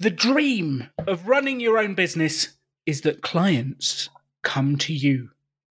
The 0.00 0.10
dream 0.10 0.90
of 1.08 1.26
running 1.26 1.58
your 1.58 1.76
own 1.76 1.96
business 1.96 2.50
is 2.86 3.00
that 3.00 3.20
clients 3.20 4.08
come 4.44 4.78
to 4.78 4.94
you. 4.94 5.30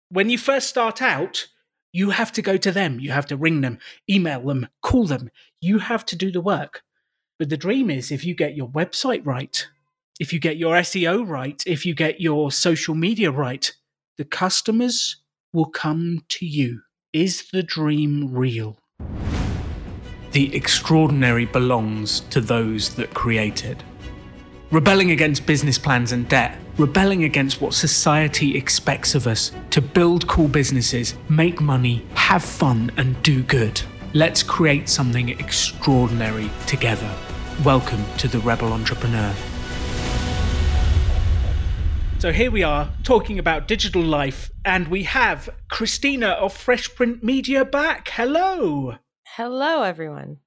When 0.09 0.31
you 0.31 0.39
first 0.39 0.67
start 0.67 1.03
out, 1.03 1.49
you 1.93 2.09
have 2.09 2.33
to 2.33 2.41
go 2.41 2.57
to 2.57 2.73
them. 2.73 2.99
You 2.99 3.11
have 3.11 3.27
to 3.27 3.37
ring 3.37 3.61
them, 3.61 3.79
email 4.09 4.41
them, 4.41 4.69
call 4.81 5.05
them. 5.05 5.29
You 5.61 5.79
have 5.79 6.07
to 6.07 6.17
do 6.17 6.33
the 6.33 6.41
work. 6.41 6.83
But 7.39 7.51
the 7.51 7.59
dream 7.59 7.91
is 7.91 8.11
if 8.11 8.25
you 8.25 8.35
get 8.35 8.57
your 8.57 8.69
website 8.69 9.27
right, 9.27 9.69
if 10.19 10.33
you 10.33 10.39
get 10.41 10.57
your 10.57 10.75
SEO 10.77 11.29
right, 11.29 11.63
if 11.67 11.85
you 11.85 11.95
get 11.95 12.19
your 12.19 12.51
social 12.51 12.95
media 12.95 13.31
right, 13.31 13.71
the 14.17 14.25
customers 14.25 15.17
will 15.53 15.67
come 15.69 16.21
to 16.31 16.47
you. 16.47 16.81
Is 17.13 17.51
the 17.51 17.63
dream 17.63 18.35
real? 18.35 18.79
The 20.33 20.57
extraordinary 20.57 21.45
belongs 21.45 22.21
to 22.31 22.41
those 22.41 22.95
that 22.95 23.13
create 23.13 23.67
it. 23.67 23.85
Rebelling 24.75 25.13
against 25.13 25.47
business 25.47 25.79
plans 25.79 26.11
and 26.11 26.29
debt, 26.29 26.59
rebelling 26.79 27.23
against 27.23 27.61
what 27.61 27.75
society 27.75 28.57
expects 28.57 29.15
of 29.15 29.29
us 29.29 29.53
to 29.71 29.81
build 29.81 30.27
cool 30.27 30.49
businesses, 30.49 31.15
make 31.29 31.61
money, 31.61 32.05
have 32.15 32.43
fun, 32.43 32.91
and 32.97 33.23
do 33.23 33.45
good. 33.45 33.81
Let's 34.15 34.43
create 34.43 34.89
something 34.89 35.29
extraordinary 35.29 36.51
together. 36.67 37.09
Welcome 37.65 38.05
to 38.19 38.27
the 38.27 38.41
Rebel 38.41 38.73
Entrepreneur. 38.73 39.33
So 42.19 42.33
here 42.33 42.51
we 42.51 42.65
are 42.65 42.91
talking 43.05 43.39
about 43.39 43.69
digital 43.69 44.03
life, 44.03 44.51
and 44.65 44.89
we 44.89 45.05
have 45.05 45.49
Christina 45.69 46.31
of 46.31 46.53
Fresh 46.53 46.97
Print 46.97 47.23
Media 47.23 47.65
back. 47.65 48.09
Hello. 48.09 48.97
Hello, 49.37 49.83
everyone. 49.85 50.39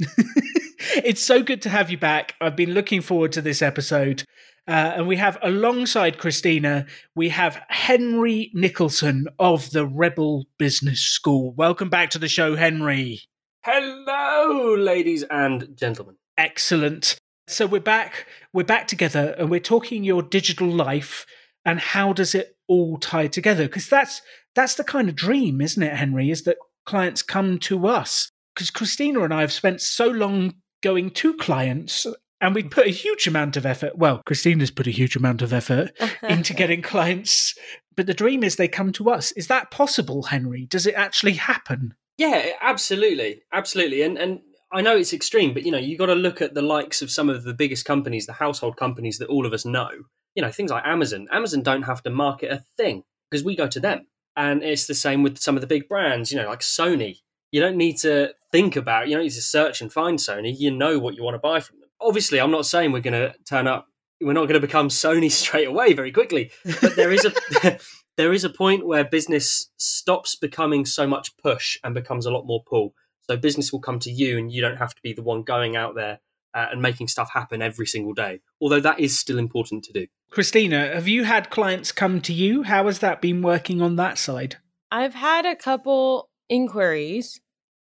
it's 0.78 1.22
so 1.22 1.42
good 1.42 1.62
to 1.62 1.68
have 1.68 1.90
you 1.90 1.98
back. 1.98 2.34
I've 2.40 2.56
been 2.56 2.72
looking 2.72 3.00
forward 3.00 3.32
to 3.32 3.42
this 3.42 3.62
episode. 3.62 4.24
Uh, 4.68 4.94
and 4.96 5.06
we 5.06 5.16
have 5.16 5.38
alongside 5.42 6.18
Christina, 6.18 6.86
we 7.14 7.28
have 7.28 7.62
Henry 7.68 8.50
Nicholson 8.52 9.28
of 9.38 9.70
the 9.70 9.86
Rebel 9.86 10.46
Business 10.58 11.00
School. 11.00 11.52
Welcome 11.52 11.88
back 11.88 12.10
to 12.10 12.18
the 12.18 12.28
show, 12.28 12.56
Henry. 12.56 13.20
Hello, 13.62 14.74
ladies 14.74 15.22
and 15.30 15.76
gentlemen. 15.76 16.16
Excellent. 16.36 17.16
So 17.46 17.66
we're 17.66 17.80
back. 17.80 18.26
We're 18.52 18.64
back 18.64 18.88
together, 18.88 19.36
and 19.38 19.50
we're 19.50 19.60
talking 19.60 20.02
your 20.02 20.22
digital 20.22 20.68
life 20.68 21.26
and 21.66 21.80
how 21.80 22.12
does 22.12 22.34
it 22.34 22.56
all 22.68 22.96
tie 22.96 23.26
together? 23.26 23.64
Because 23.64 23.88
that's 23.88 24.22
that's 24.54 24.76
the 24.76 24.84
kind 24.84 25.10
of 25.10 25.16
dream, 25.16 25.60
isn't 25.60 25.82
it, 25.82 25.94
Henry? 25.94 26.30
Is 26.30 26.44
that 26.44 26.56
clients 26.86 27.20
come 27.20 27.58
to 27.58 27.86
us? 27.88 28.30
Because 28.54 28.70
Christina 28.70 29.22
and 29.22 29.34
I 29.34 29.42
have 29.42 29.52
spent 29.52 29.82
so 29.82 30.06
long 30.06 30.54
going 30.82 31.10
to 31.10 31.34
clients 31.34 32.06
and 32.40 32.54
we 32.54 32.62
mm. 32.62 32.70
put 32.70 32.86
a 32.86 32.90
huge 32.90 33.26
amount 33.26 33.56
of 33.56 33.66
effort. 33.66 33.96
Well, 33.96 34.22
Christina's 34.26 34.70
put 34.70 34.86
a 34.86 34.92
huge 34.92 35.16
amount 35.16 35.42
of 35.42 35.52
effort 35.52 35.92
into 36.22 36.54
getting 36.54 36.82
clients, 36.82 37.54
but 37.96 38.06
the 38.06 38.14
dream 38.14 38.44
is 38.44 38.56
they 38.56 38.68
come 38.68 38.92
to 38.92 39.10
us. 39.10 39.32
Is 39.32 39.48
that 39.48 39.70
possible, 39.70 40.24
Henry? 40.24 40.66
Does 40.66 40.86
it 40.86 40.94
actually 40.94 41.34
happen? 41.34 41.94
Yeah, 42.18 42.50
absolutely, 42.60 43.42
absolutely. 43.52 44.02
And 44.02 44.18
and 44.18 44.40
I 44.72 44.80
know 44.80 44.96
it's 44.96 45.12
extreme, 45.12 45.54
but 45.54 45.64
you 45.64 45.70
know 45.70 45.78
you 45.78 45.96
got 45.96 46.06
to 46.06 46.14
look 46.14 46.40
at 46.40 46.54
the 46.54 46.62
likes 46.62 47.02
of 47.02 47.10
some 47.10 47.28
of 47.28 47.44
the 47.44 47.54
biggest 47.54 47.84
companies, 47.84 48.26
the 48.26 48.32
household 48.32 48.76
companies 48.76 49.18
that 49.18 49.28
all 49.28 49.46
of 49.46 49.52
us 49.52 49.64
know. 49.64 49.90
You 50.34 50.42
know 50.42 50.50
things 50.50 50.70
like 50.70 50.86
Amazon. 50.86 51.28
Amazon 51.32 51.62
don't 51.62 51.82
have 51.82 52.02
to 52.02 52.10
market 52.10 52.50
a 52.50 52.64
thing 52.76 53.02
because 53.30 53.44
we 53.44 53.56
go 53.56 53.66
to 53.68 53.80
them, 53.80 54.06
and 54.36 54.62
it's 54.62 54.86
the 54.86 54.94
same 54.94 55.22
with 55.22 55.38
some 55.38 55.56
of 55.56 55.60
the 55.60 55.66
big 55.66 55.88
brands. 55.88 56.30
You 56.30 56.38
know, 56.38 56.48
like 56.48 56.60
Sony. 56.60 57.20
You 57.52 57.60
don't 57.60 57.76
need 57.76 57.98
to 57.98 58.34
think 58.56 58.76
about. 58.76 59.08
You 59.08 59.16
don't 59.16 59.24
need 59.24 59.30
to 59.30 59.42
search 59.42 59.82
and 59.82 59.92
find 59.92 60.18
Sony. 60.18 60.54
You 60.56 60.70
know 60.70 60.98
what 60.98 61.14
you 61.14 61.22
want 61.22 61.34
to 61.34 61.38
buy 61.38 61.60
from 61.60 61.80
them 61.80 61.86
obviously, 62.00 62.40
I'm 62.40 62.50
not 62.50 62.66
saying 62.66 62.92
we're 62.92 63.00
going 63.00 63.14
to 63.14 63.34
turn 63.44 63.66
up. 63.66 63.88
We're 64.20 64.32
not 64.32 64.48
going 64.48 64.60
to 64.60 64.66
become 64.66 64.88
Sony 64.88 65.30
straight 65.30 65.68
away 65.68 65.92
very 65.92 66.12
quickly, 66.12 66.50
but 66.80 66.96
there 66.96 67.12
is 67.12 67.24
a 67.24 67.78
there 68.16 68.32
is 68.32 68.44
a 68.44 68.50
point 68.50 68.86
where 68.86 69.04
business 69.04 69.70
stops 69.76 70.36
becoming 70.36 70.86
so 70.86 71.06
much 71.06 71.36
push 71.36 71.78
and 71.84 71.94
becomes 71.94 72.26
a 72.26 72.30
lot 72.30 72.46
more 72.46 72.62
pull. 72.66 72.94
So 73.22 73.36
business 73.36 73.72
will 73.72 73.80
come 73.80 73.98
to 74.00 74.10
you, 74.10 74.38
and 74.38 74.52
you 74.52 74.62
don't 74.62 74.76
have 74.76 74.94
to 74.94 75.02
be 75.02 75.12
the 75.12 75.22
one 75.22 75.42
going 75.42 75.76
out 75.76 75.96
there 75.96 76.20
uh, 76.54 76.66
and 76.70 76.80
making 76.80 77.08
stuff 77.08 77.30
happen 77.32 77.60
every 77.60 77.86
single 77.86 78.14
day. 78.14 78.40
Although 78.60 78.80
that 78.80 79.00
is 79.00 79.18
still 79.18 79.38
important 79.38 79.84
to 79.84 79.92
do. 79.92 80.06
Christina, 80.30 80.94
have 80.94 81.08
you 81.08 81.24
had 81.24 81.50
clients 81.50 81.92
come 81.92 82.20
to 82.22 82.32
you? 82.32 82.62
How 82.62 82.86
has 82.86 83.00
that 83.00 83.20
been 83.20 83.42
working 83.42 83.82
on 83.82 83.96
that 83.96 84.16
side? 84.16 84.56
I've 84.92 85.14
had 85.14 85.44
a 85.44 85.56
couple 85.56 86.30
inquiries 86.48 87.40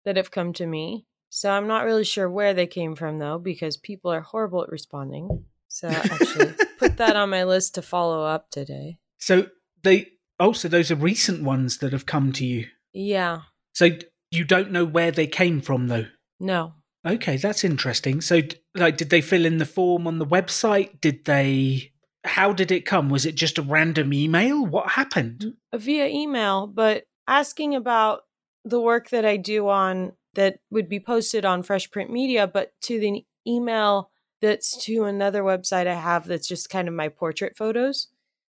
that 0.05 0.17
have 0.17 0.31
come 0.31 0.53
to 0.53 0.65
me. 0.65 1.05
So 1.29 1.49
I'm 1.49 1.67
not 1.67 1.85
really 1.85 2.03
sure 2.03 2.29
where 2.29 2.53
they 2.53 2.67
came 2.67 2.95
from 2.95 3.17
though, 3.17 3.37
because 3.37 3.77
people 3.77 4.11
are 4.11 4.21
horrible 4.21 4.63
at 4.63 4.69
responding. 4.69 5.45
So 5.67 5.87
actually 5.87 6.53
put 6.77 6.97
that 6.97 7.15
on 7.15 7.29
my 7.29 7.45
list 7.45 7.75
to 7.75 7.81
follow 7.81 8.25
up 8.25 8.49
today. 8.49 8.97
So 9.17 9.47
they 9.83 10.07
also 10.39 10.67
oh, 10.67 10.69
those 10.69 10.91
are 10.91 10.95
recent 10.95 11.43
ones 11.43 11.77
that 11.77 11.93
have 11.93 12.05
come 12.05 12.33
to 12.33 12.45
you. 12.45 12.67
Yeah. 12.93 13.41
So 13.73 13.89
you 14.31 14.43
don't 14.43 14.71
know 14.71 14.83
where 14.83 15.11
they 15.11 15.27
came 15.27 15.61
from 15.61 15.87
though. 15.87 16.07
No. 16.39 16.73
Okay, 17.07 17.37
that's 17.37 17.63
interesting. 17.63 18.19
So 18.19 18.41
like 18.75 18.97
did 18.97 19.09
they 19.09 19.21
fill 19.21 19.45
in 19.45 19.57
the 19.57 19.65
form 19.65 20.07
on 20.07 20.19
the 20.19 20.25
website? 20.25 20.99
Did 20.99 21.25
they 21.25 21.93
how 22.25 22.51
did 22.51 22.71
it 22.71 22.85
come? 22.85 23.09
Was 23.09 23.25
it 23.25 23.35
just 23.35 23.57
a 23.57 23.63
random 23.63 24.13
email? 24.13 24.65
What 24.65 24.91
happened? 24.91 25.53
Via 25.73 26.07
email, 26.07 26.67
but 26.67 27.05
asking 27.27 27.75
about 27.75 28.23
the 28.63 28.81
work 28.81 29.09
that 29.09 29.25
I 29.25 29.37
do 29.37 29.67
on 29.69 30.13
that 30.33 30.59
would 30.69 30.87
be 30.87 30.99
posted 30.99 31.45
on 31.45 31.63
Fresh 31.63 31.91
Print 31.91 32.11
Media, 32.11 32.47
but 32.47 32.73
to 32.81 32.99
the 32.99 33.25
email 33.47 34.09
that's 34.41 34.75
to 34.85 35.03
another 35.03 35.43
website 35.43 35.87
I 35.87 35.95
have 35.95 36.27
that's 36.27 36.47
just 36.47 36.69
kind 36.69 36.87
of 36.87 36.93
my 36.93 37.09
portrait 37.09 37.55
photos. 37.55 38.07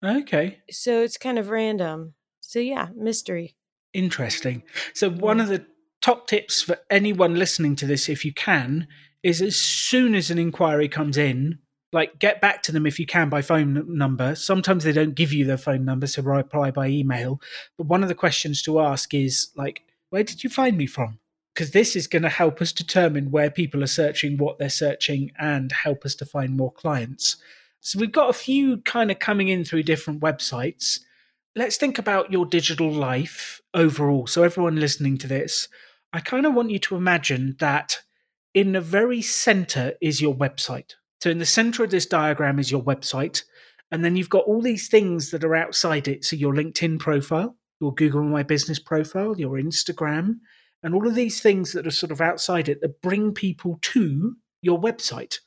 Okay. 0.04 0.60
So 0.70 1.02
it's 1.02 1.18
kind 1.18 1.38
of 1.40 1.50
random. 1.50 2.14
So 2.42 2.60
yeah, 2.60 2.90
mystery. 2.96 3.56
Interesting. 3.94 4.64
So 4.94 5.10
one 5.10 5.40
of 5.40 5.48
the 5.48 5.66
top 6.02 6.28
tips 6.28 6.62
for 6.62 6.78
anyone 6.90 7.36
listening 7.36 7.76
to 7.78 7.86
this, 7.86 8.10
if 8.10 8.26
you 8.26 8.34
can, 8.34 8.88
is 9.24 9.42
as 9.42 9.56
soon 9.56 10.14
as 10.14 10.30
an 10.30 10.38
inquiry 10.38 10.88
comes 10.88 11.18
in, 11.18 11.60
like 11.92 12.20
get 12.20 12.42
back 12.42 12.62
to 12.64 12.72
them 12.72 12.86
if 12.86 13.00
you 13.00 13.06
can 13.06 13.30
by 13.30 13.42
phone 13.42 13.98
number. 13.98 14.36
Sometimes 14.36 14.84
they 14.84 14.92
don't 14.92 15.16
give 15.16 15.32
you 15.32 15.46
their 15.46 15.58
phone 15.58 15.86
number, 15.86 16.08
so 16.08 16.22
reply 16.22 16.70
by 16.70 16.88
email. 16.88 17.42
But 17.78 17.88
one 17.88 18.04
of 18.04 18.10
the 18.10 18.16
questions 18.16 18.62
to 18.64 18.82
ask 18.82 19.14
is 19.14 19.50
like, 19.56 19.82
where 20.16 20.24
did 20.24 20.44
you 20.44 20.50
find 20.50 20.78
me 20.78 20.88
from? 20.88 21.20
because 21.56 21.72
this 21.72 21.96
is 21.96 22.06
going 22.06 22.22
to 22.22 22.30
help 22.30 22.62
us 22.62 22.74
determine 22.74 23.32
where 23.32 23.50
people 23.50 23.82
are 23.82 23.88
searching, 23.88 24.38
what 24.38 24.60
they're 24.60 24.70
searching, 24.70 25.32
and 25.40 25.72
help 25.72 26.06
us 26.06 26.14
to 26.16 26.26
find 26.26 26.58
more 26.58 26.72
clients. 26.72 27.38
So 27.80 27.98
we've 27.98 28.12
got 28.12 28.30
a 28.30 28.34
few 28.34 28.78
kind 28.80 29.10
of 29.10 29.20
coming 29.20 29.48
in 29.48 29.64
through 29.64 29.84
different 29.84 30.20
websites. 30.20 31.00
Let's 31.56 31.78
think 31.78 31.98
about 31.98 32.32
your 32.32 32.46
digital 32.46 32.92
life 32.92 33.62
overall. 33.74 34.28
So, 34.28 34.44
everyone 34.44 34.76
listening 34.76 35.18
to 35.20 35.28
this, 35.28 35.70
I 36.12 36.20
kind 36.20 36.46
of 36.46 36.54
want 36.54 36.72
you 36.72 36.80
to 36.80 36.98
imagine 36.98 37.56
that 37.60 38.00
in 38.54 38.74
the 38.74 38.82
very 38.82 39.22
center 39.22 39.94
is 40.02 40.22
your 40.22 40.36
website. 40.36 40.96
So, 41.22 41.30
in 41.30 41.38
the 41.38 41.46
center 41.46 41.86
of 41.86 41.92
this 41.92 42.06
diagram 42.06 42.60
is 42.60 42.70
your 42.70 42.84
website. 42.84 43.44
And 43.92 44.04
then 44.04 44.18
you've 44.18 44.30
got 44.30 44.46
all 44.46 44.62
these 44.62 44.90
things 44.90 45.32
that 45.32 45.46
are 45.46 45.56
outside 45.56 46.10
it. 46.10 46.26
So, 46.26 46.36
your 46.36 46.54
LinkedIn 46.54 47.00
profile, 47.00 47.56
your 47.80 47.94
Google 47.94 48.24
My 48.24 48.44
Business 48.44 48.80
profile, 48.80 49.40
your 49.40 49.58
Instagram, 49.58 50.40
and 50.84 50.94
all 50.94 51.08
of 51.08 51.16
these 51.16 51.42
things 51.42 51.74
that 51.74 51.88
are 51.88 51.92
sort 51.92 52.12
of 52.12 52.22
outside 52.22 52.70
it 52.70 52.82
that 52.82 53.02
bring 53.02 53.34
people 53.34 53.80
to 53.82 54.36
your 54.62 54.80
website. 54.80 55.38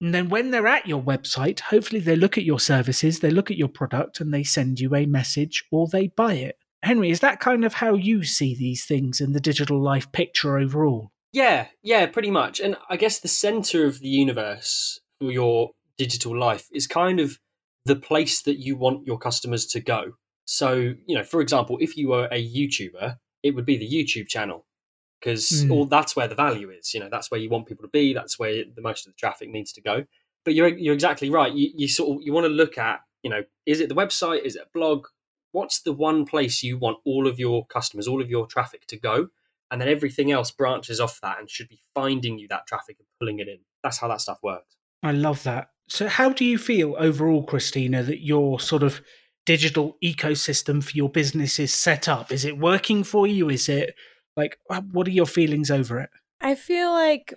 And 0.00 0.14
then 0.14 0.28
when 0.28 0.50
they're 0.50 0.66
at 0.66 0.86
your 0.86 1.02
website, 1.02 1.60
hopefully 1.60 2.00
they 2.00 2.16
look 2.16 2.36
at 2.36 2.44
your 2.44 2.60
services, 2.60 3.20
they 3.20 3.30
look 3.30 3.50
at 3.50 3.56
your 3.56 3.68
product, 3.68 4.20
and 4.20 4.34
they 4.34 4.42
send 4.42 4.80
you 4.80 4.94
a 4.94 5.06
message 5.06 5.64
or 5.70 5.88
they 5.88 6.08
buy 6.08 6.34
it. 6.34 6.58
Henry, 6.82 7.10
is 7.10 7.20
that 7.20 7.40
kind 7.40 7.64
of 7.64 7.74
how 7.74 7.94
you 7.94 8.24
see 8.24 8.54
these 8.54 8.84
things 8.84 9.20
in 9.20 9.32
the 9.32 9.40
digital 9.40 9.82
life 9.82 10.10
picture 10.12 10.58
overall? 10.58 11.10
Yeah, 11.32 11.68
yeah, 11.82 12.06
pretty 12.06 12.30
much. 12.30 12.60
And 12.60 12.76
I 12.90 12.96
guess 12.96 13.18
the 13.18 13.28
center 13.28 13.86
of 13.86 14.00
the 14.00 14.08
universe 14.08 15.00
for 15.18 15.32
your 15.32 15.70
digital 15.96 16.38
life 16.38 16.68
is 16.72 16.86
kind 16.86 17.18
of 17.18 17.38
the 17.86 17.96
place 17.96 18.42
that 18.42 18.58
you 18.58 18.76
want 18.76 19.06
your 19.06 19.18
customers 19.18 19.66
to 19.66 19.80
go. 19.80 20.12
So, 20.44 20.94
you 21.06 21.16
know, 21.16 21.24
for 21.24 21.40
example, 21.40 21.78
if 21.80 21.96
you 21.96 22.08
were 22.08 22.28
a 22.30 22.46
YouTuber, 22.46 23.16
it 23.42 23.54
would 23.54 23.64
be 23.64 23.76
the 23.76 23.88
YouTube 23.88 24.28
channel 24.28 24.66
because 25.20 25.64
mm. 25.64 25.70
all 25.70 25.86
that's 25.86 26.14
where 26.14 26.28
the 26.28 26.34
value 26.34 26.70
is. 26.70 26.92
You 26.92 27.00
know, 27.00 27.08
that's 27.10 27.30
where 27.30 27.40
you 27.40 27.48
want 27.48 27.66
people 27.66 27.84
to 27.84 27.90
be. 27.90 28.12
That's 28.12 28.38
where 28.38 28.64
the 28.74 28.82
most 28.82 29.06
of 29.06 29.12
the 29.12 29.16
traffic 29.16 29.48
needs 29.48 29.72
to 29.72 29.80
go. 29.80 30.04
But 30.44 30.54
you're 30.54 30.68
you're 30.68 30.94
exactly 30.94 31.30
right. 31.30 31.52
You 31.52 31.70
you 31.74 31.88
sort 31.88 32.16
of 32.16 32.22
you 32.26 32.32
want 32.32 32.44
to 32.44 32.52
look 32.52 32.76
at 32.76 33.00
you 33.22 33.30
know 33.30 33.42
is 33.66 33.80
it 33.80 33.88
the 33.88 33.94
website? 33.94 34.44
Is 34.44 34.56
it 34.56 34.62
a 34.62 34.78
blog? 34.78 35.06
What's 35.52 35.80
the 35.82 35.92
one 35.92 36.26
place 36.26 36.62
you 36.62 36.78
want 36.78 36.98
all 37.04 37.28
of 37.28 37.38
your 37.38 37.64
customers, 37.66 38.08
all 38.08 38.20
of 38.20 38.28
your 38.28 38.46
traffic 38.46 38.86
to 38.88 38.98
go? 38.98 39.28
And 39.70 39.80
then 39.80 39.88
everything 39.88 40.30
else 40.30 40.50
branches 40.50 41.00
off 41.00 41.20
that 41.22 41.38
and 41.38 41.48
should 41.48 41.68
be 41.68 41.80
finding 41.94 42.38
you 42.38 42.48
that 42.48 42.66
traffic 42.66 42.96
and 42.98 43.06
pulling 43.18 43.38
it 43.38 43.48
in. 43.48 43.58
That's 43.82 43.98
how 43.98 44.08
that 44.08 44.20
stuff 44.20 44.38
works. 44.42 44.76
I 45.02 45.12
love 45.12 45.42
that. 45.44 45.70
So, 45.88 46.08
how 46.08 46.30
do 46.30 46.44
you 46.44 46.58
feel 46.58 46.96
overall, 46.98 47.44
Christina, 47.44 48.02
that 48.02 48.24
you're 48.24 48.58
sort 48.58 48.82
of 48.82 49.00
digital 49.46 49.96
ecosystem 50.02 50.82
for 50.82 50.92
your 50.92 51.08
business 51.08 51.58
is 51.58 51.72
set 51.72 52.08
up? 52.08 52.32
Is 52.32 52.44
it 52.44 52.58
working 52.58 53.04
for 53.04 53.26
you? 53.26 53.50
Is 53.50 53.68
it 53.68 53.94
like, 54.36 54.58
uh, 54.70 54.80
what 54.92 55.06
are 55.06 55.12
your 55.12 55.26
feelings 55.26 55.70
over 55.70 56.00
it? 56.00 56.10
I 56.40 56.54
feel 56.54 56.92
like 56.92 57.34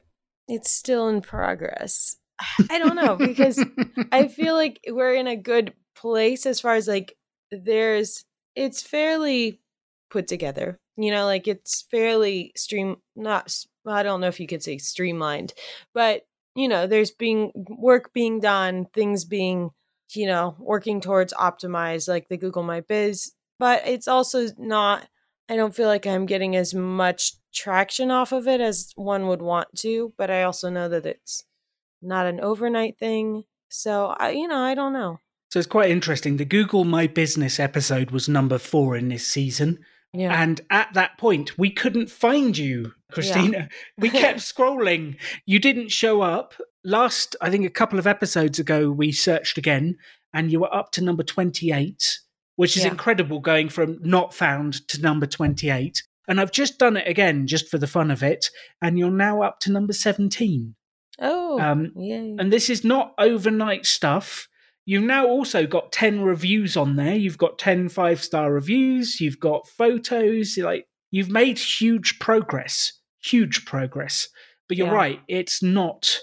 it's 0.47 0.71
still 0.71 1.07
in 1.07 1.21
progress. 1.21 2.17
I 2.69 2.79
don't 2.79 2.95
know 2.95 3.15
because 3.15 3.63
I 4.11 4.27
feel 4.27 4.55
like 4.55 4.79
we're 4.87 5.15
in 5.15 5.27
a 5.27 5.35
good 5.35 5.73
place 5.95 6.45
as 6.45 6.59
far 6.59 6.75
as 6.75 6.87
like 6.87 7.15
there's 7.51 8.23
it's 8.55 8.81
fairly 8.81 9.59
put 10.09 10.27
together. 10.27 10.79
You 10.97 11.11
know, 11.11 11.25
like 11.25 11.47
it's 11.47 11.83
fairly 11.89 12.51
stream 12.55 12.97
not 13.15 13.55
I 13.85 14.03
don't 14.03 14.21
know 14.21 14.27
if 14.27 14.39
you 14.39 14.47
could 14.47 14.63
say 14.63 14.77
streamlined, 14.77 15.53
but 15.93 16.23
you 16.55 16.67
know, 16.67 16.87
there's 16.87 17.11
being 17.11 17.51
work 17.55 18.13
being 18.13 18.39
done, 18.39 18.87
things 18.93 19.25
being, 19.25 19.69
you 20.15 20.27
know, 20.27 20.55
working 20.59 21.01
towards 21.01 21.33
optimize 21.33 22.07
like 22.07 22.29
the 22.29 22.37
Google 22.37 22.63
My 22.63 22.81
Biz, 22.81 23.31
but 23.59 23.87
it's 23.87 24.07
also 24.07 24.47
not 24.57 25.07
I 25.49 25.55
don't 25.55 25.75
feel 25.75 25.87
like 25.87 26.05
I'm 26.05 26.25
getting 26.25 26.55
as 26.55 26.73
much 26.73 27.33
traction 27.53 28.11
off 28.11 28.31
of 28.31 28.47
it 28.47 28.59
as 28.59 28.91
one 28.95 29.27
would 29.27 29.41
want 29.41 29.69
to, 29.77 30.13
but 30.17 30.29
I 30.29 30.43
also 30.43 30.69
know 30.69 30.89
that 30.89 31.05
it's 31.05 31.43
not 32.01 32.25
an 32.25 32.41
overnight 32.41 32.99
thing. 32.99 33.43
So, 33.69 34.15
I, 34.19 34.31
you 34.31 34.47
know, 34.47 34.59
I 34.59 34.75
don't 34.75 34.93
know. 34.93 35.19
So 35.49 35.59
it's 35.59 35.67
quite 35.67 35.89
interesting. 35.89 36.35
The 36.35 36.45
Google 36.45 36.83
My 36.83 37.07
Business 37.07 37.59
episode 37.59 38.11
was 38.11 38.27
number 38.27 38.57
four 38.57 38.97
in 38.97 39.07
this 39.07 39.25
season. 39.25 39.79
Yeah. 40.13 40.41
And 40.41 40.61
at 40.69 40.93
that 40.93 41.17
point, 41.17 41.57
we 41.57 41.69
couldn't 41.69 42.09
find 42.09 42.57
you, 42.57 42.93
Christina. 43.11 43.57
Yeah. 43.57 43.67
we 43.97 44.09
kept 44.09 44.39
scrolling. 44.39 45.17
You 45.45 45.59
didn't 45.59 45.89
show 45.89 46.21
up. 46.21 46.53
Last, 46.83 47.35
I 47.41 47.49
think 47.49 47.65
a 47.65 47.69
couple 47.69 47.99
of 47.99 48.07
episodes 48.07 48.59
ago, 48.59 48.89
we 48.89 49.11
searched 49.11 49.57
again 49.57 49.97
and 50.33 50.51
you 50.51 50.59
were 50.59 50.73
up 50.73 50.91
to 50.93 51.03
number 51.03 51.23
28, 51.23 52.19
which 52.55 52.77
is 52.77 52.83
yeah. 52.83 52.91
incredible 52.91 53.39
going 53.39 53.69
from 53.69 53.99
not 54.01 54.33
found 54.33 54.87
to 54.87 55.01
number 55.01 55.25
28. 55.25 56.03
And 56.27 56.41
I've 56.41 56.51
just 56.51 56.77
done 56.77 56.97
it 56.97 57.07
again 57.07 57.47
just 57.47 57.69
for 57.69 57.77
the 57.77 57.87
fun 57.87 58.11
of 58.11 58.23
it. 58.23 58.49
And 58.81 58.97
you're 58.99 59.11
now 59.11 59.41
up 59.41 59.59
to 59.61 59.71
number 59.71 59.93
17. 59.93 60.75
Oh, 61.19 61.59
um, 61.59 61.91
yay. 61.95 62.35
And 62.37 62.51
this 62.51 62.69
is 62.69 62.83
not 62.83 63.13
overnight 63.17 63.85
stuff. 63.85 64.47
You've 64.87 65.03
now 65.03 65.27
also 65.27 65.67
got 65.67 65.91
10 65.91 66.21
reviews 66.21 66.77
on 66.77 66.95
there. 66.95 67.13
You've 67.13 67.37
got 67.37 67.59
10 67.59 67.89
five 67.89 68.23
star 68.23 68.53
reviews. 68.53 69.19
You've 69.19 69.39
got 69.39 69.67
photos. 69.67 70.57
Like, 70.57 70.87
you've 71.11 71.29
made 71.29 71.59
huge 71.59 72.19
progress, 72.19 72.93
huge 73.21 73.65
progress. 73.65 74.29
But 74.69 74.77
you're 74.77 74.87
yeah. 74.87 74.93
right, 74.93 75.19
it's 75.27 75.61
not 75.61 76.19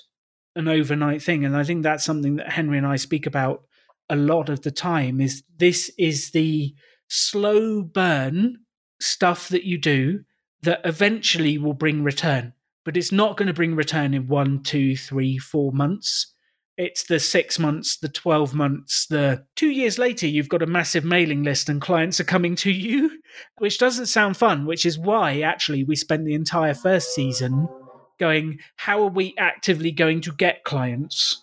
an 0.57 0.67
overnight 0.67 1.21
thing. 1.21 1.45
And 1.45 1.55
I 1.55 1.63
think 1.63 1.83
that's 1.83 2.05
something 2.05 2.37
that 2.37 2.53
Henry 2.53 2.79
and 2.79 2.87
I 2.87 2.97
speak 2.97 3.27
about 3.27 3.65
a 4.09 4.17
lot 4.17 4.49
of 4.49 4.63
the 4.63 4.71
time 4.71 5.21
is 5.21 5.43
this 5.59 5.91
is 5.99 6.31
the 6.31 6.75
slow 7.07 7.83
burn 7.83 8.61
stuff 8.99 9.51
that 9.51 9.65
you 9.65 9.77
do 9.77 10.21
that 10.63 10.81
eventually 10.85 11.59
will 11.59 11.75
bring 11.75 12.03
return. 12.03 12.55
But 12.83 12.97
it's 12.97 13.13
not 13.13 13.37
going 13.37 13.49
to 13.49 13.55
bring 13.55 13.77
return 13.77 14.15
in 14.15 14.27
one, 14.27 14.63
two, 14.63 14.97
three, 14.97 15.37
four 15.37 15.71
months 15.71 16.34
it's 16.77 17.05
the 17.05 17.21
six 17.21 17.59
months, 17.59 17.97
the 17.97 18.09
12 18.09 18.55
months, 18.55 19.07
the 19.07 19.45
two 19.55 19.71
years 19.71 19.99
later, 19.99 20.27
you've 20.27 20.49
got 20.49 20.63
a 20.63 20.67
massive 20.67 21.05
mailing 21.05 21.43
list 21.43 21.69
and 21.69 21.81
clients 21.81 22.19
are 22.21 22.25
coming 22.25 22.57
to 22.57 22.71
you, 22.71 23.21
which 23.59 23.79
doesn't 23.79 24.07
sound 24.07 24.37
fun, 24.37 24.67
which 24.67 24.85
is 24.85 24.99
why 24.99 25.41
actually 25.41 25.85
we 25.85 25.95
spent 25.95 26.25
the 26.25 26.35
entire 26.35 26.75
first 26.75 27.15
season 27.15 27.69
going, 28.19 28.59
how 28.77 29.03
are 29.03 29.11
we 29.11 29.35
actively 29.39 29.93
going 29.93 30.21
to 30.23 30.33
get 30.33 30.65
clients? 30.65 31.43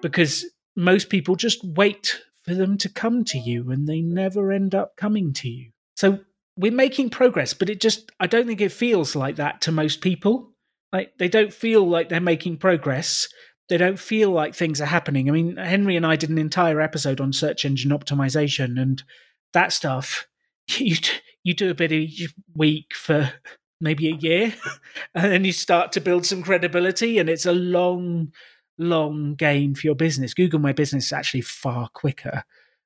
Because 0.00 0.44
most 0.74 1.10
people 1.10 1.36
just 1.36 1.62
wait 1.64 2.20
for 2.44 2.54
them 2.54 2.76
to 2.78 2.88
come 2.88 3.24
to 3.24 3.38
you 3.38 3.70
and 3.70 3.86
they 3.86 4.00
never 4.00 4.50
end 4.50 4.74
up 4.74 4.96
coming 4.96 5.32
to 5.32 5.48
you. 5.48 5.70
So 5.96 6.20
we're 6.56 6.72
making 6.72 7.10
progress, 7.10 7.54
but 7.54 7.70
it 7.70 7.80
just, 7.80 8.10
I 8.18 8.26
don't 8.26 8.46
think 8.46 8.60
it 8.60 8.72
feels 8.72 9.14
like 9.14 9.36
that 9.36 9.60
to 9.62 9.72
most 9.72 10.00
people. 10.00 10.50
Like 10.92 11.16
they 11.18 11.28
don't 11.28 11.52
feel 11.52 11.88
like 11.88 12.08
they're 12.08 12.20
making 12.20 12.58
progress 12.58 13.28
they 13.72 13.78
don't 13.78 13.98
feel 13.98 14.30
like 14.30 14.54
things 14.54 14.82
are 14.82 14.86
happening. 14.86 15.30
I 15.30 15.32
mean, 15.32 15.56
Henry 15.56 15.96
and 15.96 16.04
I 16.04 16.14
did 16.14 16.28
an 16.28 16.36
entire 16.36 16.78
episode 16.78 17.22
on 17.22 17.32
search 17.32 17.64
engine 17.64 17.90
optimization 17.90 18.78
and 18.78 19.02
that 19.54 19.72
stuff. 19.72 20.28
You 20.78 20.94
you 21.42 21.54
do 21.54 21.70
a 21.70 21.74
bit 21.74 21.90
each 21.90 22.32
week 22.54 22.94
for 22.94 23.32
maybe 23.80 24.08
a 24.08 24.14
year, 24.14 24.54
and 25.14 25.32
then 25.32 25.44
you 25.44 25.52
start 25.52 25.90
to 25.92 26.00
build 26.00 26.24
some 26.24 26.42
credibility, 26.42 27.18
and 27.18 27.28
it's 27.28 27.46
a 27.46 27.52
long, 27.52 28.32
long 28.78 29.34
game 29.34 29.74
for 29.74 29.86
your 29.86 29.96
business. 29.96 30.34
Google 30.34 30.60
My 30.60 30.72
Business 30.72 31.06
is 31.06 31.12
actually 31.12 31.40
far 31.40 31.88
quicker. 31.92 32.44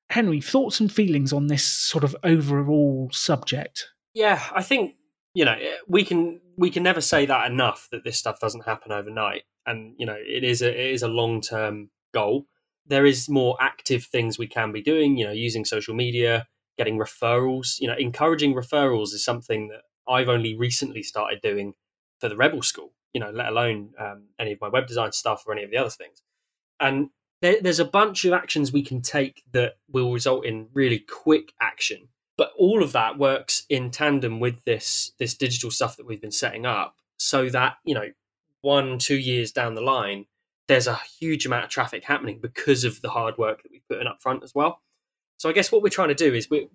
Henry, 0.09 0.41
thoughts 0.41 0.79
and 0.79 0.91
feelings 0.91 1.31
on 1.31 1.47
this 1.47 1.63
sort 1.63 2.03
of 2.03 2.15
overall 2.23 3.09
subject? 3.11 3.89
Yeah, 4.15 4.41
I 4.51 4.63
think 4.63 4.95
you 5.35 5.45
know 5.45 5.55
we 5.87 6.03
can 6.03 6.41
we 6.57 6.71
can 6.71 6.81
never 6.81 7.01
say 7.01 7.27
that 7.27 7.51
enough 7.51 7.89
that 7.91 8.03
this 8.03 8.17
stuff 8.17 8.39
doesn't 8.39 8.65
happen 8.65 8.91
overnight 8.91 9.43
and 9.67 9.93
you 9.97 10.05
know 10.05 10.17
it 10.17 10.43
is 10.43 10.61
a 10.61 10.69
it 10.69 10.91
is 10.91 11.03
a 11.03 11.07
long 11.07 11.41
term 11.41 11.89
goal. 12.13 12.45
There 12.87 13.05
is 13.05 13.29
more 13.29 13.57
active 13.59 14.05
things 14.05 14.39
we 14.39 14.47
can 14.47 14.71
be 14.71 14.81
doing 14.81 15.17
you 15.17 15.25
know 15.25 15.31
using 15.31 15.65
social 15.65 15.93
media 15.93 16.47
getting 16.77 16.97
referrals. 16.97 17.79
You 17.79 17.87
know 17.87 17.95
encouraging 17.97 18.53
referrals 18.55 19.13
is 19.13 19.23
something 19.23 19.67
that 19.69 19.81
i've 20.09 20.29
only 20.29 20.55
recently 20.55 21.03
started 21.03 21.41
doing 21.41 21.73
for 22.21 22.29
the 22.29 22.35
rebel 22.37 22.61
school 22.61 22.93
you 23.13 23.19
know 23.19 23.29
let 23.29 23.49
alone 23.49 23.89
um, 23.99 24.23
any 24.39 24.53
of 24.53 24.61
my 24.61 24.69
web 24.69 24.87
design 24.87 25.11
stuff 25.11 25.43
or 25.45 25.53
any 25.53 25.63
of 25.63 25.71
the 25.71 25.77
other 25.77 25.89
things. 25.89 26.21
And 26.79 27.09
there, 27.41 27.57
there's 27.61 27.79
a 27.79 27.85
bunch 27.85 28.23
of 28.25 28.33
actions 28.33 28.71
we 28.71 28.83
can 28.83 29.01
take 29.01 29.43
that 29.51 29.73
will 29.91 30.11
result 30.13 30.45
in 30.45 30.69
really 30.73 30.99
quick 30.99 31.53
action 31.59 32.07
but 32.37 32.51
all 32.57 32.83
of 32.83 32.91
that 32.93 33.17
works 33.17 33.65
in 33.69 33.89
tandem 33.91 34.39
with 34.39 34.63
this 34.63 35.11
this 35.19 35.33
digital 35.33 35.71
stuff 35.71 35.97
that 35.97 36.05
we've 36.05 36.21
been 36.21 36.31
setting 36.31 36.65
up 36.65 36.95
so 37.17 37.49
that 37.49 37.77
you 37.83 37.95
know 37.95 38.07
one 38.67 38.97
two 38.97 39.17
years 39.17 39.51
down 39.51 39.75
the 39.75 39.81
line 39.81 40.25
there's 40.67 40.87
a 40.87 40.99
huge 41.19 41.45
amount 41.45 41.63
of 41.63 41.69
traffic 41.69 42.03
happening 42.03 42.39
because 42.41 42.83
of 42.83 43.01
the 43.01 43.09
hard 43.09 43.37
work 43.37 43.63
that 43.63 43.71
we 43.71 43.81
put 43.89 44.01
in 44.01 44.07
up 44.07 44.21
front 44.21 44.43
as 44.43 44.53
well 44.53 44.81
so 45.37 45.49
i 45.49 45.53
guess 45.53 45.71
what 45.71 45.81
we're 45.81 45.89
trying 45.89 46.09
to 46.09 46.15
do 46.15 46.33
is 46.33 46.49
we 46.49 46.67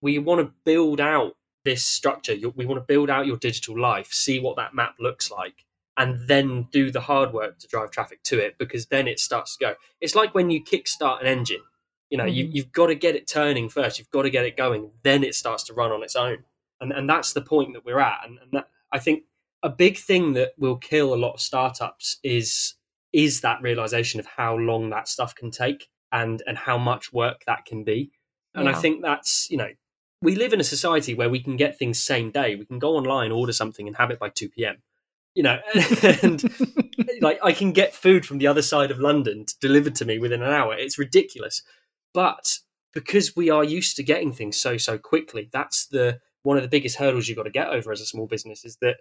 we 0.00 0.18
want 0.18 0.40
to 0.40 0.52
build 0.64 1.00
out 1.00 1.36
this 1.64 1.84
structure 1.84 2.34
we 2.54 2.66
want 2.66 2.80
to 2.80 2.86
build 2.86 3.10
out 3.10 3.26
your 3.26 3.36
digital 3.36 3.78
life 3.78 4.12
see 4.12 4.38
what 4.38 4.56
that 4.56 4.74
map 4.74 4.94
looks 4.98 5.30
like 5.30 5.64
and 5.96 6.28
then 6.28 6.66
do 6.72 6.90
the 6.90 7.00
hard 7.00 7.32
work 7.32 7.58
to 7.58 7.66
drive 7.66 7.90
traffic 7.90 8.22
to 8.22 8.38
it 8.38 8.56
because 8.58 8.86
then 8.86 9.08
it 9.08 9.18
starts 9.18 9.56
to 9.56 9.64
go 9.64 9.74
it's 10.00 10.14
like 10.14 10.34
when 10.34 10.50
you 10.50 10.62
kickstart 10.62 11.20
an 11.20 11.26
engine 11.26 11.62
you 12.10 12.18
know, 12.18 12.24
mm-hmm. 12.24 12.52
you, 12.52 12.62
have 12.62 12.72
got 12.72 12.88
to 12.88 12.94
get 12.94 13.14
it 13.14 13.26
turning 13.26 13.68
first. 13.68 13.98
You've 13.98 14.10
got 14.10 14.22
to 14.22 14.30
get 14.30 14.44
it 14.44 14.56
going. 14.56 14.90
Then 15.04 15.22
it 15.22 15.34
starts 15.34 15.62
to 15.64 15.74
run 15.74 15.92
on 15.92 16.02
its 16.02 16.16
own. 16.16 16.38
And, 16.80 16.92
and 16.92 17.08
that's 17.08 17.32
the 17.32 17.40
point 17.40 17.72
that 17.74 17.84
we're 17.84 18.00
at. 18.00 18.20
And, 18.24 18.38
and 18.42 18.50
that, 18.52 18.68
I 18.92 18.98
think 18.98 19.22
a 19.62 19.68
big 19.68 19.98
thing 19.98 20.32
that 20.34 20.52
will 20.58 20.76
kill 20.76 21.14
a 21.14 21.16
lot 21.16 21.34
of 21.34 21.40
startups 21.40 22.18
is 22.22 22.74
is 23.12 23.40
that 23.40 23.60
realization 23.60 24.20
of 24.20 24.26
how 24.26 24.54
long 24.54 24.90
that 24.90 25.08
stuff 25.08 25.34
can 25.34 25.50
take 25.50 25.88
and 26.12 26.42
and 26.46 26.56
how 26.56 26.78
much 26.78 27.12
work 27.12 27.42
that 27.46 27.64
can 27.64 27.84
be. 27.84 28.10
And 28.54 28.64
yeah. 28.64 28.70
I 28.70 28.74
think 28.74 29.02
that's 29.02 29.48
you 29.50 29.56
know 29.56 29.70
we 30.22 30.36
live 30.36 30.52
in 30.52 30.60
a 30.60 30.64
society 30.64 31.14
where 31.14 31.30
we 31.30 31.42
can 31.42 31.56
get 31.56 31.78
things 31.78 32.02
same 32.02 32.30
day. 32.30 32.56
We 32.56 32.66
can 32.66 32.78
go 32.78 32.96
online, 32.96 33.32
order 33.32 33.52
something, 33.52 33.86
and 33.86 33.96
have 33.96 34.10
it 34.10 34.18
by 34.18 34.28
two 34.28 34.48
p.m. 34.48 34.82
You 35.34 35.44
know, 35.44 35.58
and 36.22 36.42
like 37.20 37.38
I 37.42 37.52
can 37.52 37.72
get 37.72 37.94
food 37.94 38.26
from 38.26 38.38
the 38.38 38.46
other 38.46 38.62
side 38.62 38.90
of 38.90 38.98
London 38.98 39.46
delivered 39.60 39.94
to 39.96 40.04
me 40.04 40.18
within 40.18 40.42
an 40.42 40.52
hour. 40.52 40.74
It's 40.74 40.98
ridiculous. 40.98 41.62
But 42.12 42.58
because 42.92 43.36
we 43.36 43.50
are 43.50 43.62
used 43.62 43.96
to 43.96 44.02
getting 44.02 44.32
things 44.32 44.56
so 44.56 44.76
so 44.76 44.98
quickly, 44.98 45.48
that's 45.52 45.86
the 45.86 46.18
one 46.42 46.56
of 46.56 46.62
the 46.62 46.68
biggest 46.68 46.96
hurdles 46.96 47.28
you've 47.28 47.36
got 47.36 47.44
to 47.44 47.50
get 47.50 47.68
over 47.68 47.92
as 47.92 48.00
a 48.00 48.06
small 48.06 48.26
business 48.26 48.64
is 48.64 48.76
that 48.80 48.96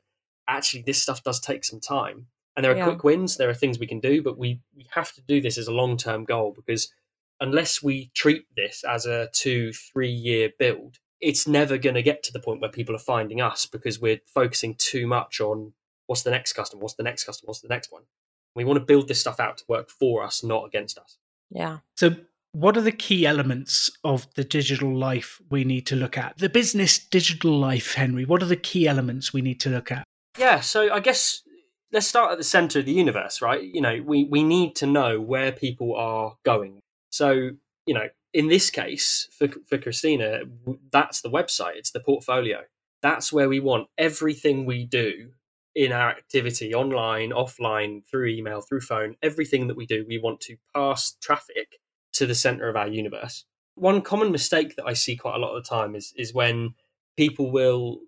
actually 0.57 0.83
this 0.83 1.01
stuff 1.01 1.23
does 1.23 1.39
take 1.39 1.63
some 1.63 1.79
time. 1.79 2.27
And 2.55 2.63
there 2.63 2.73
are 2.73 2.77
yeah. 2.77 2.85
quick 2.85 3.03
wins, 3.03 3.37
there 3.37 3.49
are 3.49 3.53
things 3.53 3.79
we 3.79 3.87
can 3.87 3.99
do, 3.99 4.21
but 4.21 4.37
we, 4.37 4.59
we 4.75 4.85
have 4.91 5.13
to 5.13 5.21
do 5.21 5.39
this 5.39 5.57
as 5.57 5.67
a 5.67 5.73
long 5.73 5.95
term 5.97 6.25
goal 6.25 6.53
because 6.53 6.91
unless 7.39 7.81
we 7.81 8.11
treat 8.13 8.43
this 8.55 8.83
as 8.83 9.05
a 9.05 9.29
two, 9.33 9.71
three 9.71 10.11
year 10.11 10.49
build, 10.59 10.97
it's 11.21 11.47
never 11.47 11.77
going 11.77 11.95
to 11.95 12.01
get 12.01 12.23
to 12.23 12.33
the 12.33 12.39
point 12.39 12.61
where 12.61 12.69
people 12.69 12.95
are 12.95 12.99
finding 12.99 13.41
us 13.41 13.65
because 13.65 13.99
we're 13.99 14.19
focusing 14.25 14.75
too 14.75 15.07
much 15.07 15.39
on 15.39 15.73
what's 16.07 16.23
the 16.23 16.31
next 16.31 16.53
customer, 16.53 16.81
what's 16.81 16.95
the 16.95 17.03
next 17.03 17.23
customer, 17.23 17.47
what's 17.47 17.61
the 17.61 17.67
next 17.67 17.91
one. 17.91 18.03
We 18.55 18.65
want 18.65 18.79
to 18.79 18.85
build 18.85 19.07
this 19.07 19.21
stuff 19.21 19.39
out 19.39 19.59
to 19.59 19.63
work 19.67 19.89
for 19.89 20.23
us, 20.23 20.43
not 20.43 20.65
against 20.65 20.97
us. 20.97 21.17
Yeah. 21.51 21.79
So 21.95 22.15
what 22.51 22.75
are 22.77 22.81
the 22.81 22.91
key 22.91 23.25
elements 23.25 23.91
of 24.03 24.27
the 24.33 24.43
digital 24.43 24.95
life 24.95 25.39
we 25.49 25.63
need 25.63 25.85
to 25.87 25.95
look 25.95 26.17
at? 26.17 26.37
The 26.37 26.49
business 26.49 26.97
digital 26.97 27.57
life, 27.57 27.93
Henry. 27.93 28.25
What 28.25 28.41
are 28.41 28.47
the 28.47 28.55
key 28.55 28.87
elements 28.87 29.31
we 29.31 29.41
need 29.41 29.59
to 29.61 29.69
look 29.69 29.91
at? 29.91 30.03
Yeah, 30.39 30.61
so 30.61 30.89
I 30.89 31.01
guess 31.01 31.41
let's 31.91 32.07
start 32.07 32.31
at 32.31 32.37
the 32.37 32.45
center 32.45 32.79
of 32.79 32.85
the 32.85 32.93
universe, 32.93 33.41
right? 33.41 33.61
You 33.61 33.81
know, 33.81 34.01
we, 34.05 34.23
we 34.23 34.41
need 34.41 34.73
to 34.77 34.85
know 34.85 35.19
where 35.19 35.51
people 35.51 35.97
are 35.97 36.37
going. 36.45 36.79
So, 37.09 37.49
you 37.85 37.93
know, 37.93 38.07
in 38.33 38.47
this 38.47 38.69
case, 38.69 39.27
for, 39.37 39.49
for 39.67 39.77
Christina, 39.77 40.43
that's 40.93 41.19
the 41.21 41.29
website, 41.29 41.75
it's 41.75 41.91
the 41.91 41.99
portfolio. 41.99 42.59
That's 43.01 43.33
where 43.33 43.49
we 43.49 43.59
want 43.59 43.89
everything 43.97 44.65
we 44.65 44.85
do 44.85 45.31
in 45.75 45.91
our 45.91 46.09
activity, 46.09 46.73
online, 46.73 47.31
offline, 47.31 48.03
through 48.09 48.27
email, 48.27 48.61
through 48.61 48.81
phone, 48.81 49.17
everything 49.21 49.67
that 49.67 49.75
we 49.75 49.85
do, 49.85 50.05
we 50.07 50.19
want 50.19 50.39
to 50.41 50.55
pass 50.73 51.17
traffic 51.21 51.79
to 52.13 52.25
the 52.25 52.35
center 52.35 52.69
of 52.69 52.77
our 52.77 52.87
universe. 52.87 53.43
One 53.75 54.01
common 54.01 54.31
mistake 54.31 54.77
that 54.77 54.85
I 54.85 54.93
see 54.93 55.17
quite 55.17 55.35
a 55.35 55.39
lot 55.39 55.55
of 55.55 55.63
the 55.63 55.69
time 55.69 55.95
is 55.95 56.13
is 56.17 56.33
when 56.33 56.75
people 57.17 57.51
will 57.51 57.99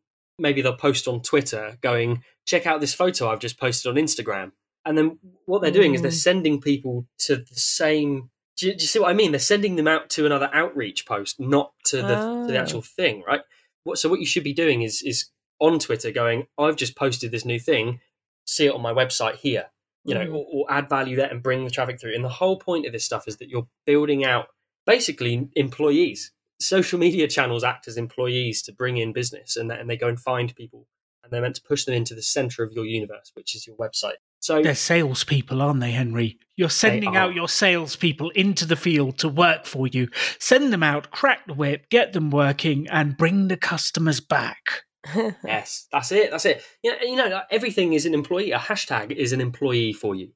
maybe 0.42 0.62
they'll 0.62 0.76
post 0.76 1.08
on 1.08 1.22
Twitter 1.22 1.78
going, 1.82 2.24
check 2.46 2.66
out 2.66 2.82
this 2.82 2.94
photo 2.94 3.30
I've 3.30 3.40
just 3.40 3.60
posted 3.60 3.90
on 3.90 3.96
Instagram. 4.04 4.52
And 4.86 4.98
then 4.98 5.20
what 5.46 5.62
they're 5.62 5.72
doing 5.72 5.94
is 5.94 6.02
they're 6.02 6.12
Mm. 6.12 6.24
sending 6.30 6.62
people 6.62 7.08
to 7.20 7.38
the 7.38 7.56
same. 7.56 8.32
Do 8.58 8.68
you, 8.68 8.74
do 8.76 8.82
you 8.82 8.88
see 8.88 9.00
what 9.00 9.10
I 9.10 9.14
mean? 9.14 9.32
They're 9.32 9.40
sending 9.40 9.76
them 9.76 9.88
out 9.88 10.10
to 10.12 10.26
another 10.26 10.50
outreach 10.54 11.06
post, 11.06 11.40
not 11.40 11.72
to 11.86 11.98
the 11.98 12.16
to 12.48 12.48
the 12.52 12.58
Oh. 12.58 12.62
actual 12.62 12.82
thing, 12.82 13.24
right? 13.26 13.42
What, 13.84 13.98
so 14.00 14.10
what 14.10 14.20
you 14.20 14.26
should 14.26 14.44
be 14.44 14.54
doing 14.54 14.82
is 14.82 15.02
is 15.04 15.30
on 15.60 15.78
Twitter 15.80 16.12
going, 16.12 16.48
I've 16.58 16.76
just 16.76 16.96
posted 16.96 17.32
this 17.32 17.46
new 17.46 17.60
thing. 17.60 18.00
See 18.46 18.66
it 18.66 18.74
on 18.74 18.82
my 18.82 18.92
website 18.94 19.36
here, 19.36 19.68
you 20.04 20.16
know, 20.16 20.26
Mhm. 20.26 20.34
or, 20.36 20.46
or 20.52 20.72
add 20.72 20.90
value 20.90 21.16
there 21.16 21.30
and 21.30 21.44
bring 21.44 21.64
the 21.64 21.70
traffic 21.72 22.00
through. 22.00 22.16
And 22.16 22.24
the 22.26 22.30
whole 22.30 22.58
point 22.58 22.88
of 22.88 22.92
this 22.94 23.06
stuff 23.06 23.28
is 23.28 23.38
that 23.38 23.50
you're 23.50 23.68
building 23.86 24.26
out 24.26 24.48
basically 24.88 25.48
employees. 25.56 26.32
Social 26.62 27.00
media 27.00 27.28
channels 27.28 27.64
act 27.64 27.88
as 27.88 27.98
employees 27.98 28.62
to 28.64 28.74
bring 28.74 28.98
in 28.98 29.14
business, 29.14 29.58
and, 29.58 29.72
and 29.72 29.90
they 29.90 29.98
go 29.98 30.08
and 30.08 30.20
find 30.20 30.56
people, 30.56 30.88
and 31.24 31.32
they're 31.32 31.42
meant 31.42 31.56
to 31.56 31.62
push 31.62 31.86
them 31.86 31.96
into 31.96 32.16
the 32.16 32.22
center 32.22 32.64
of 32.64 32.72
your 32.72 32.86
universe, 32.86 33.32
which 33.34 33.56
is 33.56 33.66
your 33.66 33.76
website. 33.78 34.16
So 34.40 34.64
They're 34.64 34.74
salespeople, 34.74 35.62
aren't 35.62 35.82
they, 35.82 35.92
Henry? 35.92 36.40
You're 36.56 36.70
sending 36.70 37.16
out 37.16 37.36
your 37.36 37.48
salespeople 37.48 38.32
into 38.32 38.66
the 38.66 38.76
field 38.76 39.20
to 39.20 39.30
work 39.30 39.66
for 39.66 39.86
you. 39.88 40.08
Send 40.40 40.74
them 40.74 40.82
out, 40.82 41.12
crack 41.12 41.46
the 41.46 41.54
whip, 41.54 41.90
get 41.90 42.14
them 42.14 42.32
working, 42.32 42.88
and 42.90 43.16
bring 43.16 43.48
the 43.48 43.58
customers 43.58 44.20
back. 44.20 44.84
Yes, 45.44 45.88
that's 45.92 46.12
it. 46.12 46.30
That's 46.30 46.46
it. 46.46 46.64
You 46.84 46.92
know, 46.92 46.98
you 47.02 47.16
know, 47.16 47.42
everything 47.50 47.94
is 47.94 48.06
an 48.06 48.14
employee. 48.14 48.52
A 48.52 48.60
hashtag 48.60 49.12
is 49.12 49.34
an 49.34 49.42
employee 49.42 49.94
for 49.94 50.14
you, 50.14 50.32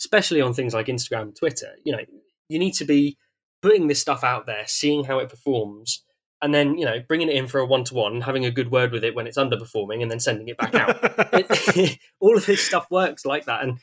especially 0.00 0.40
on 0.40 0.54
things 0.54 0.72
like 0.72 0.86
Instagram, 0.86 1.22
and 1.22 1.36
Twitter. 1.36 1.72
You 1.84 1.92
know, 1.92 2.02
you 2.48 2.58
need 2.58 2.72
to 2.74 2.86
be 2.86 3.18
putting 3.66 3.88
this 3.88 4.00
stuff 4.00 4.22
out 4.22 4.46
there, 4.46 4.64
seeing 4.66 5.04
how 5.04 5.18
it 5.18 5.28
performs, 5.28 6.04
and 6.42 6.54
then 6.54 6.78
you 6.78 6.84
know, 6.84 7.00
bringing 7.08 7.28
it 7.28 7.34
in 7.36 7.46
for 7.48 7.58
a 7.60 7.66
one-to-one, 7.66 8.20
having 8.20 8.44
a 8.44 8.50
good 8.50 8.70
word 8.70 8.92
with 8.92 9.02
it 9.04 9.14
when 9.14 9.26
it's 9.26 9.38
underperforming, 9.38 10.02
and 10.02 10.10
then 10.10 10.20
sending 10.20 10.48
it 10.48 10.56
back 10.58 10.74
out. 10.74 10.96
It- 11.32 11.98
all 12.20 12.36
of 12.36 12.46
this 12.46 12.62
stuff 12.62 12.86
works 12.90 13.24
like 13.24 13.46
that, 13.46 13.62
and 13.64 13.78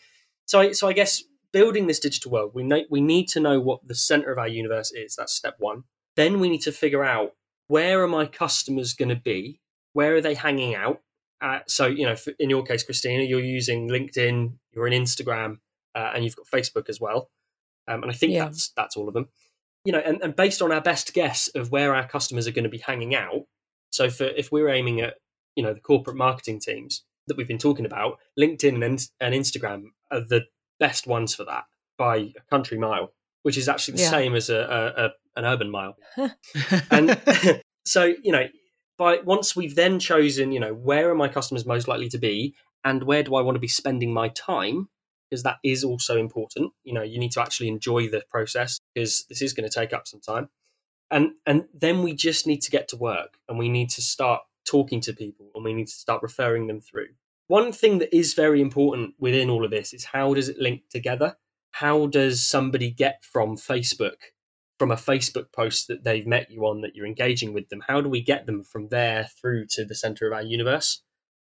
so, 0.46 0.60
I, 0.62 0.72
so 0.72 0.88
I 0.88 0.94
guess 0.94 1.24
building 1.52 1.88
this 1.88 2.00
digital 2.00 2.32
world, 2.32 2.52
we 2.54 2.64
know, 2.64 2.82
we 2.90 3.02
need 3.02 3.28
to 3.30 3.40
know 3.40 3.60
what 3.60 3.88
the 3.88 3.96
center 3.96 4.32
of 4.32 4.38
our 4.38 4.48
universe 4.48 4.92
is. 4.92 5.16
That's 5.16 5.34
step 5.34 5.56
one. 5.60 5.84
Then 6.16 6.40
we 6.40 6.50
need 6.50 6.62
to 6.64 6.72
figure 6.72 7.04
out 7.04 7.32
where 7.68 8.04
are 8.04 8.08
my 8.08 8.26
customers 8.26 8.94
going 8.94 9.10
to 9.10 9.16
be 9.16 9.60
where 9.94 10.16
are 10.16 10.22
they 10.22 10.34
hanging 10.34 10.74
out? 10.76 11.02
Uh, 11.42 11.60
so, 11.68 11.86
you 11.86 12.06
know, 12.06 12.16
in 12.40 12.50
your 12.50 12.64
case, 12.64 12.84
Christina, 12.84 13.24
you're 13.24 13.40
using 13.40 13.88
LinkedIn, 13.90 14.54
you're 14.72 14.88
in 14.88 15.04
Instagram, 15.04 15.58
uh, 15.94 16.12
and 16.16 16.24
you've 16.24 16.36
got 16.36 16.48
Facebook 16.48 16.90
as 16.90 17.00
well. 17.00 17.30
Um, 17.88 18.02
and 18.02 18.12
I 18.12 18.16
think 18.16 18.32
Yeah. 18.34 18.46
that's 18.46 18.70
that's 18.76 18.98
all 18.98 19.08
of 19.08 19.14
them. 19.14 19.28
You 19.86 19.92
know, 19.92 20.00
and, 20.00 20.22
and 20.22 20.36
based 20.36 20.62
on 20.62 20.72
our 20.72 20.82
best 20.82 21.14
guess 21.14 21.50
of 21.56 21.72
where 21.72 21.94
our 21.94 22.08
customers 22.08 22.48
are 22.48 22.52
going 22.52 22.64
to 22.64 22.70
be 22.70 22.78
hanging 22.78 23.16
out. 23.16 23.44
So, 23.90 24.10
for 24.10 24.26
if 24.26 24.52
we're 24.52 24.70
aiming 24.70 25.02
at 25.02 25.16
you 25.56 25.64
know 25.64 25.74
the 25.74 25.80
corporate 25.82 26.18
marketing 26.18 26.60
teams 26.60 27.04
that 27.28 27.38
we've 27.38 27.48
been 27.48 27.58
talking 27.58 27.86
about, 27.86 28.18
LinkedIn 28.40 28.84
and, 28.86 29.08
and 29.20 29.34
Instagram 29.36 29.84
are 30.12 30.22
the 30.22 30.42
best 30.80 31.08
ones 31.08 31.36
for 31.36 31.46
that 31.46 31.66
by 31.98 32.16
a 32.18 32.42
country 32.50 32.78
mile, 32.78 33.14
which 33.44 33.58
is 33.58 33.70
actually 33.70 33.96
the 33.98 34.04
Yeah. 34.04 34.10
same 34.10 34.36
as 34.36 34.50
a, 34.50 34.58
a, 34.58 35.06
a 35.06 35.10
an 35.36 35.46
urban 35.46 35.70
mile 35.72 35.96
and 36.92 37.20
so 37.86 38.14
you 38.24 38.32
know 38.32 38.46
by 39.00 39.18
once 39.26 39.56
we've 39.56 39.74
then 39.76 40.00
chosen 40.00 40.52
you 40.52 40.60
know 40.60 40.74
where 40.74 41.10
are 41.10 41.16
my 41.16 41.28
customers 41.28 41.66
most 41.66 41.88
likely 41.88 42.08
to 42.10 42.20
be 42.20 42.54
and 42.86 43.04
where 43.04 43.24
do 43.24 43.34
i 43.34 43.42
want 43.42 43.56
to 43.56 43.60
be 43.60 43.68
spending 43.68 44.14
my 44.14 44.28
time 44.30 44.88
because 45.30 45.44
that 45.44 45.58
is 45.64 45.84
also 45.84 46.18
important 46.18 46.72
you 46.84 46.94
know 46.94 47.02
you 47.02 47.20
need 47.20 47.32
to 47.32 47.42
actually 47.42 47.68
enjoy 47.68 48.08
the 48.08 48.24
process 48.30 48.80
because 48.94 49.26
this 49.30 49.42
is 49.42 49.54
going 49.54 49.68
to 49.68 49.80
take 49.80 49.94
up 49.94 50.08
some 50.08 50.20
time 50.20 50.50
and 51.12 51.32
and 51.46 51.66
then 51.74 52.04
we 52.04 52.14
just 52.14 52.48
need 52.48 52.62
to 52.62 52.72
get 52.72 52.88
to 52.88 52.98
work 52.98 53.38
and 53.48 53.58
we 53.58 53.70
need 53.70 53.90
to 53.90 54.02
start 54.02 54.42
talking 54.66 55.02
to 55.02 55.14
people 55.14 55.48
and 55.56 55.64
we 55.64 55.74
need 55.74 55.88
to 55.88 55.94
start 55.94 56.22
referring 56.22 56.68
them 56.68 56.80
through 56.80 57.08
one 57.48 57.72
thing 57.72 58.00
that 58.00 58.16
is 58.16 58.34
very 58.34 58.62
important 58.62 59.14
within 59.20 59.50
all 59.50 59.66
of 59.66 59.72
this 59.72 59.94
is 59.94 60.06
how 60.06 60.34
does 60.34 60.50
it 60.50 60.58
link 60.58 60.82
together 60.90 61.36
how 61.72 62.08
does 62.08 62.46
somebody 62.46 62.90
get 62.90 63.24
from 63.24 63.58
facebook 63.58 64.18
from 64.80 64.92
a 64.92 64.96
Facebook 64.96 65.52
post 65.54 65.88
that 65.88 66.04
they've 66.04 66.28
met 66.28 66.52
you 66.52 66.66
on 66.66 66.82
that 66.82 66.94
you're 66.94 67.06
engaging 67.06 67.54
with 67.54 67.70
them? 67.70 67.82
How 67.88 68.02
do 68.02 68.10
we 68.10 68.22
get 68.22 68.46
them 68.46 68.64
from 68.64 68.90
there 68.90 69.30
through 69.40 69.68
to 69.72 69.86
the 69.86 69.96
center 69.96 70.28
of 70.28 70.34
our 70.34 70.42
universe? 70.42 71.02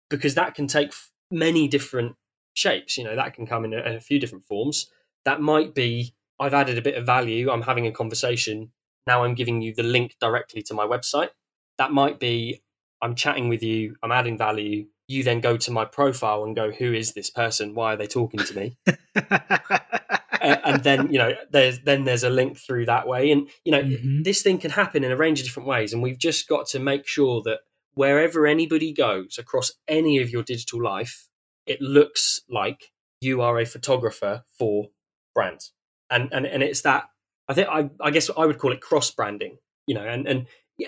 Because 0.09 0.35
that 0.35 0.55
can 0.55 0.67
take 0.67 0.93
many 1.31 1.69
different 1.69 2.17
shapes. 2.61 2.97
You 2.99 3.05
know, 3.05 3.17
that 3.17 3.35
can 3.35 3.47
come 3.47 3.65
in 3.65 3.73
a, 3.75 3.97
a 3.97 4.01
few 4.01 4.19
different 4.21 4.45
forms. 4.45 4.91
That 5.25 5.41
might 5.41 5.75
be 5.75 6.15
I've 6.39 6.55
added 6.55 6.79
a 6.79 6.83
bit 6.83 6.97
of 6.97 7.05
value, 7.05 7.51
I'm 7.51 7.63
having 7.63 7.87
a 7.87 7.93
conversation, 7.93 8.71
now 9.07 9.25
I'm 9.25 9.35
giving 9.35 9.61
you 9.61 9.75
the 9.75 9.83
link 9.83 10.17
directly 10.21 10.63
to 10.63 10.75
my 10.75 10.87
website. 10.87 11.31
That 11.79 11.93
might 11.93 12.19
be 12.19 12.63
I'm 13.03 13.15
chatting 13.15 13.49
with 13.49 13.63
you, 13.63 13.97
I'm 14.03 14.13
adding 14.13 14.39
value. 14.39 14.87
You 15.09 15.23
then 15.25 15.41
go 15.41 15.57
to 15.57 15.71
my 15.71 15.85
profile 15.85 16.45
and 16.45 16.55
go, 16.55 16.71
who 16.71 16.93
is 16.93 17.13
this 17.13 17.31
person? 17.31 17.75
Why 17.75 17.95
are 17.95 17.97
they 17.97 18.07
talking 18.07 18.41
to 18.41 18.55
me? 18.57 18.77
And 20.43 20.83
then 20.83 21.13
you 21.13 21.19
know 21.19 21.33
there's 21.51 21.81
then 21.81 22.05
there's 22.05 22.25
a 22.25 22.31
link 22.31 22.57
through 22.57 22.87
that 22.87 23.07
way 23.07 23.31
and 23.31 23.49
you 23.65 23.73
know 23.73 23.83
Mhm. 23.83 24.25
this 24.25 24.41
thing 24.43 24.59
can 24.59 24.71
happen 24.71 25.05
in 25.05 25.13
a 25.13 25.17
range 25.17 25.41
of 25.41 25.45
different 25.47 25.69
ways 25.69 25.93
and 25.93 26.03
we've 26.03 26.19
just 26.19 26.49
got 26.49 26.67
to 26.69 26.79
make 26.79 27.07
sure 27.07 27.43
that 27.43 27.61
wherever 27.95 28.47
anybody 28.47 28.93
goes 28.93 29.37
across 29.37 29.73
any 29.87 30.19
of 30.19 30.31
your 30.31 30.43
digital 30.43 30.83
life 30.83 31.29
it 31.67 31.81
looks 31.81 32.41
like 32.49 32.93
you 33.21 33.43
are 33.43 33.59
a 33.59 33.67
photographer 33.67 34.43
for 34.59 34.89
brands 35.35 35.73
and 36.11 36.29
and, 36.33 36.47
and 36.47 36.63
it's 36.63 36.83
that 36.83 37.05
i 37.49 37.55
think 37.55 37.69
I, 37.71 37.91
I 38.01 38.11
guess 38.11 38.31
i 38.37 38.47
would 38.47 38.59
call 38.59 38.73
it 38.73 38.81
cross 38.81 39.11
branding 39.11 39.59
you 39.87 39.95
know 39.95 40.07
and 40.07 40.27
and 40.27 40.47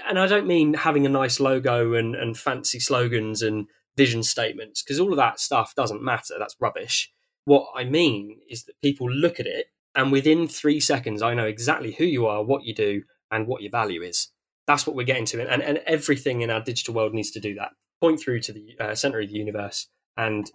and 0.08 0.18
i 0.18 0.26
don't 0.26 0.46
mean 0.46 0.74
having 0.74 1.06
a 1.06 1.10
nice 1.10 1.40
logo 1.40 1.94
and 1.94 2.14
and 2.14 2.36
fancy 2.36 2.80
slogans 2.80 3.42
and 3.42 3.66
vision 3.96 4.22
statements 4.22 4.82
because 4.82 4.98
all 4.98 5.10
of 5.10 5.18
that 5.18 5.38
stuff 5.38 5.74
doesn't 5.74 6.02
matter 6.02 6.34
that's 6.38 6.56
rubbish 6.60 7.12
what 7.44 7.68
I 7.74 7.84
mean 7.84 8.38
is 8.48 8.64
that 8.64 8.80
people 8.82 9.10
look 9.10 9.40
at 9.40 9.46
it 9.46 9.66
and 9.94 10.12
within 10.12 10.48
three 10.48 10.80
seconds, 10.80 11.22
I 11.22 11.34
know 11.34 11.46
exactly 11.46 11.92
who 11.92 12.04
you 12.04 12.26
are, 12.26 12.42
what 12.42 12.64
you 12.64 12.74
do, 12.74 13.02
and 13.30 13.46
what 13.46 13.62
your 13.62 13.70
value 13.70 14.02
is. 14.02 14.28
That's 14.66 14.86
what 14.86 14.96
we're 14.96 15.04
getting 15.04 15.26
to. 15.26 15.46
And, 15.46 15.62
and 15.62 15.78
everything 15.86 16.42
in 16.42 16.50
our 16.50 16.62
digital 16.62 16.94
world 16.94 17.14
needs 17.14 17.30
to 17.32 17.40
do 17.40 17.54
that. 17.56 17.72
Point 18.00 18.20
through 18.20 18.40
to 18.40 18.52
the 18.52 18.76
uh, 18.80 18.94
center 18.94 19.20
of 19.20 19.28
the 19.28 19.34
universe 19.34 19.88
and 20.16 20.50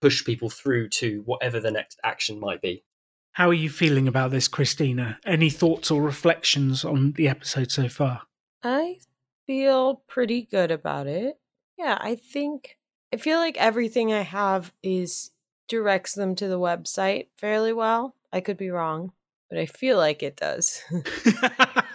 push 0.00 0.24
people 0.24 0.50
through 0.50 0.88
to 0.88 1.22
whatever 1.24 1.60
the 1.60 1.70
next 1.70 1.98
action 2.04 2.38
might 2.38 2.62
be. 2.62 2.84
How 3.32 3.48
are 3.48 3.54
you 3.54 3.70
feeling 3.70 4.08
about 4.08 4.30
this, 4.30 4.48
Christina? 4.48 5.18
Any 5.24 5.50
thoughts 5.50 5.90
or 5.90 6.02
reflections 6.02 6.84
on 6.84 7.12
the 7.12 7.28
episode 7.28 7.70
so 7.70 7.88
far? 7.88 8.22
I 8.62 8.98
feel 9.46 10.02
pretty 10.08 10.42
good 10.42 10.70
about 10.70 11.06
it. 11.06 11.38
Yeah, 11.78 11.98
I 12.00 12.16
think 12.16 12.78
I 13.12 13.16
feel 13.16 13.38
like 13.38 13.56
everything 13.56 14.12
I 14.12 14.22
have 14.22 14.72
is 14.82 15.30
directs 15.68 16.14
them 16.14 16.34
to 16.36 16.48
the 16.48 16.58
website 16.58 17.28
fairly 17.36 17.72
well. 17.72 18.14
I 18.32 18.40
could 18.40 18.56
be 18.56 18.70
wrong, 18.70 19.12
but 19.48 19.58
I 19.58 19.66
feel 19.66 19.96
like 19.96 20.22
it 20.22 20.36
does. 20.36 20.82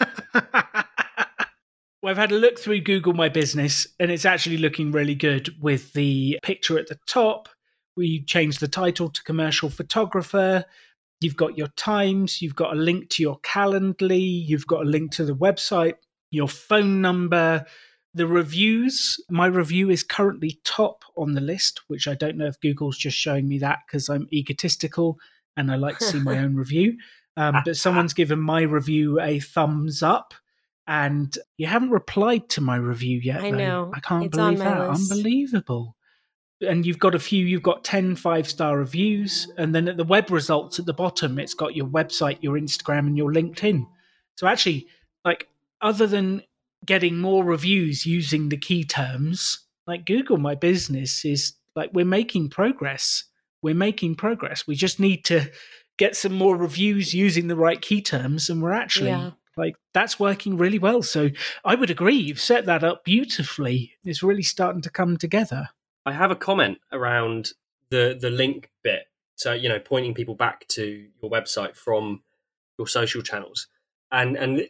well, 2.04 2.12
I've 2.12 2.18
had 2.18 2.34
a 2.34 2.38
look 2.38 2.60
through 2.60 2.82
Google 2.82 3.14
My 3.14 3.30
Business, 3.30 3.88
and 3.98 4.12
it's 4.12 4.26
actually 4.26 4.58
looking 4.58 4.92
really 4.92 5.16
good 5.16 5.56
with 5.62 5.94
the 5.94 6.38
picture 6.44 6.78
at 6.78 6.88
the 6.88 7.00
top. 7.08 7.48
We 7.96 8.26
changed 8.26 8.60
the 8.60 8.68
title 8.68 9.10
to 9.10 9.24
commercial 9.24 9.70
photographer. 9.70 10.66
You've 11.22 11.38
got 11.38 11.58
your 11.58 11.70
times, 11.78 12.42
you've 12.42 12.58
got 12.58 12.74
a 12.74 12.76
link 12.76 13.10
to 13.12 13.24
your 13.24 13.40
Calendly, 13.40 14.46
you've 14.46 14.68
got 14.68 14.82
a 14.82 14.90
link 14.90 15.14
to 15.14 15.24
the 15.24 15.34
website, 15.34 15.94
your 16.30 16.50
phone 16.50 17.00
number, 17.00 17.66
the 18.14 18.28
reviews. 18.28 19.18
My 19.30 19.46
review 19.46 19.90
is 19.90 20.04
currently 20.04 20.60
top 20.66 21.06
on 21.16 21.32
the 21.32 21.42
list, 21.42 21.84
which 21.88 22.10
I 22.10 22.16
don't 22.16 22.36
know 22.36 22.48
if 22.48 22.60
Google's 22.60 22.98
just 22.98 23.18
showing 23.18 23.48
me 23.48 23.60
that 23.60 23.80
because 23.88 24.10
I'm 24.10 24.28
egotistical 24.34 25.18
and 25.56 25.72
I 25.72 25.78
like 25.78 26.00
to 26.00 26.06
see 26.06 26.20
my 26.20 26.38
own 26.44 26.56
review. 26.56 26.98
Um, 27.38 27.62
but 27.64 27.78
someone's 27.78 28.14
given 28.14 28.40
my 28.40 28.64
review 28.64 29.22
a 29.22 29.40
thumbs 29.40 30.04
up, 30.04 30.34
and 30.88 31.38
you 31.58 31.68
haven't 31.68 31.92
replied 31.92 32.50
to 32.50 32.62
my 32.62 32.76
review 32.76 33.20
yet. 33.20 33.42
I 33.42 33.52
though. 33.52 33.58
know. 33.58 33.92
I 33.94 34.00
can't 34.00 34.26
It's 34.26 34.36
believe 34.36 34.60
that. 34.60 34.90
list. 34.90 35.12
Unbelievable. 35.12 35.96
And 36.62 36.86
you've 36.86 37.00
got 37.00 37.16
a 37.16 37.20
few, 37.20 37.46
you've 37.46 37.64
got 37.64 37.84
10 37.84 38.16
five 38.16 38.48
star 38.50 38.78
reviews. 38.78 39.52
And 39.58 39.74
then 39.76 39.88
at 39.88 39.98
the 39.98 40.04
web 40.04 40.30
results 40.30 40.80
at 40.80 40.86
the 40.86 40.94
bottom, 40.94 41.38
it's 41.40 41.54
got 41.54 41.76
your 41.76 41.88
website, 41.88 42.38
your 42.42 42.58
Instagram, 42.58 43.00
and 43.08 43.18
your 43.18 43.32
LinkedIn. 43.34 43.86
So 44.36 44.48
actually, 44.48 44.88
like, 45.26 45.48
other 45.82 46.08
than 46.08 46.44
getting 46.86 47.18
more 47.20 47.44
reviews 47.44 48.06
using 48.06 48.50
the 48.50 48.58
key 48.58 48.84
terms, 48.84 49.60
like 49.88 50.06
Google 50.06 50.38
My 50.38 50.56
Business 50.56 51.26
is 51.26 51.54
like, 51.76 51.92
we're 51.94 52.06
making 52.06 52.50
progress. 52.50 53.24
We're 53.62 53.74
making 53.76 54.16
progress. 54.16 54.68
We 54.68 54.76
just 54.76 55.00
need 55.00 55.26
to 55.26 55.50
get 55.98 56.16
some 56.16 56.34
more 56.34 56.56
reviews 56.58 57.14
using 57.14 57.48
the 57.48 57.56
right 57.56 57.82
key 57.82 58.02
terms. 58.02 58.50
And 58.50 58.62
we're 58.62 58.74
actually 58.74 59.10
Yeah. 59.10 59.32
Like, 59.56 59.76
that's 59.94 60.20
working 60.20 60.58
really 60.58 60.80
well. 60.80 61.02
So 61.02 61.30
I 61.64 61.76
would 61.76 61.90
agree. 61.90 62.16
You've 62.16 62.42
set 62.42 62.66
that 62.66 62.84
up 62.84 63.04
beautifully. 63.04 63.94
It's 64.04 64.24
really 64.24 64.44
starting 64.44 64.82
to 64.82 64.90
come 64.90 65.18
together. 65.18 65.70
I 66.06 66.14
have 66.14 66.32
a 66.32 66.36
comment 66.36 66.80
around 66.92 67.52
the 67.90 68.18
the 68.20 68.30
link 68.30 68.70
bit. 68.84 69.04
So 69.36 69.54
you 69.54 69.70
know, 69.70 69.80
pointing 69.80 70.14
people 70.14 70.36
back 70.36 70.68
to 70.70 71.08
your 71.22 71.32
website 71.32 71.76
from 71.76 72.22
your 72.78 72.88
social 72.88 73.22
channels, 73.22 73.68
and 74.12 74.36
and 74.36 74.68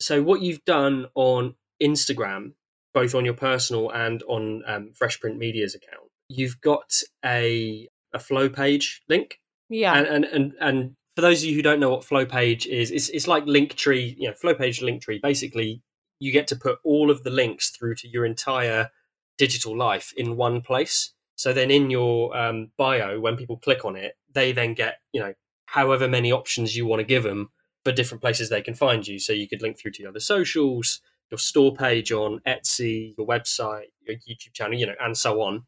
so 0.00 0.22
what 0.22 0.40
you've 0.40 0.64
done 0.64 1.06
on 1.14 1.54
Instagram, 1.82 2.52
both 2.94 3.14
on 3.14 3.24
your 3.24 3.34
personal 3.34 3.90
and 3.90 4.22
on 4.24 4.62
um, 4.66 4.92
Fresh 4.94 5.20
Print 5.20 5.36
Media's 5.36 5.74
account, 5.74 6.10
you've 6.28 6.60
got 6.60 7.02
a 7.24 7.88
a 8.12 8.18
flow 8.18 8.48
page 8.48 9.02
link. 9.08 9.40
Yeah. 9.68 9.94
And, 9.94 10.06
and 10.06 10.24
and 10.24 10.52
and 10.60 10.96
for 11.20 11.26
those 11.26 11.42
of 11.42 11.50
you 11.50 11.54
who 11.54 11.60
don't 11.60 11.80
know 11.80 11.90
what 11.90 12.02
flow 12.02 12.24
page 12.24 12.66
is, 12.66 12.90
it's 12.90 13.10
it's 13.10 13.28
like 13.28 13.44
Linktree, 13.44 14.14
you 14.16 14.26
know, 14.26 14.34
flow 14.34 14.54
page 14.54 14.80
Linktree. 14.80 15.20
Basically, 15.20 15.82
you 16.18 16.32
get 16.32 16.46
to 16.46 16.56
put 16.56 16.78
all 16.82 17.10
of 17.10 17.24
the 17.24 17.30
links 17.30 17.68
through 17.68 17.96
to 17.96 18.08
your 18.08 18.24
entire 18.24 18.88
digital 19.36 19.76
life 19.76 20.14
in 20.16 20.38
one 20.38 20.62
place. 20.62 21.12
So 21.34 21.52
then 21.52 21.70
in 21.70 21.90
your 21.90 22.34
um, 22.34 22.70
bio, 22.78 23.20
when 23.20 23.36
people 23.36 23.58
click 23.58 23.84
on 23.84 23.96
it, 23.96 24.14
they 24.32 24.52
then 24.52 24.72
get, 24.72 25.00
you 25.12 25.20
know, 25.20 25.34
however 25.66 26.08
many 26.08 26.32
options 26.32 26.74
you 26.74 26.86
want 26.86 27.00
to 27.00 27.04
give 27.06 27.22
them 27.22 27.50
for 27.84 27.92
different 27.92 28.22
places 28.22 28.48
they 28.48 28.62
can 28.62 28.74
find 28.74 29.06
you. 29.06 29.18
So 29.18 29.34
you 29.34 29.46
could 29.46 29.60
link 29.60 29.78
through 29.78 29.92
to 29.92 30.02
your 30.02 30.08
other 30.08 30.20
socials, 30.20 31.02
your 31.30 31.38
store 31.38 31.74
page 31.74 32.12
on 32.12 32.40
Etsy, 32.46 33.14
your 33.18 33.26
website, 33.26 33.88
your 34.06 34.16
YouTube 34.16 34.54
channel, 34.54 34.78
you 34.78 34.86
know, 34.86 34.94
and 34.98 35.14
so 35.14 35.42
on. 35.42 35.64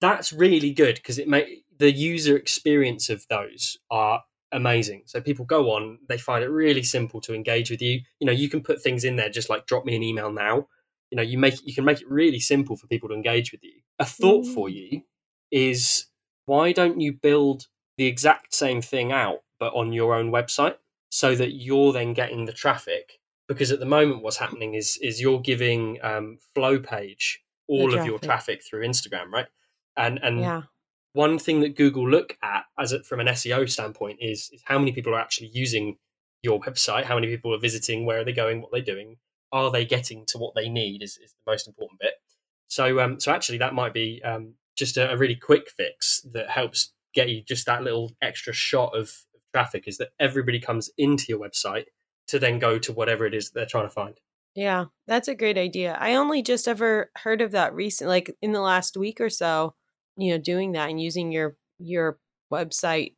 That's 0.00 0.32
really 0.32 0.72
good 0.72 0.94
because 0.94 1.18
it 1.18 1.28
make 1.28 1.64
the 1.78 1.92
user 1.92 2.34
experience 2.34 3.10
of 3.10 3.26
those 3.28 3.76
are 3.90 4.22
amazing. 4.52 5.02
So 5.06 5.20
people 5.20 5.44
go 5.44 5.72
on, 5.72 5.98
they 6.08 6.18
find 6.18 6.44
it 6.44 6.48
really 6.48 6.82
simple 6.82 7.20
to 7.22 7.34
engage 7.34 7.70
with 7.70 7.82
you. 7.82 8.00
You 8.20 8.26
know, 8.26 8.32
you 8.32 8.48
can 8.48 8.62
put 8.62 8.82
things 8.82 9.04
in 9.04 9.16
there 9.16 9.28
just 9.28 9.50
like 9.50 9.66
drop 9.66 9.84
me 9.84 9.96
an 9.96 10.02
email 10.02 10.32
now 10.32 10.66
you 11.10 11.16
know 11.16 11.22
you 11.22 11.38
make 11.38 11.54
you 11.66 11.74
can 11.74 11.84
make 11.84 12.00
it 12.00 12.10
really 12.10 12.40
simple 12.40 12.76
for 12.76 12.86
people 12.86 13.08
to 13.08 13.14
engage 13.14 13.52
with 13.52 13.62
you 13.62 13.80
a 13.98 14.04
thought 14.04 14.44
mm. 14.44 14.54
for 14.54 14.68
you 14.68 15.02
is 15.50 16.06
why 16.46 16.72
don't 16.72 17.00
you 17.00 17.12
build 17.12 17.66
the 17.96 18.06
exact 18.06 18.54
same 18.54 18.80
thing 18.82 19.12
out 19.12 19.38
but 19.58 19.72
on 19.74 19.92
your 19.92 20.14
own 20.14 20.30
website 20.30 20.76
so 21.10 21.34
that 21.34 21.54
you're 21.54 21.92
then 21.92 22.12
getting 22.12 22.44
the 22.44 22.52
traffic 22.52 23.20
because 23.48 23.70
at 23.70 23.78
the 23.78 23.86
moment 23.86 24.22
what's 24.22 24.36
happening 24.36 24.74
is 24.74 24.98
is 25.00 25.20
you're 25.20 25.40
giving 25.40 25.98
um, 26.02 26.38
flow 26.54 26.78
page 26.78 27.40
all 27.68 27.94
of 27.96 28.04
your 28.04 28.18
traffic 28.18 28.62
through 28.62 28.86
instagram 28.86 29.30
right 29.30 29.46
and 29.96 30.18
and 30.22 30.40
yeah. 30.40 30.62
One 31.16 31.38
thing 31.38 31.60
that 31.60 31.76
google 31.76 32.08
look 32.08 32.36
at 32.42 32.64
as 32.78 32.92
it 32.92 33.04
from 33.04 33.20
an 33.20 33.26
seo 33.26 33.68
standpoint 33.68 34.18
is 34.20 34.50
is 34.52 34.62
how 34.64 34.78
many 34.78 34.92
people 34.92 35.14
are 35.14 35.20
actually 35.20 35.50
using 35.52 35.96
your 36.42 36.60
website 36.60 37.04
how 37.04 37.14
many 37.14 37.26
people 37.26 37.54
are 37.54 37.58
visiting 37.58 38.04
where 38.06 38.20
are 38.20 38.24
they 38.24 38.32
going 38.32 38.60
what 38.60 38.70
they're 38.70 38.80
doing 38.80 39.16
are 39.52 39.70
they 39.70 39.84
getting 39.84 40.24
to 40.26 40.38
what 40.38 40.54
they 40.54 40.68
need 40.68 41.02
is, 41.02 41.18
is 41.22 41.32
the 41.32 41.50
most 41.50 41.68
important 41.68 42.00
bit. 42.00 42.14
So 42.68 43.00
um, 43.00 43.20
so 43.20 43.32
actually 43.32 43.58
that 43.58 43.74
might 43.74 43.94
be 43.94 44.20
um, 44.24 44.54
just 44.76 44.96
a, 44.96 45.12
a, 45.12 45.16
really 45.16 45.36
quick 45.36 45.70
fix 45.70 46.26
that 46.32 46.50
helps 46.50 46.92
get 47.14 47.28
you 47.28 47.42
just 47.42 47.66
that 47.66 47.82
little 47.82 48.12
extra 48.20 48.52
shot 48.52 48.94
of, 48.94 49.08
of 49.34 49.40
traffic 49.54 49.84
is 49.86 49.98
that 49.98 50.10
everybody 50.18 50.60
comes 50.60 50.90
into 50.98 51.26
your 51.28 51.38
website 51.38 51.84
to 52.28 52.38
then 52.38 52.58
go 52.58 52.78
to 52.78 52.92
whatever 52.92 53.24
it 53.24 53.34
is 53.34 53.50
they're 53.50 53.66
trying 53.66 53.86
to 53.86 53.94
find. 53.94 54.18
Yeah, 54.54 54.86
that's 55.06 55.28
a 55.28 55.34
great 55.34 55.58
idea. 55.58 55.96
I 55.98 56.14
only 56.14 56.42
just 56.42 56.66
ever 56.66 57.10
heard 57.18 57.40
of 57.40 57.52
that 57.52 57.74
recent 57.74 58.08
like 58.08 58.34
in 58.42 58.52
the 58.52 58.60
last 58.60 58.96
week 58.96 59.20
or 59.20 59.30
so, 59.30 59.74
you 60.16 60.32
know, 60.32 60.38
doing 60.38 60.72
that 60.72 60.90
and 60.90 61.00
using 61.00 61.32
your 61.32 61.56
your 61.78 62.18
website 62.52 63.14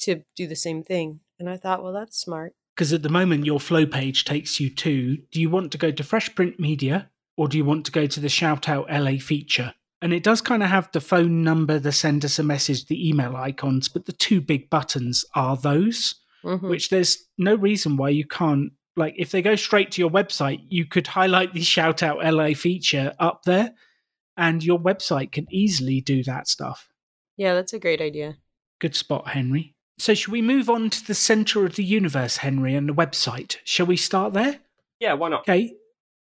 to 0.00 0.22
do 0.36 0.46
the 0.46 0.56
same 0.56 0.82
thing. 0.82 1.20
And 1.38 1.48
I 1.48 1.56
thought, 1.56 1.82
well, 1.82 1.92
that's 1.92 2.20
smart. 2.20 2.54
Because 2.74 2.92
at 2.92 3.02
the 3.02 3.08
moment, 3.08 3.46
your 3.46 3.60
flow 3.60 3.86
page 3.86 4.24
takes 4.24 4.58
you 4.58 4.70
to 4.76 5.16
do 5.30 5.40
you 5.40 5.50
want 5.50 5.72
to 5.72 5.78
go 5.78 5.90
to 5.90 6.04
Fresh 6.04 6.34
Print 6.34 6.58
Media 6.58 7.10
or 7.36 7.48
do 7.48 7.56
you 7.56 7.64
want 7.64 7.84
to 7.86 7.92
go 7.92 8.06
to 8.06 8.20
the 8.20 8.28
Shout 8.28 8.68
Out 8.68 8.90
LA 8.90 9.16
feature? 9.18 9.74
And 10.00 10.12
it 10.12 10.24
does 10.24 10.40
kind 10.40 10.62
of 10.62 10.68
have 10.68 10.90
the 10.92 11.00
phone 11.00 11.44
number, 11.44 11.78
the 11.78 11.92
send 11.92 12.24
us 12.24 12.38
a 12.38 12.42
message, 12.42 12.86
the 12.86 13.08
email 13.08 13.36
icons, 13.36 13.88
but 13.88 14.06
the 14.06 14.12
two 14.12 14.40
big 14.40 14.68
buttons 14.68 15.24
are 15.36 15.56
those, 15.56 16.16
mm-hmm. 16.44 16.68
which 16.68 16.90
there's 16.90 17.24
no 17.38 17.54
reason 17.54 17.96
why 17.96 18.08
you 18.08 18.26
can't. 18.26 18.72
Like, 18.96 19.14
if 19.16 19.30
they 19.30 19.42
go 19.42 19.54
straight 19.54 19.92
to 19.92 20.02
your 20.02 20.10
website, 20.10 20.66
you 20.68 20.86
could 20.86 21.06
highlight 21.06 21.54
the 21.54 21.62
Shout 21.62 22.02
Out 22.02 22.18
LA 22.24 22.48
feature 22.48 23.14
up 23.20 23.44
there, 23.44 23.74
and 24.36 24.64
your 24.64 24.78
website 24.78 25.32
can 25.32 25.46
easily 25.50 26.00
do 26.00 26.22
that 26.24 26.48
stuff. 26.48 26.88
Yeah, 27.36 27.54
that's 27.54 27.72
a 27.72 27.78
great 27.78 28.00
idea. 28.00 28.36
Good 28.80 28.94
spot, 28.94 29.28
Henry. 29.28 29.74
So, 29.98 30.14
should 30.14 30.32
we 30.32 30.42
move 30.42 30.68
on 30.68 30.90
to 30.90 31.06
the 31.06 31.14
center 31.14 31.64
of 31.64 31.76
the 31.76 31.84
universe, 31.84 32.38
Henry, 32.38 32.74
and 32.74 32.88
the 32.88 32.94
website? 32.94 33.56
Shall 33.64 33.86
we 33.86 33.96
start 33.96 34.32
there? 34.32 34.58
Yeah, 34.98 35.14
why 35.14 35.28
not? 35.28 35.40
Okay. 35.42 35.74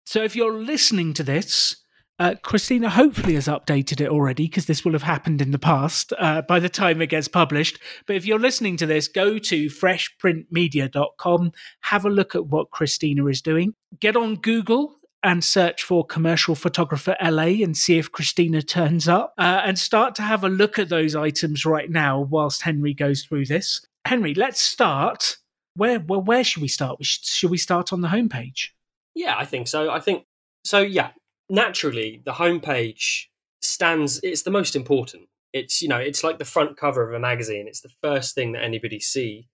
So, 0.05 0.23
if 0.23 0.37
you're 0.37 0.53
listening 0.53 1.13
to 1.15 1.23
this, 1.23 1.77
uh, 2.19 2.35
Christina 2.43 2.89
hopefully 2.89 3.35
has 3.35 3.47
updated 3.47 4.01
it 4.01 4.09
already 4.09 4.47
because 4.47 4.67
this 4.67 4.85
will 4.85 4.93
have 4.93 5.03
happened 5.03 5.43
in 5.43 5.51
the 5.51 5.59
past 5.59 6.13
uh, 6.19 6.43
by 6.43 6.59
the 6.59 6.69
time 6.69 7.03
it 7.03 7.09
gets 7.09 7.29
published. 7.29 7.79
But 8.07 8.17
if 8.17 8.25
you're 8.25 8.39
listening 8.39 8.79
to 8.79 8.87
this, 8.87 9.09
go 9.09 9.39
to 9.39 9.67
freshprintmedia.com, 9.67 11.53
have 11.81 12.05
a 12.07 12.11
look 12.11 12.35
at 12.35 12.47
what 12.47 12.71
Christina 12.71 13.27
is 13.27 13.43
doing. 13.43 13.75
Get 14.01 14.17
on 14.17 14.37
Google 14.37 14.97
and 15.27 15.43
search 15.43 15.83
for 15.83 16.07
commercial 16.07 16.55
photographer 16.55 17.17
LA 17.21 17.61
and 17.65 17.77
see 17.77 17.99
if 17.99 18.13
Christina 18.13 18.63
turns 18.63 19.09
up 19.09 19.35
uh, 19.37 19.61
and 19.65 19.77
start 19.77 20.15
to 20.15 20.23
have 20.23 20.45
a 20.45 20.49
look 20.49 20.79
at 20.79 20.89
those 20.89 21.17
items 21.17 21.67
right 21.67 21.91
now 21.91 22.21
whilst 22.21 22.63
Henry 22.63 22.95
goes 22.95 23.25
through 23.25 23.47
this. 23.47 23.85
Henry, 24.07 24.35
let's 24.35 24.61
start. 24.61 25.39
Where 25.75 25.99
well, 25.99 26.23
where 26.23 26.45
should 26.45 26.63
we 26.63 26.69
start? 26.69 27.05
Should 27.05 27.51
we 27.51 27.59
start 27.59 27.93
on 27.93 28.03
the 28.03 28.09
homepage? 28.09 28.69
Yeah, 29.17 29.35
I 29.37 29.45
think 29.45 29.67
so. 29.67 29.91
I 29.91 29.99
think 29.99 30.25
so. 30.65 30.79
Yeah, 30.79 31.11
naturally, 31.51 32.23
the 32.25 32.33
homepage 32.33 33.25
stands. 33.61 34.21
It's 34.23 34.43
the 34.43 34.53
most 34.53 34.77
important. 34.77 35.25
It's 35.53 35.83
you 35.83 35.89
know, 35.89 35.99
it's 35.99 36.23
like 36.23 36.39
the 36.39 36.45
front 36.45 36.77
cover 36.77 37.07
of 37.07 37.13
a 37.13 37.19
magazine. 37.19 37.67
It's 37.67 37.81
the 37.81 37.93
first 38.01 38.37
thing 38.37 38.53
that 38.53 38.63
anybody 38.63 39.01
see 39.01 39.49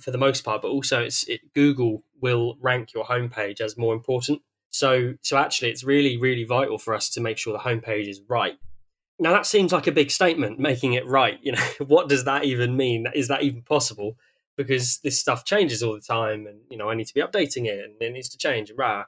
for 0.00 0.12
the 0.12 0.18
most 0.18 0.44
part. 0.44 0.62
But 0.62 0.68
also, 0.68 1.02
it's 1.02 1.24
it, 1.24 1.40
Google 1.52 2.04
will 2.22 2.56
rank 2.60 2.94
your 2.94 3.04
homepage 3.04 3.60
as 3.60 3.76
more 3.76 3.92
important. 3.92 4.40
So, 4.76 5.14
so 5.22 5.38
actually, 5.38 5.70
it's 5.70 5.84
really, 5.84 6.18
really 6.18 6.44
vital 6.44 6.76
for 6.76 6.94
us 6.94 7.08
to 7.10 7.20
make 7.20 7.38
sure 7.38 7.52
the 7.52 7.58
homepage 7.58 8.08
is 8.08 8.20
right. 8.28 8.58
Now, 9.18 9.32
that 9.32 9.46
seems 9.46 9.72
like 9.72 9.86
a 9.86 9.92
big 9.92 10.10
statement, 10.10 10.58
making 10.58 10.92
it 10.92 11.06
right. 11.06 11.38
You 11.42 11.52
know, 11.52 11.66
what 11.86 12.08
does 12.08 12.24
that 12.24 12.44
even 12.44 12.76
mean? 12.76 13.06
Is 13.14 13.28
that 13.28 13.42
even 13.42 13.62
possible? 13.62 14.18
Because 14.56 14.98
this 14.98 15.18
stuff 15.18 15.44
changes 15.44 15.82
all 15.82 15.94
the 15.94 16.00
time, 16.00 16.46
and 16.46 16.60
you 16.70 16.76
know, 16.76 16.90
I 16.90 16.94
need 16.94 17.06
to 17.06 17.14
be 17.14 17.22
updating 17.22 17.66
it, 17.66 17.84
and 17.84 17.94
it 18.00 18.12
needs 18.12 18.28
to 18.30 18.38
change. 18.38 18.70
Rah. 18.76 19.04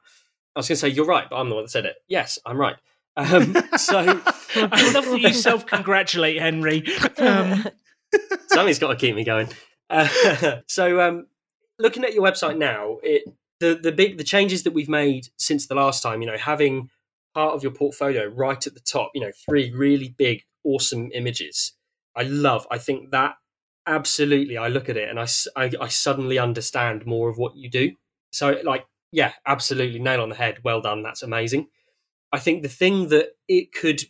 I 0.56 0.58
was 0.58 0.68
going 0.68 0.76
to 0.76 0.80
say 0.80 0.88
you're 0.88 1.06
right, 1.06 1.28
but 1.28 1.36
I'm 1.36 1.50
the 1.50 1.54
one 1.54 1.64
that 1.64 1.70
said 1.70 1.84
it. 1.84 1.96
Yes, 2.08 2.38
I'm 2.44 2.58
right. 2.58 2.76
Um, 3.16 3.54
so 3.76 3.98
I 4.54 4.92
love 4.92 5.04
that 5.04 5.20
you 5.20 5.32
self-congratulate, 5.32 6.40
Henry. 6.40 6.84
Um. 7.18 7.66
Something's 8.46 8.78
got 8.78 8.88
to 8.88 8.96
keep 8.96 9.14
me 9.14 9.22
going. 9.22 9.48
Uh, 9.90 10.08
so, 10.66 11.00
um, 11.00 11.26
looking 11.78 12.04
at 12.04 12.14
your 12.14 12.22
website 12.24 12.56
now, 12.56 12.96
it 13.02 13.24
the 13.60 13.78
the 13.80 13.92
big 13.92 14.18
the 14.18 14.24
changes 14.24 14.62
that 14.62 14.72
we've 14.72 14.88
made 14.88 15.28
since 15.36 15.66
the 15.66 15.74
last 15.74 16.02
time, 16.02 16.22
you 16.22 16.26
know, 16.26 16.38
having 16.38 16.90
part 17.34 17.54
of 17.54 17.62
your 17.62 17.72
portfolio 17.72 18.26
right 18.26 18.66
at 18.66 18.74
the 18.74 18.80
top, 18.80 19.10
you 19.14 19.20
know, 19.20 19.30
three 19.46 19.72
really 19.72 20.14
big, 20.16 20.44
awesome 20.64 21.10
images. 21.12 21.72
I 22.16 22.22
love. 22.22 22.66
I 22.70 22.78
think 22.78 23.10
that 23.10 23.36
absolutely. 23.86 24.56
I 24.58 24.68
look 24.68 24.88
at 24.88 24.96
it 24.96 25.08
and 25.08 25.18
I, 25.18 25.26
I, 25.56 25.70
I 25.80 25.88
suddenly 25.88 26.38
understand 26.38 27.06
more 27.06 27.28
of 27.28 27.38
what 27.38 27.56
you 27.56 27.70
do. 27.70 27.92
So, 28.32 28.58
like, 28.64 28.86
yeah, 29.12 29.32
absolutely, 29.46 29.98
nail 29.98 30.22
on 30.22 30.28
the 30.28 30.34
head. 30.34 30.58
Well 30.64 30.80
done. 30.80 31.02
That's 31.02 31.22
amazing. 31.22 31.68
I 32.32 32.38
think 32.38 32.62
the 32.62 32.68
thing 32.68 33.08
that 33.08 33.30
it 33.48 33.72
could 33.72 34.02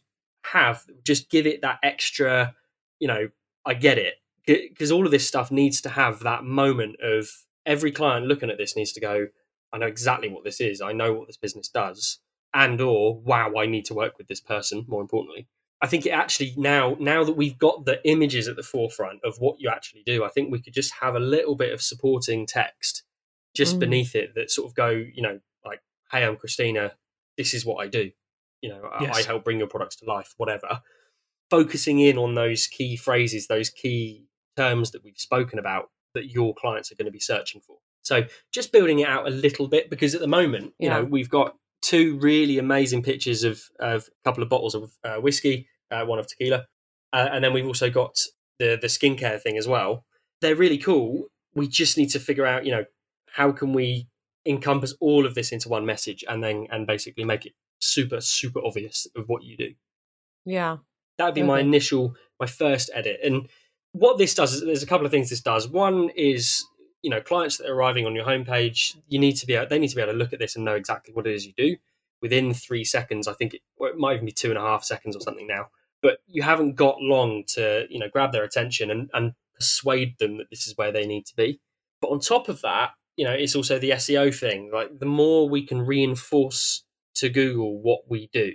have, 0.45 0.85
just 1.05 1.31
give 1.31 1.47
it 1.47 1.63
that 1.63 1.79
extra, 1.83 2.55
you 2.99 3.07
know, 3.07 3.29
I 3.65 3.75
get 3.75 3.99
it. 3.99 4.15
Because 4.47 4.91
all 4.91 5.05
of 5.05 5.13
this 5.13 5.29
stuff 5.29 5.51
needs 5.51 5.83
to 5.83 5.91
have 5.91 6.21
that 6.21 6.43
moment 6.43 6.97
of 7.03 7.29
every 7.67 7.93
client 7.93 8.27
looking 8.27 8.51
at 8.51 8.57
this 8.57 8.75
needs 8.75 8.93
to 8.93 9.01
go, 9.01 9.27
I 9.73 9.79
know 9.79 9.87
exactly 9.87 10.29
what 10.29 10.45
this 10.45 10.61
is. 10.61 10.81
I 10.81 10.93
know 10.93 11.13
what 11.13 11.27
this 11.27 11.37
business 11.37 11.69
does. 11.69 12.19
And 12.55 12.81
or 12.81 13.21
wow, 13.21 13.53
I 13.59 13.67
need 13.67 13.85
to 13.87 13.95
work 13.95 14.17
with 14.17 14.29
this 14.29 14.41
person, 14.41 14.85
more 14.89 15.03
importantly. 15.03 15.49
I 15.81 15.87
think 15.87 16.07
it 16.07 16.11
actually 16.11 16.55
now 16.57 16.97
now 16.99 17.23
that 17.25 17.37
we've 17.37 17.59
got 17.59 17.85
the 17.85 18.01
images 18.09 18.49
at 18.49 18.57
the 18.57 18.63
forefront 18.63 19.21
of 19.25 19.37
what 19.39 19.61
you 19.61 19.69
actually 19.69 20.03
do, 20.05 20.25
I 20.25 20.29
think 20.29 20.51
we 20.51 20.61
could 20.61 20.73
just 20.73 20.95
have 21.01 21.15
a 21.15 21.21
little 21.21 21.55
bit 21.55 21.73
of 21.73 21.83
supporting 21.83 22.47
text 22.47 23.05
just 23.55 23.77
mm. 23.77 23.81
beneath 23.81 24.15
it 24.15 24.35
that 24.35 24.51
sort 24.51 24.69
of 24.69 24.75
go, 24.75 24.89
you 24.89 25.23
know, 25.23 25.41
like, 25.65 25.81
hey, 26.11 26.25
I'm 26.25 26.37
Christina, 26.37 26.93
this 27.37 27.55
is 27.55 27.65
what 27.65 27.85
I 27.85 27.89
do. 27.89 28.11
You 28.61 28.71
know, 28.71 28.91
yes. 29.01 29.17
I 29.17 29.23
help 29.23 29.45
bring 29.45 29.59
your 29.59 29.69
products 29.69 29.97
to 29.97 30.05
life, 30.05 30.35
whatever. 30.37 30.81
Focusing 31.49 32.01
in 32.01 32.19
on 32.19 32.35
those 32.35 32.67
key 32.67 32.97
phrases, 32.97 33.47
those 33.47 33.71
key 33.71 34.27
terms 34.57 34.91
that 34.91 35.05
we've 35.05 35.19
spoken 35.19 35.59
about 35.59 35.91
that 36.15 36.31
your 36.31 36.55
clients 36.55 36.91
are 36.91 36.97
going 36.97 37.07
to 37.07 37.13
be 37.13 37.21
searching 37.21 37.61
for. 37.61 37.77
So 38.09 38.25
just 38.53 38.73
building 38.73 39.01
it 39.01 39.09
out 39.09 39.27
a 39.27 39.31
little 39.31 39.69
bit 39.69 39.91
because 39.91 40.15
at 40.15 40.21
the 40.21 40.27
moment, 40.27 40.73
you 40.79 40.89
yeah. 40.89 41.01
know, 41.01 41.05
we've 41.05 41.29
got 41.29 41.55
two 41.83 42.19
really 42.21 42.59
amazing 42.59 43.03
pictures 43.03 43.45
of, 43.45 43.63
of 43.79 44.09
a 44.09 44.29
couple 44.29 44.43
of 44.43 44.49
bottles 44.49 44.75
of 44.75 44.91
uh, 45.05 45.17
whiskey, 45.17 45.69
uh, 45.91 46.05
one 46.05 46.19
of 46.19 46.27
tequila, 46.27 46.67
uh, 47.13 47.29
and 47.31 47.45
then 47.45 47.53
we've 47.53 47.67
also 47.67 47.91
got 47.91 48.19
the 48.59 48.79
the 48.81 48.89
skincare 48.89 49.41
thing 49.41 49.57
as 49.59 49.69
well. 49.69 50.05
They're 50.41 50.57
really 50.57 50.79
cool. 50.79 51.27
We 51.55 51.69
just 51.69 51.99
need 51.99 52.11
to 52.11 52.21
figure 52.21 52.47
out, 52.47 52.65
you 52.65 52.73
know, 52.73 52.85
how 53.31 53.53
can 53.53 53.73
we 53.73 54.09
encompass 54.47 54.95
all 55.01 55.27
of 55.27 55.35
this 55.35 55.53
into 55.53 55.69
one 55.69 55.85
message 55.85 56.25
and 56.27 56.43
then 56.43 56.67
and 56.71 56.87
basically 56.87 57.25
make 57.25 57.45
it 57.45 57.53
super 57.81 58.21
super 58.21 58.61
obvious 58.65 59.07
of 59.15 59.29
what 59.29 59.45
you 59.45 59.57
do. 59.57 59.75
Yeah, 60.47 60.79
that 61.19 61.27
would 61.27 61.35
be 61.35 61.43
okay. 61.43 61.49
my 61.49 61.61
initial 61.61 62.15
my 62.41 62.47
first 62.47 62.91
edit 62.95 63.21
and 63.23 63.49
what 63.93 64.19
this 64.19 64.35
does 64.35 64.55
is 64.55 64.65
there's 64.65 64.83
a 64.83 64.87
couple 64.87 65.07
of 65.07 65.13
things 65.13 65.31
this 65.31 65.41
does. 65.41 65.69
One 65.69 66.11
is 66.11 66.65
you 67.09 67.15
know 67.15 67.23
clients 67.23 67.57
that 67.57 67.71
are 67.71 67.75
arriving 67.75 68.05
on 68.05 68.15
your 68.15 68.27
homepage, 68.27 68.95
you 69.09 69.19
need 69.19 69.33
to 69.37 69.47
be 69.47 69.55
able, 69.55 69.67
they 69.67 69.79
need 69.79 69.89
to 69.89 69.97
be 69.97 70.03
able 70.03 70.13
to 70.13 70.19
look 70.19 70.35
at 70.35 70.39
this 70.39 70.57
and 70.57 70.65
know 70.67 70.75
exactly 70.75 71.15
what 71.15 71.27
it 71.27 71.35
is 71.35 71.47
you 71.47 71.55
do 71.57 71.75
within 72.21 72.53
three 72.53 72.85
seconds. 72.85 73.27
I 73.27 73.33
think 73.33 73.55
it, 73.55 73.63
it 73.81 73.97
might 73.97 74.17
even 74.17 74.27
be 74.27 74.33
two 74.33 74.51
and 74.51 74.59
a 74.59 74.61
half 74.61 74.85
seconds 74.85 75.17
or 75.17 75.21
something 75.21 75.47
now. 75.47 75.69
But 76.03 76.19
you 76.27 76.43
haven't 76.43 76.75
got 76.75 77.01
long 77.01 77.45
to 77.55 77.87
you 77.89 77.99
know 77.99 78.11
grab 78.13 78.33
their 78.33 78.45
attention 78.45 78.91
and, 78.91 79.09
and 79.15 79.33
persuade 79.55 80.19
them 80.19 80.37
that 80.37 80.51
this 80.51 80.67
is 80.67 80.77
where 80.77 80.93
they 80.93 81.07
need 81.07 81.25
to 81.29 81.35
be. 81.35 81.61
But 82.03 82.09
on 82.11 82.21
top 82.21 82.51
of 82.51 82.61
that, 82.61 82.91
you 83.17 83.25
know, 83.25 83.33
it's 83.33 83.57
also 83.57 83.79
the 83.79 83.93
SEO 83.93 84.39
thing. 84.39 84.71
Like 84.71 84.99
the 84.99 85.07
more 85.07 85.49
we 85.49 85.65
can 85.65 85.81
reinforce 85.81 86.85
to 87.15 87.31
Google 87.31 87.81
what 87.81 88.03
we 88.07 88.29
do, 88.35 88.53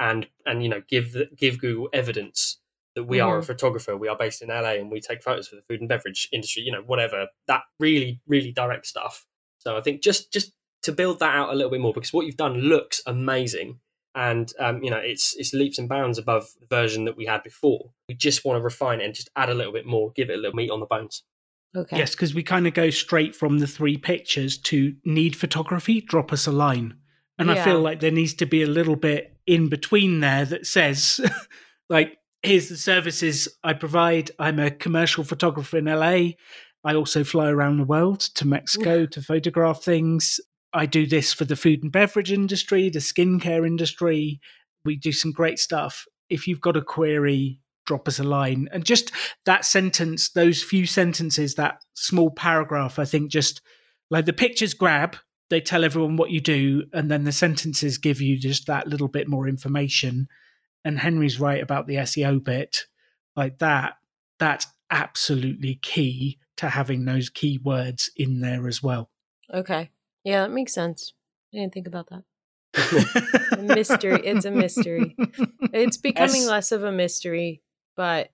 and 0.00 0.26
and 0.44 0.60
you 0.60 0.68
know, 0.68 0.82
give 0.88 1.16
give 1.36 1.60
Google 1.60 1.88
evidence 1.92 2.58
that 2.94 3.04
we 3.04 3.18
mm-hmm. 3.18 3.26
are 3.26 3.36
a 3.36 3.40
mm-hmm. 3.40 3.46
photographer, 3.46 3.96
we 3.96 4.08
are 4.08 4.16
based 4.16 4.42
in 4.42 4.48
LA, 4.48 4.72
and 4.72 4.90
we 4.90 5.00
take 5.00 5.22
photos 5.22 5.48
for 5.48 5.56
the 5.56 5.62
food 5.62 5.80
and 5.80 5.88
beverage 5.88 6.28
industry. 6.32 6.62
You 6.62 6.72
know, 6.72 6.82
whatever 6.82 7.28
that 7.46 7.62
really 7.78 8.20
really 8.26 8.52
direct 8.52 8.86
stuff. 8.86 9.26
So 9.58 9.76
I 9.76 9.80
think 9.80 10.02
just 10.02 10.32
just 10.32 10.52
to 10.82 10.92
build 10.92 11.20
that 11.20 11.34
out 11.34 11.52
a 11.52 11.54
little 11.54 11.70
bit 11.70 11.80
more 11.80 11.92
because 11.92 12.12
what 12.12 12.26
you've 12.26 12.36
done 12.36 12.54
looks 12.54 13.00
amazing 13.06 13.78
and 14.14 14.52
um, 14.58 14.82
you 14.82 14.90
know 14.90 14.98
it's 14.98 15.34
it's 15.36 15.54
leaps 15.54 15.78
and 15.78 15.88
bounds 15.88 16.18
above 16.18 16.48
the 16.60 16.66
version 16.66 17.04
that 17.04 17.16
we 17.16 17.26
had 17.26 17.42
before. 17.42 17.92
We 18.08 18.14
just 18.14 18.44
want 18.44 18.58
to 18.58 18.62
refine 18.62 19.00
it 19.00 19.04
and 19.04 19.14
just 19.14 19.30
add 19.36 19.48
a 19.48 19.54
little 19.54 19.72
bit 19.72 19.86
more, 19.86 20.12
give 20.14 20.30
it 20.30 20.34
a 20.34 20.36
little 20.36 20.56
meat 20.56 20.70
on 20.70 20.80
the 20.80 20.86
bones. 20.86 21.22
Okay. 21.74 21.96
Yes, 21.96 22.10
because 22.10 22.34
we 22.34 22.42
kind 22.42 22.66
of 22.66 22.74
go 22.74 22.90
straight 22.90 23.34
from 23.34 23.58
the 23.58 23.66
three 23.66 23.96
pictures 23.96 24.58
to 24.58 24.94
need 25.04 25.34
photography, 25.34 26.02
drop 26.02 26.32
us 26.32 26.46
a 26.46 26.52
line. 26.52 26.96
And 27.38 27.48
yeah. 27.48 27.54
I 27.54 27.64
feel 27.64 27.80
like 27.80 28.00
there 28.00 28.10
needs 28.10 28.34
to 28.34 28.46
be 28.46 28.62
a 28.62 28.66
little 28.66 28.96
bit 28.96 29.38
in 29.46 29.68
between 29.68 30.20
there 30.20 30.44
that 30.44 30.66
says, 30.66 31.18
like, 31.88 32.18
here's 32.42 32.68
the 32.68 32.76
services 32.76 33.48
I 33.62 33.72
provide. 33.72 34.30
I'm 34.38 34.58
a 34.58 34.70
commercial 34.70 35.24
photographer 35.24 35.78
in 35.78 35.84
LA. 35.84 36.32
I 36.84 36.94
also 36.94 37.24
fly 37.24 37.48
around 37.48 37.78
the 37.78 37.84
world 37.84 38.20
to 38.20 38.46
Mexico 38.46 39.06
to 39.06 39.22
photograph 39.22 39.82
things. 39.82 40.40
I 40.72 40.86
do 40.86 41.06
this 41.06 41.32
for 41.32 41.44
the 41.44 41.56
food 41.56 41.82
and 41.82 41.92
beverage 41.92 42.32
industry, 42.32 42.88
the 42.88 42.98
skincare 42.98 43.66
industry. 43.66 44.40
We 44.84 44.96
do 44.96 45.12
some 45.12 45.30
great 45.30 45.58
stuff. 45.58 46.06
If 46.28 46.48
you've 46.48 46.60
got 46.60 46.76
a 46.76 46.82
query, 46.82 47.60
drop 47.86 48.08
us 48.08 48.18
a 48.18 48.24
line. 48.24 48.68
And 48.72 48.84
just 48.84 49.12
that 49.44 49.64
sentence, 49.64 50.30
those 50.30 50.62
few 50.62 50.86
sentences, 50.86 51.54
that 51.54 51.82
small 51.94 52.30
paragraph, 52.30 52.98
I 52.98 53.04
think 53.04 53.30
just 53.30 53.60
like 54.10 54.24
the 54.24 54.32
pictures 54.32 54.74
grab, 54.74 55.16
they 55.50 55.60
tell 55.60 55.84
everyone 55.84 56.16
what 56.16 56.30
you 56.30 56.40
do, 56.40 56.84
and 56.92 57.10
then 57.10 57.24
the 57.24 57.32
sentences 57.32 57.98
give 57.98 58.20
you 58.20 58.38
just 58.38 58.66
that 58.66 58.88
little 58.88 59.08
bit 59.08 59.28
more 59.28 59.46
information. 59.46 60.26
And 60.84 60.98
Henry's 60.98 61.40
right 61.40 61.62
about 61.62 61.86
the 61.86 61.96
SEO 61.96 62.42
bit. 62.42 62.86
Like 63.36 63.58
that, 63.58 63.94
that's 64.38 64.66
absolutely 64.90 65.76
key 65.76 66.38
to 66.56 66.68
having 66.68 67.04
those 67.04 67.30
keywords 67.30 68.10
in 68.16 68.40
there 68.40 68.68
as 68.68 68.82
well. 68.82 69.10
Okay. 69.52 69.90
Yeah, 70.24 70.42
that 70.42 70.52
makes 70.52 70.74
sense. 70.74 71.14
I 71.52 71.58
didn't 71.58 71.74
think 71.74 71.86
about 71.86 72.08
that. 72.10 72.24
mystery. 73.58 74.20
It's 74.24 74.44
a 74.44 74.50
mystery. 74.50 75.16
It's 75.72 75.96
becoming 75.96 76.42
S- 76.42 76.46
less 76.46 76.72
of 76.72 76.84
a 76.84 76.92
mystery, 76.92 77.62
but 77.96 78.30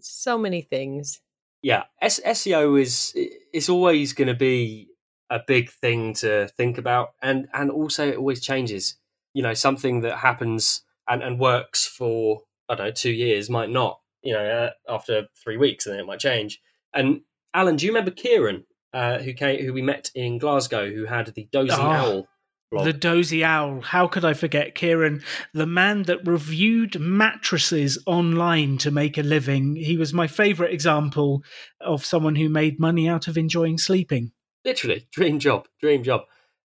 so 0.00 0.38
many 0.38 0.62
things. 0.62 1.20
Yeah, 1.62 1.84
S- 2.00 2.20
SEO 2.20 2.80
is 2.80 3.12
it's 3.14 3.68
always 3.68 4.12
going 4.12 4.28
to 4.28 4.34
be 4.34 4.88
a 5.30 5.40
big 5.46 5.70
thing 5.70 6.14
to 6.14 6.48
think 6.48 6.78
about, 6.78 7.10
and 7.22 7.48
and 7.52 7.70
also 7.70 8.08
it 8.08 8.16
always 8.16 8.40
changes. 8.40 8.96
You 9.34 9.42
know, 9.42 9.54
something 9.54 10.02
that 10.02 10.18
happens 10.18 10.82
and 11.08 11.22
and 11.22 11.38
works 11.38 11.86
for 11.86 12.42
I 12.68 12.74
don't 12.74 12.86
know 12.86 12.92
two 12.92 13.10
years 13.12 13.48
might 13.50 13.70
not. 13.70 14.00
You 14.22 14.34
know, 14.34 14.44
uh, 14.44 14.92
after 14.92 15.28
three 15.42 15.56
weeks, 15.56 15.86
and 15.86 15.94
then 15.94 16.00
it 16.00 16.06
might 16.06 16.18
change. 16.18 16.60
And 16.92 17.20
Alan, 17.54 17.76
do 17.76 17.86
you 17.86 17.92
remember 17.92 18.10
Kieran 18.10 18.64
uh, 18.92 19.18
who 19.18 19.32
came, 19.32 19.64
who 19.64 19.72
we 19.72 19.82
met 19.82 20.10
in 20.14 20.38
Glasgow, 20.38 20.90
who 20.90 21.04
had 21.04 21.26
the 21.34 21.48
Dozy 21.52 21.72
oh, 21.72 21.82
Owl. 21.82 22.28
Blog. 22.70 22.84
The 22.84 22.92
Dozy 22.92 23.44
Owl. 23.44 23.80
How 23.80 24.06
could 24.06 24.24
I 24.24 24.34
forget 24.34 24.74
Kieran, 24.74 25.22
the 25.54 25.66
man 25.66 26.02
that 26.02 26.26
reviewed 26.26 27.00
mattresses 27.00 27.98
online 28.06 28.76
to 28.78 28.90
make 28.90 29.16
a 29.16 29.22
living? 29.22 29.76
He 29.76 29.96
was 29.96 30.12
my 30.12 30.26
favourite 30.26 30.72
example 30.72 31.42
of 31.80 32.04
someone 32.04 32.36
who 32.36 32.50
made 32.50 32.78
money 32.78 33.08
out 33.08 33.26
of 33.26 33.38
enjoying 33.38 33.78
sleeping. 33.78 34.32
Literally, 34.64 35.06
dream 35.12 35.38
job, 35.38 35.66
dream 35.80 36.02
job. 36.02 36.22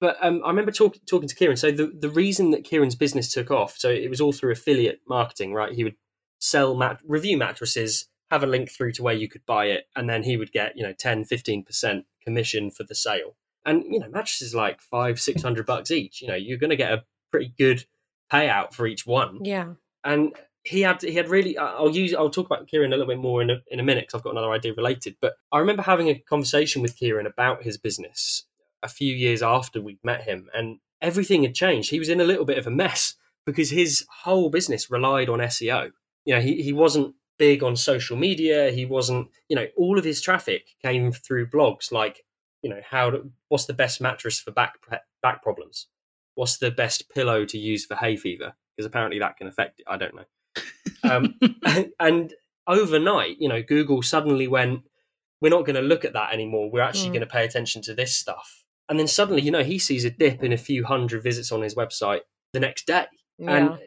But 0.00 0.16
um, 0.20 0.42
I 0.44 0.48
remember 0.48 0.70
talk, 0.70 0.96
talking 1.06 1.28
to 1.28 1.34
Kieran. 1.34 1.56
So 1.56 1.70
the, 1.70 1.86
the 1.86 2.08
reason 2.10 2.50
that 2.52 2.64
Kieran's 2.64 2.94
business 2.94 3.32
took 3.32 3.50
off, 3.50 3.76
so 3.76 3.88
it 3.90 4.08
was 4.08 4.20
all 4.20 4.32
through 4.32 4.52
affiliate 4.52 5.00
marketing, 5.08 5.54
right? 5.54 5.72
He 5.72 5.84
would 5.84 5.96
sell 6.38 6.74
mat- 6.74 7.00
review 7.04 7.36
mattresses 7.36 8.08
have 8.30 8.42
a 8.42 8.46
link 8.46 8.70
through 8.70 8.92
to 8.92 9.02
where 9.02 9.14
you 9.14 9.28
could 9.28 9.44
buy 9.46 9.66
it, 9.66 9.84
and 9.96 10.08
then 10.08 10.22
he 10.22 10.36
would 10.36 10.52
get, 10.52 10.76
you 10.76 10.82
know, 10.82 10.92
10, 10.92 11.24
15% 11.24 12.04
commission 12.22 12.70
for 12.70 12.84
the 12.84 12.94
sale. 12.94 13.36
And, 13.64 13.84
you 13.84 13.98
know, 13.98 14.08
mattresses 14.08 14.54
like 14.54 14.80
five, 14.80 15.20
600 15.20 15.66
bucks 15.66 15.90
each. 15.90 16.22
You 16.22 16.28
know, 16.28 16.34
you're 16.34 16.58
going 16.58 16.70
to 16.70 16.76
get 16.76 16.92
a 16.92 17.04
pretty 17.30 17.52
good 17.58 17.84
payout 18.32 18.72
for 18.72 18.86
each 18.86 19.06
one. 19.06 19.44
Yeah. 19.44 19.74
And 20.04 20.34
he 20.64 20.82
had 20.82 21.00
he 21.00 21.14
had 21.14 21.28
really 21.28 21.56
I'll 21.56 21.94
use 21.94 22.14
I'll 22.14 22.30
talk 22.30 22.46
about 22.46 22.66
Kieran 22.68 22.92
a 22.92 22.96
little 22.96 23.10
bit 23.10 23.20
more 23.20 23.40
in 23.40 23.50
a, 23.50 23.62
in 23.68 23.80
a 23.80 23.82
minute 23.82 24.02
because 24.06 24.18
I've 24.18 24.24
got 24.24 24.32
another 24.32 24.52
idea 24.52 24.74
related. 24.74 25.16
But 25.20 25.34
I 25.50 25.58
remember 25.58 25.82
having 25.82 26.08
a 26.08 26.18
conversation 26.18 26.82
with 26.82 26.96
Kieran 26.96 27.26
about 27.26 27.62
his 27.62 27.78
business 27.78 28.44
a 28.82 28.88
few 28.88 29.14
years 29.14 29.42
after 29.42 29.80
we'd 29.80 30.04
met 30.04 30.22
him, 30.22 30.48
and 30.54 30.78
everything 31.00 31.42
had 31.42 31.54
changed. 31.54 31.90
He 31.90 31.98
was 31.98 32.08
in 32.08 32.20
a 32.20 32.24
little 32.24 32.44
bit 32.44 32.58
of 32.58 32.66
a 32.66 32.70
mess 32.70 33.14
because 33.46 33.70
his 33.70 34.04
whole 34.22 34.50
business 34.50 34.90
relied 34.90 35.28
on 35.28 35.38
SEO. 35.38 35.90
You 36.24 36.34
know, 36.34 36.40
he, 36.40 36.62
he 36.62 36.72
wasn't 36.72 37.14
big 37.38 37.62
on 37.62 37.76
social 37.76 38.16
media. 38.16 38.70
He 38.70 38.84
wasn't, 38.84 39.28
you 39.48 39.56
know, 39.56 39.66
all 39.76 39.98
of 39.98 40.04
his 40.04 40.20
traffic 40.20 40.66
came 40.82 41.12
through 41.12 41.48
blogs 41.48 41.90
like, 41.90 42.24
you 42.62 42.68
know, 42.68 42.80
how 42.88 43.10
to, 43.10 43.30
what's 43.48 43.66
the 43.66 43.72
best 43.72 44.00
mattress 44.00 44.38
for 44.38 44.50
back 44.50 44.74
back 45.22 45.42
problems? 45.42 45.86
What's 46.34 46.58
the 46.58 46.70
best 46.70 47.08
pillow 47.10 47.44
to 47.46 47.58
use 47.58 47.86
for 47.86 47.94
hay 47.94 48.16
fever? 48.16 48.54
Because 48.76 48.86
apparently 48.86 49.18
that 49.20 49.36
can 49.36 49.46
affect 49.46 49.80
it. 49.80 49.86
I 49.88 49.96
don't 49.96 50.14
know. 50.14 50.24
Um, 51.04 51.38
and 52.00 52.34
overnight, 52.66 53.40
you 53.40 53.48
know, 53.48 53.62
Google 53.62 54.02
suddenly 54.02 54.46
went, 54.46 54.82
we're 55.40 55.48
not 55.48 55.64
going 55.64 55.76
to 55.76 55.82
look 55.82 56.04
at 56.04 56.12
that 56.12 56.32
anymore. 56.32 56.70
We're 56.70 56.82
actually 56.82 57.10
mm. 57.10 57.14
going 57.14 57.20
to 57.20 57.26
pay 57.26 57.44
attention 57.44 57.82
to 57.82 57.94
this 57.94 58.14
stuff. 58.14 58.64
And 58.88 58.98
then 58.98 59.06
suddenly, 59.06 59.42
you 59.42 59.50
know, 59.50 59.62
he 59.62 59.78
sees 59.78 60.04
a 60.04 60.10
dip 60.10 60.42
in 60.42 60.52
a 60.52 60.56
few 60.56 60.84
hundred 60.84 61.22
visits 61.22 61.52
on 61.52 61.62
his 61.62 61.74
website 61.74 62.20
the 62.52 62.60
next 62.60 62.86
day. 62.86 63.06
Yeah. 63.38 63.54
And 63.54 63.78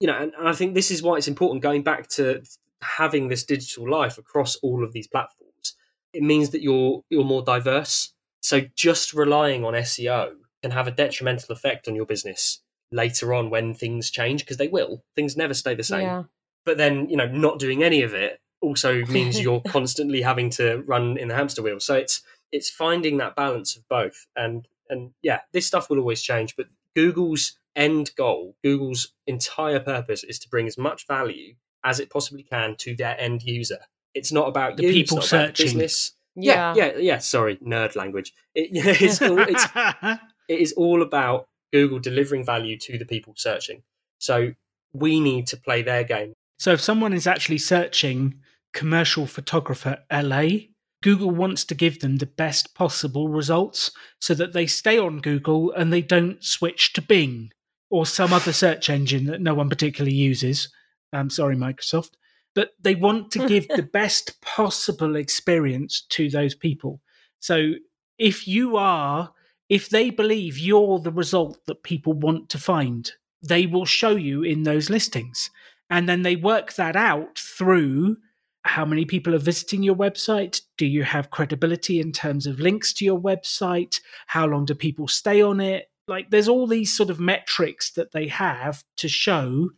you 0.00 0.08
know, 0.08 0.18
and, 0.18 0.32
and, 0.36 0.48
I 0.48 0.52
think 0.52 0.74
this 0.74 0.90
is 0.90 1.02
why 1.02 1.16
it's 1.16 1.28
important 1.28 1.62
going 1.62 1.82
back 1.82 2.08
to 2.10 2.42
having 2.82 3.28
this 3.28 3.44
digital 3.44 3.88
life 3.88 4.18
across 4.18 4.56
all 4.56 4.82
of 4.82 4.92
these 4.92 5.06
platforms, 5.06 5.76
it 6.12 6.22
means 6.22 6.50
that 6.50 6.62
you're 6.62 7.02
you're 7.08 7.24
more 7.24 7.42
diverse. 7.42 8.12
So 8.40 8.62
just 8.76 9.14
relying 9.14 9.64
on 9.64 9.74
SEO 9.74 10.32
can 10.62 10.72
have 10.72 10.88
a 10.88 10.90
detrimental 10.90 11.52
effect 11.52 11.88
on 11.88 11.94
your 11.94 12.06
business 12.06 12.60
later 12.90 13.32
on 13.32 13.50
when 13.50 13.74
things 13.74 14.10
change 14.10 14.44
because 14.44 14.56
they 14.56 14.68
will. 14.68 15.02
Things 15.16 15.36
never 15.36 15.54
stay 15.54 15.74
the 15.74 15.84
same. 15.84 16.02
Yeah. 16.02 16.22
But 16.64 16.76
then, 16.76 17.08
you 17.08 17.16
know, 17.16 17.26
not 17.26 17.58
doing 17.58 17.82
any 17.82 18.02
of 18.02 18.14
it 18.14 18.40
also 18.60 19.04
means 19.06 19.40
you're 19.42 19.62
constantly 19.62 20.22
having 20.22 20.50
to 20.50 20.82
run 20.86 21.16
in 21.16 21.28
the 21.28 21.34
hamster 21.34 21.62
wheel. 21.62 21.80
So 21.80 21.94
it's 21.94 22.22
it's 22.52 22.70
finding 22.70 23.16
that 23.18 23.34
balance 23.34 23.76
of 23.76 23.88
both. 23.88 24.26
And 24.36 24.68
and 24.88 25.12
yeah, 25.22 25.40
this 25.52 25.66
stuff 25.66 25.88
will 25.88 25.98
always 25.98 26.22
change, 26.22 26.54
but 26.56 26.66
Google's 26.94 27.58
end 27.74 28.10
goal, 28.16 28.54
Google's 28.62 29.08
entire 29.26 29.80
purpose 29.80 30.22
is 30.22 30.38
to 30.40 30.48
bring 30.48 30.66
as 30.66 30.76
much 30.76 31.06
value 31.06 31.54
as 31.84 31.98
it 31.98 32.10
possibly 32.10 32.42
can 32.42 32.76
to 32.76 32.94
their 32.94 33.18
end 33.18 33.42
user. 33.42 33.78
It's 34.14 34.30
not 34.30 34.48
about 34.48 34.76
the 34.76 34.84
you, 34.84 34.92
people 34.92 35.22
searching. 35.22 35.64
business. 35.64 36.12
Yeah. 36.34 36.74
yeah, 36.74 36.86
yeah, 36.86 36.98
yeah. 36.98 37.18
Sorry, 37.18 37.56
nerd 37.56 37.96
language. 37.96 38.34
It, 38.54 38.68
it's, 39.00 39.22
all, 39.22 39.38
it's, 39.38 39.66
it 40.48 40.60
is 40.60 40.72
all 40.74 41.02
about 41.02 41.48
Google 41.72 41.98
delivering 41.98 42.44
value 42.44 42.78
to 42.78 42.98
the 42.98 43.04
people 43.04 43.34
searching. 43.36 43.82
So 44.18 44.52
we 44.92 45.20
need 45.20 45.46
to 45.48 45.56
play 45.56 45.82
their 45.82 46.04
game. 46.04 46.34
So 46.58 46.72
if 46.72 46.80
someone 46.80 47.12
is 47.12 47.26
actually 47.26 47.58
searching 47.58 48.40
commercial 48.72 49.26
photographer 49.26 49.98
LA, 50.12 50.68
Google 51.02 51.30
wants 51.30 51.64
to 51.64 51.74
give 51.74 52.00
them 52.00 52.16
the 52.16 52.26
best 52.26 52.74
possible 52.74 53.28
results 53.28 53.90
so 54.20 54.34
that 54.34 54.52
they 54.52 54.66
stay 54.66 54.98
on 54.98 55.20
Google 55.20 55.72
and 55.72 55.92
they 55.92 56.00
don't 56.00 56.42
switch 56.42 56.92
to 56.94 57.02
Bing 57.02 57.52
or 57.90 58.06
some 58.06 58.32
other 58.32 58.52
search 58.52 58.88
engine 58.88 59.26
that 59.26 59.40
no 59.40 59.52
one 59.52 59.68
particularly 59.68 60.14
uses. 60.14 60.70
I'm 61.12 61.28
sorry, 61.28 61.56
Microsoft, 61.56 62.12
but 62.54 62.70
they 62.80 62.94
want 62.94 63.30
to 63.32 63.46
give 63.46 63.68
the 63.68 63.82
best 63.92 64.40
possible 64.40 65.16
experience 65.16 66.06
to 66.10 66.30
those 66.30 66.54
people. 66.54 67.00
So 67.40 67.72
if 68.18 68.46
you 68.46 68.76
are, 68.76 69.32
if 69.68 69.88
they 69.88 70.10
believe 70.10 70.58
you're 70.58 71.00
the 71.00 71.12
result 71.12 71.58
that 71.66 71.82
people 71.82 72.12
want 72.12 72.48
to 72.50 72.58
find, 72.58 73.10
they 73.42 73.66
will 73.66 73.84
show 73.84 74.16
you 74.16 74.42
in 74.42 74.62
those 74.62 74.88
listings. 74.88 75.50
And 75.90 76.08
then 76.08 76.22
they 76.22 76.36
work 76.36 76.74
that 76.74 76.96
out 76.96 77.38
through 77.38 78.16
how 78.64 78.84
many 78.84 79.04
people 79.04 79.34
are 79.34 79.38
visiting 79.38 79.82
your 79.82 79.94
website? 79.94 80.60
Do 80.78 80.86
you 80.86 81.02
have 81.02 81.30
credibility 81.30 82.00
in 82.00 82.12
terms 82.12 82.46
of 82.46 82.60
links 82.60 82.92
to 82.94 83.04
your 83.04 83.20
website? 83.20 84.00
How 84.26 84.46
long 84.46 84.64
do 84.64 84.74
people 84.74 85.08
stay 85.08 85.42
on 85.42 85.60
it? 85.60 85.90
Like, 86.06 86.30
there's 86.30 86.48
all 86.48 86.66
these 86.66 86.94
sort 86.96 87.10
of 87.10 87.20
metrics 87.20 87.92
that 87.92 88.12
they 88.12 88.28
have 88.28 88.84
to 88.98 89.08
show 89.08 89.70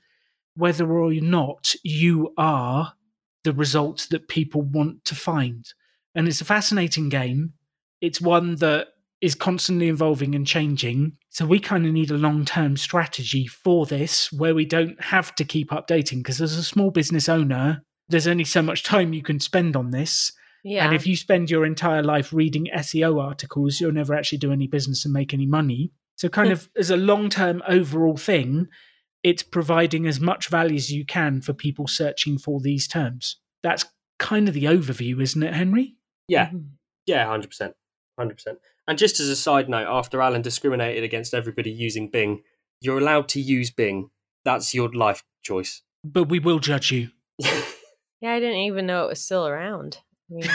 whether 0.57 0.91
or 0.91 1.13
not 1.15 1.75
you 1.83 2.33
are 2.37 2.95
the 3.43 3.53
results 3.53 4.07
that 4.07 4.29
people 4.29 4.63
want 4.63 5.05
to 5.07 5.15
find. 5.15 5.67
And 6.15 6.29
it's 6.29 6.41
a 6.41 6.47
fascinating 6.47 7.09
game. 7.09 7.55
It's 8.01 8.21
one 8.21 8.57
that 8.57 8.89
is 9.21 9.35
constantly 9.35 9.89
evolving 9.89 10.35
and 10.35 10.47
changing. 10.47 11.17
So 11.31 11.47
we 11.47 11.59
kind 11.59 11.87
of 11.87 11.93
need 11.93 12.11
a 12.11 12.19
long 12.19 12.45
term 12.45 12.77
strategy 12.77 13.47
for 13.47 13.87
this 13.87 14.31
where 14.33 14.55
we 14.55 14.65
don't 14.65 15.03
have 15.03 15.35
to 15.37 15.45
keep 15.45 15.71
updating 15.71 16.19
because 16.19 16.41
as 16.41 16.57
a 16.57 16.63
small 16.63 16.91
business 16.91 17.29
owner, 17.29 17.83
there's 18.09 18.27
only 18.27 18.45
so 18.45 18.63
much 18.63 18.83
time 18.83 19.13
you 19.13 19.23
can 19.23 19.41
spend 19.41 19.77
on 19.77 19.91
this. 19.91 20.33
Yeah. 20.63 20.87
And 20.87 20.95
if 20.95 21.07
you 21.07 21.15
spend 21.17 21.51
your 21.51 21.67
entire 21.67 22.03
life 22.03 22.33
reading 22.33 22.69
SEO 22.75 23.23
articles, 23.23 23.81
you'll 23.81 23.93
never 23.93 24.15
actually 24.15 24.39
do 24.39 24.53
any 24.53 24.67
business 24.67 25.05
and 25.05 25.13
make 25.13 25.35
any 25.35 25.47
money. 25.47 25.93
So, 26.17 26.29
kind 26.29 26.53
of 26.53 26.69
as 26.77 26.91
a 26.91 26.97
long 26.97 27.29
term 27.29 27.63
overall 27.69 28.17
thing, 28.17 28.69
it's 29.23 29.43
providing 29.43 30.07
as 30.07 30.21
much 30.21 30.49
value 30.49 30.77
as 30.77 30.91
you 30.93 31.05
can 31.05 31.41
for 31.41 31.53
people 31.53 31.87
searching 31.87 32.39
for 32.39 32.61
these 32.61 32.87
terms. 32.89 33.37
That's 33.63 33.85
kind 34.19 34.49
of 34.49 34.55
the 34.55 34.65
overview, 34.65 35.21
isn't 35.21 35.43
it, 35.43 35.55
Henry? 35.55 35.97
Yeah, 36.29 36.51
Mhm. 36.51 36.69
yeah, 37.07 37.27
hundred 37.27 37.49
percent, 37.49 37.75
hundred 38.19 38.35
percent. 38.35 38.59
And 38.87 38.97
just 38.99 39.19
as 39.21 39.29
a 39.29 39.37
side 39.37 39.69
note, 39.69 39.87
after 39.89 40.21
Alan 40.23 40.43
discriminated 40.43 41.05
against 41.05 41.35
everybody 41.35 41.71
using 41.71 42.11
Bing, 42.11 42.43
you're 42.81 42.99
allowed 42.99 43.29
to 43.31 43.41
use 43.41 43.71
Bing. 43.71 44.11
That's 44.45 44.73
your 44.75 44.93
life 44.93 45.23
choice. 45.43 45.83
But 46.05 46.25
we 46.29 46.39
will 46.39 46.59
judge 46.59 46.93
you. 46.93 47.11
Yeah, 48.25 48.33
I 48.33 48.41
didn't 48.41 48.57
even 48.61 48.87
know 48.87 49.05
it 49.05 49.11
was 49.11 49.23
still 49.23 49.47
around. 49.47 49.99
I 50.31 50.35
mean, 50.35 50.49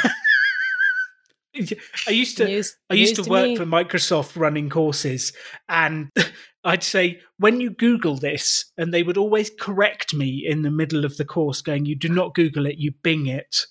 I 2.08 2.10
used 2.10 2.38
to 2.38 2.46
news, 2.46 2.76
I 2.90 2.96
used 2.96 3.18
news 3.18 3.28
to 3.28 3.30
work 3.30 3.50
me. 3.50 3.56
for 3.56 3.66
Microsoft 3.66 4.36
running 4.36 4.72
courses, 4.72 5.34
and 5.68 6.10
I'd 6.64 6.82
say, 6.82 7.22
when 7.38 7.62
you 7.62 7.70
Google 7.70 8.16
this, 8.16 8.66
and 8.80 8.92
they 8.92 9.04
would 9.04 9.18
always 9.18 9.52
correct 9.52 10.16
me 10.16 10.44
in 10.48 10.64
the 10.64 10.72
middle 10.72 11.06
of 11.06 11.18
the 11.18 11.26
course, 11.26 11.62
going, 11.62 11.86
You 11.86 11.96
do 11.96 12.10
not 12.10 12.34
Google 12.34 12.66
it, 12.66 12.80
you 12.80 12.92
Bing 13.04 13.28
it. 13.28 13.68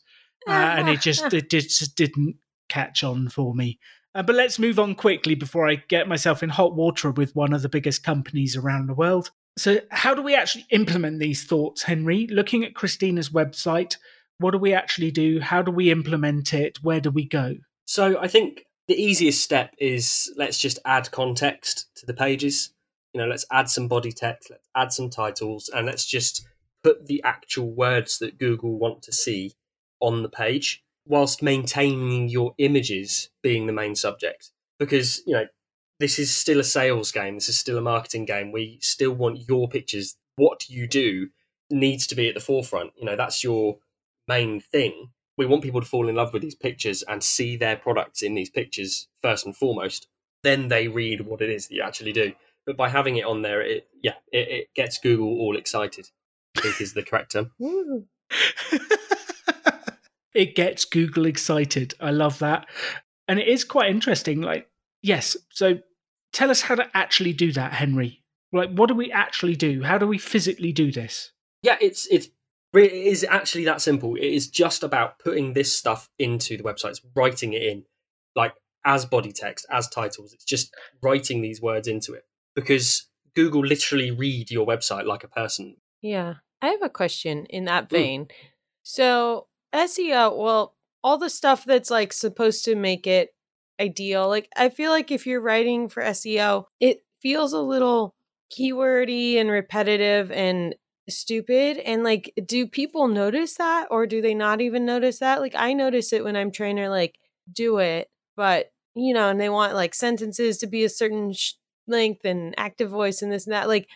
Uh, 0.46 0.52
and 0.52 0.88
it 0.88 1.00
just, 1.00 1.32
it 1.34 1.50
just 1.50 1.96
didn't 1.96 2.36
catch 2.68 3.02
on 3.02 3.28
for 3.28 3.52
me. 3.52 3.80
Uh, 4.14 4.22
but 4.22 4.36
let's 4.36 4.60
move 4.60 4.78
on 4.78 4.94
quickly 4.94 5.34
before 5.34 5.68
I 5.68 5.82
get 5.88 6.06
myself 6.06 6.44
in 6.44 6.50
hot 6.50 6.76
water 6.76 7.10
with 7.10 7.34
one 7.34 7.52
of 7.52 7.62
the 7.62 7.68
biggest 7.68 8.04
companies 8.04 8.54
around 8.54 8.86
the 8.86 8.94
world. 8.94 9.32
So, 9.58 9.80
how 9.90 10.14
do 10.14 10.22
we 10.22 10.34
actually 10.34 10.66
implement 10.70 11.18
these 11.18 11.44
thoughts, 11.44 11.82
Henry? 11.82 12.26
Looking 12.28 12.64
at 12.64 12.74
Christina's 12.74 13.30
website, 13.30 13.96
what 14.38 14.52
do 14.52 14.58
we 14.58 14.72
actually 14.72 15.10
do? 15.10 15.40
How 15.40 15.62
do 15.62 15.70
we 15.72 15.90
implement 15.90 16.54
it? 16.54 16.78
Where 16.82 17.00
do 17.00 17.10
we 17.10 17.24
go? 17.24 17.56
So 17.86 18.18
I 18.20 18.28
think 18.28 18.64
the 18.86 18.94
easiest 18.94 19.42
step 19.42 19.74
is 19.78 20.32
let's 20.36 20.58
just 20.58 20.78
add 20.84 21.10
context 21.10 21.88
to 21.96 22.06
the 22.06 22.14
pages. 22.14 22.72
You 23.12 23.20
know, 23.20 23.26
let's 23.26 23.46
add 23.50 23.68
some 23.68 23.88
body 23.88 24.12
text, 24.12 24.50
let's 24.50 24.68
add 24.76 24.92
some 24.92 25.10
titles, 25.10 25.70
and 25.74 25.86
let's 25.86 26.06
just 26.06 26.46
put 26.84 27.06
the 27.06 27.22
actual 27.24 27.70
words 27.70 28.18
that 28.18 28.38
Google 28.38 28.78
want 28.78 29.02
to 29.02 29.12
see 29.12 29.54
on 30.00 30.22
the 30.22 30.28
page 30.28 30.84
whilst 31.06 31.42
maintaining 31.42 32.28
your 32.28 32.54
images 32.58 33.30
being 33.42 33.66
the 33.66 33.72
main 33.72 33.96
subject. 33.96 34.52
Because, 34.78 35.22
you 35.26 35.32
know, 35.32 35.46
this 36.00 36.18
is 36.18 36.34
still 36.34 36.60
a 36.60 36.64
sales 36.64 37.12
game, 37.12 37.34
this 37.34 37.48
is 37.48 37.58
still 37.58 37.78
a 37.78 37.82
marketing 37.82 38.24
game. 38.24 38.52
We 38.52 38.78
still 38.80 39.12
want 39.12 39.48
your 39.48 39.68
pictures. 39.68 40.16
What 40.36 40.68
you 40.68 40.86
do 40.86 41.28
needs 41.70 42.06
to 42.08 42.14
be 42.14 42.28
at 42.28 42.34
the 42.34 42.40
forefront. 42.40 42.92
You 42.96 43.04
know, 43.04 43.16
that's 43.16 43.42
your 43.42 43.78
main 44.26 44.60
thing 44.60 45.10
we 45.38 45.46
want 45.46 45.62
people 45.62 45.80
to 45.80 45.86
fall 45.86 46.08
in 46.08 46.16
love 46.16 46.32
with 46.32 46.42
these 46.42 46.56
pictures 46.56 47.02
and 47.02 47.22
see 47.22 47.56
their 47.56 47.76
products 47.76 48.22
in 48.22 48.34
these 48.34 48.50
pictures 48.50 49.06
first 49.22 49.46
and 49.46 49.56
foremost. 49.56 50.08
Then 50.42 50.66
they 50.66 50.88
read 50.88 51.20
what 51.22 51.40
it 51.40 51.48
is 51.48 51.68
that 51.68 51.74
you 51.74 51.82
actually 51.82 52.12
do. 52.12 52.32
But 52.66 52.76
by 52.76 52.88
having 52.88 53.16
it 53.16 53.24
on 53.24 53.42
there, 53.42 53.62
it 53.62 53.88
yeah, 54.02 54.14
it, 54.32 54.48
it 54.48 54.74
gets 54.74 54.98
Google 54.98 55.28
all 55.28 55.56
excited. 55.56 56.08
I 56.56 56.60
think 56.60 56.80
is 56.80 56.92
the 56.92 57.04
correct 57.04 57.32
term. 57.32 57.52
It 60.34 60.54
gets 60.54 60.84
Google 60.84 61.26
excited. 61.26 61.94
I 61.98 62.10
love 62.12 62.38
that. 62.38 62.66
And 63.26 63.40
it 63.40 63.48
is 63.48 63.64
quite 63.64 63.90
interesting. 63.90 64.40
Like, 64.40 64.68
yes, 65.02 65.36
so 65.50 65.80
tell 66.32 66.50
us 66.50 66.62
how 66.62 66.74
to 66.74 66.88
actually 66.94 67.32
do 67.32 67.52
that, 67.52 67.72
Henry. 67.74 68.22
Like, 68.52 68.70
what 68.70 68.88
do 68.88 68.94
we 68.94 69.12
actually 69.12 69.56
do? 69.56 69.82
How 69.82 69.98
do 69.98 70.06
we 70.06 70.18
physically 70.18 70.72
do 70.72 70.90
this? 70.90 71.32
Yeah, 71.62 71.76
it's 71.80 72.06
it's 72.06 72.28
re- 72.72 72.86
it 72.86 72.92
is 72.92 73.24
actually 73.24 73.64
that 73.64 73.80
simple. 73.82 74.14
It 74.16 74.24
is 74.24 74.48
just 74.48 74.82
about 74.82 75.18
putting 75.18 75.52
this 75.52 75.76
stuff 75.76 76.08
into 76.18 76.56
the 76.56 76.62
websites, 76.62 77.00
writing 77.14 77.52
it 77.52 77.62
in, 77.62 77.84
like 78.34 78.54
as 78.84 79.04
body 79.04 79.32
text, 79.32 79.66
as 79.70 79.88
titles. 79.88 80.32
It's 80.32 80.44
just 80.44 80.74
writing 81.02 81.42
these 81.42 81.60
words 81.60 81.88
into 81.88 82.14
it 82.14 82.24
because 82.54 83.06
Google 83.34 83.64
literally 83.64 84.10
read 84.10 84.50
your 84.50 84.66
website 84.66 85.04
like 85.04 85.24
a 85.24 85.28
person. 85.28 85.76
Yeah. 86.00 86.34
I 86.62 86.68
have 86.68 86.82
a 86.82 86.88
question 86.88 87.44
in 87.46 87.64
that 87.66 87.84
Mm. 87.88 87.90
vein. 87.90 88.28
So, 88.82 89.46
SEO, 89.72 90.36
well, 90.36 90.74
all 91.04 91.18
the 91.18 91.30
stuff 91.30 91.64
that's 91.64 91.90
like 91.90 92.12
supposed 92.12 92.64
to 92.64 92.74
make 92.74 93.06
it 93.06 93.34
ideal, 93.80 94.28
like 94.28 94.48
I 94.56 94.68
feel 94.68 94.90
like 94.90 95.10
if 95.10 95.26
you're 95.26 95.40
writing 95.40 95.88
for 95.88 96.02
SEO, 96.02 96.66
it 96.80 97.02
feels 97.20 97.52
a 97.52 97.60
little 97.60 98.14
keywordy 98.56 99.36
and 99.36 99.50
repetitive 99.50 100.30
and 100.30 100.74
stupid. 101.08 101.78
And 101.78 102.02
like, 102.02 102.32
do 102.44 102.66
people 102.66 103.08
notice 103.08 103.54
that 103.54 103.88
or 103.90 104.06
do 104.06 104.20
they 104.20 104.34
not 104.34 104.60
even 104.60 104.84
notice 104.84 105.18
that? 105.18 105.40
Like, 105.40 105.54
I 105.56 105.72
notice 105.72 106.12
it 106.12 106.24
when 106.24 106.36
I'm 106.36 106.50
trying 106.50 106.76
to 106.76 106.88
like 106.88 107.18
do 107.52 107.78
it, 107.78 108.10
but 108.36 108.70
you 108.94 109.14
know, 109.14 109.28
and 109.28 109.40
they 109.40 109.48
want 109.48 109.74
like 109.74 109.94
sentences 109.94 110.58
to 110.58 110.66
be 110.66 110.84
a 110.84 110.88
certain 110.88 111.32
sh- 111.32 111.52
length 111.86 112.24
and 112.24 112.54
active 112.58 112.90
voice 112.90 113.22
and 113.22 113.32
this 113.32 113.46
and 113.46 113.54
that. 113.54 113.68
Like, 113.68 113.88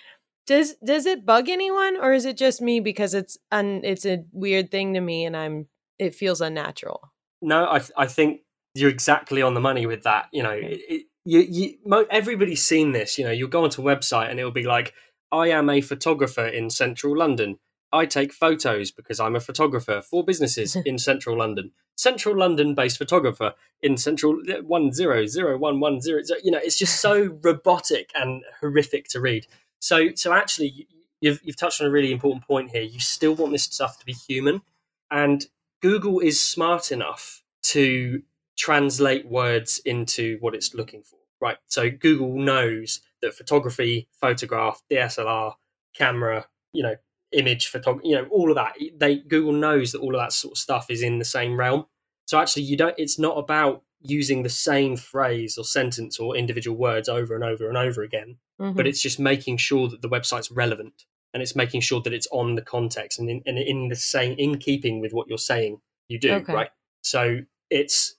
does 0.46 0.74
does 0.84 1.06
it 1.06 1.24
bug 1.26 1.48
anyone 1.48 1.96
or 1.96 2.12
is 2.12 2.24
it 2.24 2.36
just 2.36 2.60
me 2.60 2.80
because 2.80 3.14
it's 3.14 3.38
un 3.50 3.80
it's 3.84 4.04
a 4.04 4.24
weird 4.32 4.70
thing 4.70 4.94
to 4.94 5.00
me 5.00 5.24
and 5.24 5.36
I'm 5.36 5.68
it 5.98 6.14
feels 6.14 6.40
unnatural. 6.40 7.12
No, 7.40 7.68
I 7.70 7.78
th- 7.78 7.92
I 7.96 8.06
think 8.06 8.40
you're 8.74 8.90
exactly 8.90 9.42
on 9.42 9.54
the 9.54 9.60
money 9.60 9.86
with 9.86 10.02
that. 10.04 10.28
You 10.32 10.42
know, 10.42 10.52
it, 10.52 10.80
it, 10.88 11.06
you, 11.24 11.40
you, 11.40 11.74
mo- 11.84 12.06
everybody's 12.10 12.64
seen 12.64 12.92
this. 12.92 13.18
You 13.18 13.24
know, 13.24 13.30
you'll 13.30 13.48
go 13.48 13.64
onto 13.64 13.86
a 13.86 13.96
website 13.96 14.30
and 14.30 14.38
it'll 14.38 14.50
be 14.50 14.66
like, 14.66 14.94
I 15.30 15.48
am 15.48 15.70
a 15.70 15.80
photographer 15.80 16.46
in 16.46 16.70
central 16.70 17.16
London. 17.16 17.58
I 17.92 18.06
take 18.06 18.32
photos 18.32 18.90
because 18.90 19.20
I'm 19.20 19.36
a 19.36 19.40
photographer 19.40 20.02
for 20.02 20.24
businesses 20.24 20.76
in 20.86 20.98
central 20.98 21.36
London. 21.36 21.72
Central 21.96 22.36
London 22.36 22.74
based 22.74 22.96
photographer 22.96 23.54
in 23.82 23.96
central 23.96 24.40
uh, 24.50 24.62
one 24.62 24.92
zero 24.92 25.26
zero 25.26 25.58
one 25.58 25.78
one 25.78 26.00
zero. 26.00 26.22
You 26.42 26.50
know, 26.50 26.60
it's 26.62 26.78
just 26.78 27.00
so 27.00 27.38
robotic 27.42 28.10
and 28.14 28.42
horrific 28.60 29.08
to 29.08 29.20
read. 29.20 29.46
So, 29.80 30.08
so 30.14 30.32
actually, 30.32 30.88
you've 31.20 31.40
you've 31.42 31.56
touched 31.56 31.80
on 31.80 31.86
a 31.86 31.90
really 31.90 32.12
important 32.12 32.46
point 32.46 32.70
here. 32.70 32.82
You 32.82 32.98
still 32.98 33.34
want 33.34 33.52
this 33.52 33.64
stuff 33.64 33.98
to 33.98 34.06
be 34.06 34.14
human, 34.14 34.62
and 35.10 35.44
Google 35.82 36.20
is 36.20 36.42
smart 36.42 36.92
enough 36.92 37.42
to 37.64 38.22
translate 38.62 39.26
words 39.26 39.80
into 39.84 40.36
what 40.40 40.54
it's 40.54 40.72
looking 40.74 41.02
for. 41.02 41.18
Right. 41.40 41.56
So 41.66 41.90
Google 41.90 42.38
knows 42.38 43.00
that 43.20 43.34
photography, 43.34 44.08
photograph, 44.20 44.80
DSLR, 44.90 45.54
camera, 45.96 46.46
you 46.72 46.84
know, 46.84 46.94
image 47.32 47.66
photography, 47.66 48.08
you 48.10 48.14
know, 48.14 48.26
all 48.30 48.48
of 48.50 48.54
that. 48.54 48.74
They 48.96 49.16
Google 49.16 49.52
knows 49.52 49.90
that 49.92 49.98
all 50.00 50.14
of 50.14 50.20
that 50.20 50.32
sort 50.32 50.52
of 50.52 50.58
stuff 50.58 50.86
is 50.90 51.02
in 51.02 51.18
the 51.18 51.24
same 51.24 51.58
realm. 51.58 51.86
So 52.26 52.38
actually 52.38 52.62
you 52.62 52.76
don't 52.76 52.94
it's 52.96 53.18
not 53.18 53.36
about 53.36 53.82
using 54.00 54.42
the 54.44 54.48
same 54.68 54.96
phrase 54.96 55.58
or 55.58 55.64
sentence 55.64 56.18
or 56.20 56.36
individual 56.36 56.76
words 56.76 57.08
over 57.08 57.34
and 57.34 57.44
over 57.44 57.68
and 57.68 57.76
over 57.76 58.02
again, 58.02 58.36
Mm-hmm. 58.60 58.76
but 58.76 58.86
it's 58.86 59.02
just 59.02 59.18
making 59.18 59.56
sure 59.56 59.88
that 59.88 60.02
the 60.02 60.08
website's 60.08 60.52
relevant 60.52 61.06
and 61.34 61.42
it's 61.42 61.56
making 61.56 61.80
sure 61.80 62.00
that 62.02 62.12
it's 62.12 62.28
on 62.30 62.54
the 62.54 62.62
context 62.62 63.18
and 63.18 63.28
in, 63.28 63.42
and 63.46 63.58
in 63.58 63.88
the 63.88 63.96
same 63.96 64.34
in 64.38 64.58
keeping 64.58 65.00
with 65.00 65.12
what 65.12 65.26
you're 65.28 65.38
saying 65.52 65.80
you 66.06 66.20
do, 66.20 66.34
Okay. 66.34 66.52
right? 66.52 66.70
So 67.00 67.40
it's 67.70 68.14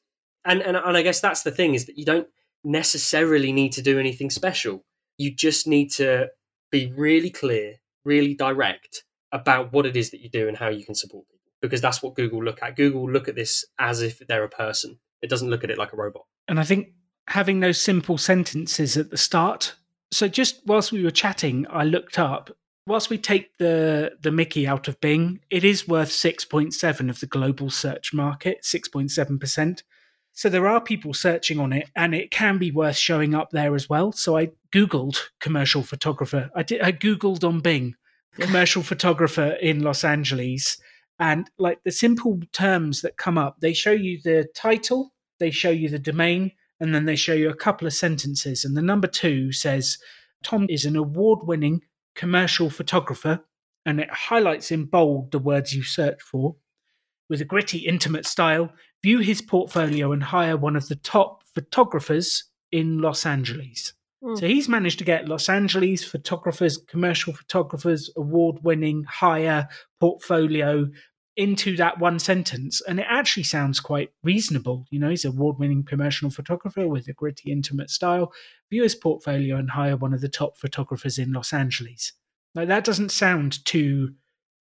and, 0.46 0.62
and 0.62 0.78
and 0.78 0.98
I 0.98 1.02
guess 1.02 1.20
that's 1.20 1.44
the 1.44 1.52
thing 1.52 1.74
is 1.74 1.86
that 1.86 1.98
you 1.98 2.06
don't 2.06 2.28
necessarily 2.64 3.52
need 3.52 3.74
to 3.74 3.82
do 3.82 4.00
anything 4.00 4.30
special. 4.30 4.84
You 5.18 5.34
just 5.34 5.68
need 5.68 5.92
to 5.92 6.30
be 6.72 6.92
really 6.96 7.30
clear, 7.30 7.76
really 8.06 8.34
direct 8.34 9.04
about 9.32 9.74
what 9.74 9.86
it 9.86 9.96
is 9.96 10.12
that 10.12 10.22
you 10.22 10.30
do 10.30 10.48
and 10.48 10.58
how 10.58 10.70
you 10.70 10.86
can 10.86 10.96
support 10.96 11.26
people. 11.28 11.52
Because 11.62 11.82
that's 11.82 12.02
what 12.04 12.16
Google 12.16 12.44
look 12.44 12.62
at. 12.62 12.76
Google 12.76 13.10
look 13.10 13.28
at 13.28 13.36
this 13.36 13.66
as 13.80 14.02
if 14.02 14.20
they're 14.28 14.44
a 14.44 14.50
person. 14.50 15.00
It 15.22 15.30
doesn't 15.30 15.50
look 15.50 15.64
at 15.64 15.72
it 15.72 15.78
like 15.78 15.94
a 15.94 15.96
robot. 15.98 16.24
And 16.48 16.60
I 16.60 16.64
think 16.64 16.90
having 17.28 17.62
those 17.62 17.80
simple 17.80 18.18
sentences 18.18 18.98
at 18.98 19.12
the 19.12 19.18
start. 19.18 19.76
So 20.12 20.28
just 20.28 20.62
whilst 20.66 20.92
we 20.92 21.04
were 21.04 21.12
chatting, 21.12 21.66
I 21.70 21.86
looked 21.86 22.20
up. 22.20 22.56
Whilst 22.86 23.10
we 23.10 23.18
take 23.18 23.58
the 23.60 24.18
the 24.22 24.32
Mickey 24.32 24.68
out 24.68 24.90
of 24.90 25.00
Bing, 25.00 25.40
it 25.50 25.64
is 25.64 25.88
worth 25.88 26.12
six 26.12 26.44
point 26.44 26.74
seven 26.74 27.10
of 27.10 27.22
the 27.22 27.28
global 27.28 27.70
search 27.70 28.14
market, 28.14 28.66
six 28.66 28.90
point 28.90 29.10
seven 29.12 29.40
percent. 29.40 29.84
So 30.34 30.50
there 30.50 30.68
are 30.68 30.82
people 30.82 31.14
searching 31.14 31.60
on 31.60 31.72
it, 31.74 31.90
and 31.96 32.16
it 32.16 32.32
can 32.32 32.58
be 32.58 32.72
worth 32.72 32.98
showing 32.98 33.36
up 33.36 33.52
there 33.52 33.76
as 33.76 33.88
well. 33.88 34.12
So 34.12 34.36
I 34.36 34.50
googled 34.74 35.20
commercial 35.40 35.84
photographer. 35.84 36.50
I 36.56 36.64
did. 36.64 36.82
I 36.82 36.92
googled 36.92 37.48
on 37.48 37.60
Bing 37.60 37.96
commercial 38.40 38.82
photographer 38.82 39.56
in 39.62 39.84
Los 39.84 40.04
Angeles, 40.04 40.78
and 41.20 41.50
like 41.60 41.84
the 41.84 41.92
simple 41.92 42.40
terms 42.52 43.02
that 43.02 43.18
come 43.18 43.38
up, 43.38 43.58
they 43.60 43.74
show 43.74 43.92
you 43.92 44.20
the 44.24 44.48
title, 44.56 45.14
they 45.40 45.52
show 45.52 45.70
you 45.70 45.88
the 45.88 46.00
domain, 46.00 46.52
and 46.80 46.96
then 46.96 47.06
they 47.06 47.16
show 47.16 47.34
you 47.34 47.50
a 47.50 47.56
couple 47.56 47.86
of 47.86 47.94
sentences. 47.94 48.66
And 48.66 48.76
the 48.76 48.82
number 48.82 49.08
two 49.08 49.52
says, 49.52 50.00
Tom 50.44 50.66
is 50.68 50.84
an 50.86 50.96
award 50.96 51.40
winning 51.44 51.82
commercial 52.16 52.72
photographer, 52.72 53.42
and 53.86 54.00
it 54.00 54.10
highlights 54.10 54.72
in 54.72 54.86
bold 54.86 55.32
the 55.32 55.40
words 55.40 55.76
you 55.76 55.84
search 55.84 56.22
for. 56.22 56.56
With 57.30 57.42
a 57.42 57.46
gritty, 57.46 57.80
intimate 57.80 58.26
style, 58.26 58.72
view 59.02 59.20
his 59.20 59.42
portfolio 59.42 60.12
and 60.12 60.24
hire 60.24 60.58
one 60.58 60.76
of 60.76 60.88
the 60.88 60.96
top 60.96 61.44
photographers 61.54 62.46
in 62.72 63.00
Los 63.00 63.26
Angeles. 63.26 63.94
Hmm. 64.24 64.36
So 64.36 64.48
he's 64.48 64.70
managed 64.70 65.00
to 65.00 65.06
get 65.06 65.28
Los 65.28 65.50
Angeles 65.50 66.04
photographers, 66.04 66.78
commercial 66.78 67.34
photographers, 67.34 68.10
award 68.16 68.60
winning, 68.64 69.04
hire, 69.04 69.68
portfolio. 70.00 70.90
into 71.36 71.76
that 71.78 72.00
one 72.00 72.20
sentence, 72.20 72.80
and 72.88 73.00
it 73.00 73.08
actually 73.10 73.44
sounds 73.44 73.80
quite 73.80 74.12
reasonable. 74.24 74.86
You 74.92 75.00
know, 75.00 75.10
he's 75.10 75.26
an 75.26 75.32
award 75.32 75.58
winning 75.58 75.84
commercial 75.84 76.30
photographer 76.30 76.88
with 76.88 77.08
a 77.08 77.14
gritty, 77.14 77.52
intimate 77.52 77.90
style. 77.90 78.32
View 78.70 78.84
his 78.84 78.96
portfolio 78.96 79.58
and 79.58 79.72
hire 79.72 79.98
one 79.98 80.14
of 80.14 80.22
the 80.22 80.30
top 80.30 80.58
photographers 80.58 81.18
in 81.18 81.34
Los 81.34 81.52
Angeles. 81.52 82.14
Like 82.54 82.68
that 82.68 82.84
doesn't 82.84 83.12
sound 83.12 83.66
too 83.66 84.14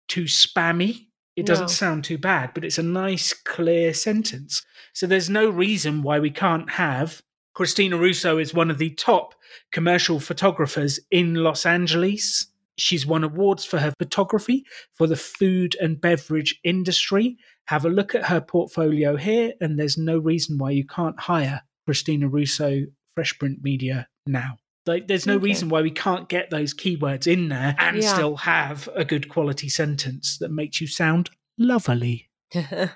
too 0.06 0.24
spammy. 0.24 1.06
It 1.36 1.46
doesn't 1.46 1.64
No. 1.66 1.72
sound 1.72 2.04
too 2.04 2.18
bad, 2.18 2.52
but 2.54 2.64
it's 2.64 2.78
a 2.78 2.82
nice, 2.82 3.32
clear 3.32 3.94
sentence. 3.94 4.62
So 4.92 5.06
there's 5.06 5.30
no 5.30 5.48
reason 5.48 6.02
why 6.02 6.18
we 6.18 6.30
can't 6.30 6.70
have 6.70 7.22
Christina 7.54 7.96
Russo 7.96 8.38
is 8.38 8.54
one 8.54 8.70
of 8.70 8.78
the 8.78 8.90
top 8.90 9.34
commercial 9.72 10.20
photographers 10.20 11.00
in 11.10 11.34
Los 11.34 11.66
Angeles. 11.66 12.46
She's 12.78 13.04
won 13.04 13.24
awards 13.24 13.64
for 13.64 13.78
her 13.78 13.92
photography 13.98 14.64
for 14.92 15.06
the 15.06 15.16
food 15.16 15.76
and 15.80 16.00
beverage 16.00 16.58
industry. 16.64 17.36
Have 17.66 17.84
a 17.84 17.90
look 17.90 18.14
at 18.14 18.26
her 18.26 18.40
portfolio 18.40 19.16
here, 19.16 19.52
and 19.60 19.78
there's 19.78 19.98
no 19.98 20.18
reason 20.18 20.58
why 20.58 20.70
you 20.70 20.86
can't 20.86 21.18
hire 21.20 21.62
Christina 21.86 22.28
Russo 22.28 22.82
Fresh 23.14 23.38
Print 23.38 23.58
Media 23.62 24.08
now. 24.26 24.58
Like, 24.86 25.06
there's 25.08 25.26
no 25.26 25.34
Okay. 25.34 25.44
reason 25.44 25.68
why 25.68 25.82
we 25.82 25.90
can't 25.90 26.28
get 26.28 26.50
those 26.50 26.72
keywords 26.74 27.26
in 27.26 27.48
there 27.48 27.76
and 27.78 27.98
Yeah. 27.98 28.14
still 28.14 28.36
have 28.36 28.88
a 28.94 29.04
good 29.04 29.28
quality 29.28 29.68
sentence 29.68 30.38
that 30.38 30.50
makes 30.50 30.80
you 30.80 30.86
sound 30.86 31.30
lovely. 31.58 32.30
Not 32.54 32.90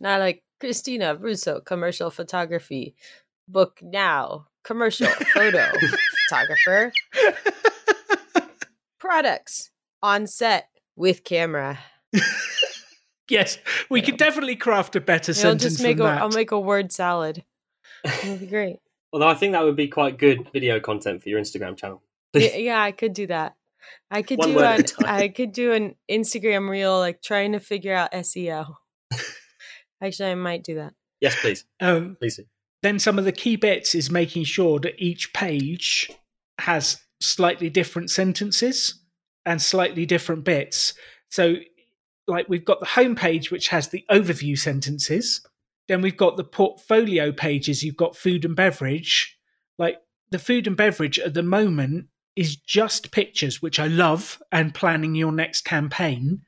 like 0.00 0.42
Christina 0.58 1.14
Russo, 1.14 1.60
commercial 1.60 2.10
photography. 2.10 2.94
Book 3.46 3.80
now, 3.82 4.46
commercial 4.64 5.08
photo 5.34 5.70
photographer. 6.28 6.92
Products 8.98 9.70
on 10.02 10.26
set 10.26 10.68
with 10.96 11.24
camera. 11.24 11.78
yes, 13.28 13.58
we 13.88 14.02
could 14.02 14.16
definitely 14.18 14.56
craft 14.56 14.94
a 14.96 15.00
better 15.00 15.32
I'll 15.32 15.34
sentence 15.36 15.62
just 15.74 15.82
make 15.82 15.98
a, 15.98 16.02
that. 16.02 16.22
I'll 16.22 16.28
make 16.30 16.50
a 16.52 16.60
word 16.60 16.92
salad. 16.92 17.44
It'll 18.04 18.36
be 18.38 18.46
great. 18.46 18.78
Although 19.12 19.28
I 19.28 19.34
think 19.34 19.52
that 19.52 19.64
would 19.64 19.76
be 19.76 19.88
quite 19.88 20.18
good 20.18 20.48
video 20.52 20.80
content 20.80 21.22
for 21.22 21.28
your 21.28 21.40
Instagram 21.40 21.76
channel. 21.76 22.02
yeah, 22.34 22.56
yeah, 22.56 22.82
I 22.82 22.92
could 22.92 23.12
do 23.12 23.26
that. 23.26 23.56
I 24.10 24.22
could 24.22 24.38
One 24.38 24.52
do 24.52 24.60
an. 24.60 24.84
I 25.04 25.28
could 25.28 25.52
do 25.52 25.72
an 25.72 25.96
Instagram 26.10 26.68
reel 26.68 26.98
like 26.98 27.22
trying 27.22 27.52
to 27.52 27.60
figure 27.60 27.94
out 27.94 28.12
SEO. 28.12 28.74
Actually, 30.02 30.30
I 30.30 30.34
might 30.34 30.62
do 30.62 30.76
that. 30.76 30.94
Yes, 31.20 31.36
please. 31.40 31.64
um, 31.80 32.16
Please. 32.18 32.36
do. 32.36 32.44
then 32.82 32.98
some 32.98 33.18
of 33.18 33.24
the 33.24 33.32
key 33.32 33.56
bits 33.56 33.94
is 33.94 34.10
making 34.10 34.44
sure 34.44 34.80
that 34.80 34.94
each 34.98 35.32
page 35.34 36.10
has 36.58 36.98
slightly 37.20 37.68
different 37.68 38.10
sentences 38.10 39.00
and 39.44 39.60
slightly 39.60 40.06
different 40.06 40.44
bits. 40.44 40.94
So, 41.30 41.56
like 42.26 42.48
we've 42.48 42.64
got 42.64 42.80
the 42.80 42.86
home 42.86 43.14
page, 43.14 43.50
which 43.50 43.68
has 43.68 43.88
the 43.88 44.04
overview 44.10 44.58
sentences. 44.58 45.44
Then 45.90 46.02
we've 46.02 46.16
got 46.16 46.36
the 46.36 46.44
portfolio 46.44 47.32
pages. 47.32 47.82
You've 47.82 47.96
got 47.96 48.14
food 48.14 48.44
and 48.44 48.54
beverage. 48.54 49.36
Like 49.76 49.96
the 50.30 50.38
food 50.38 50.68
and 50.68 50.76
beverage 50.76 51.18
at 51.18 51.34
the 51.34 51.42
moment 51.42 52.06
is 52.36 52.54
just 52.54 53.10
pictures, 53.10 53.60
which 53.60 53.80
I 53.80 53.88
love, 53.88 54.40
and 54.52 54.72
planning 54.72 55.16
your 55.16 55.32
next 55.32 55.62
campaign. 55.62 56.42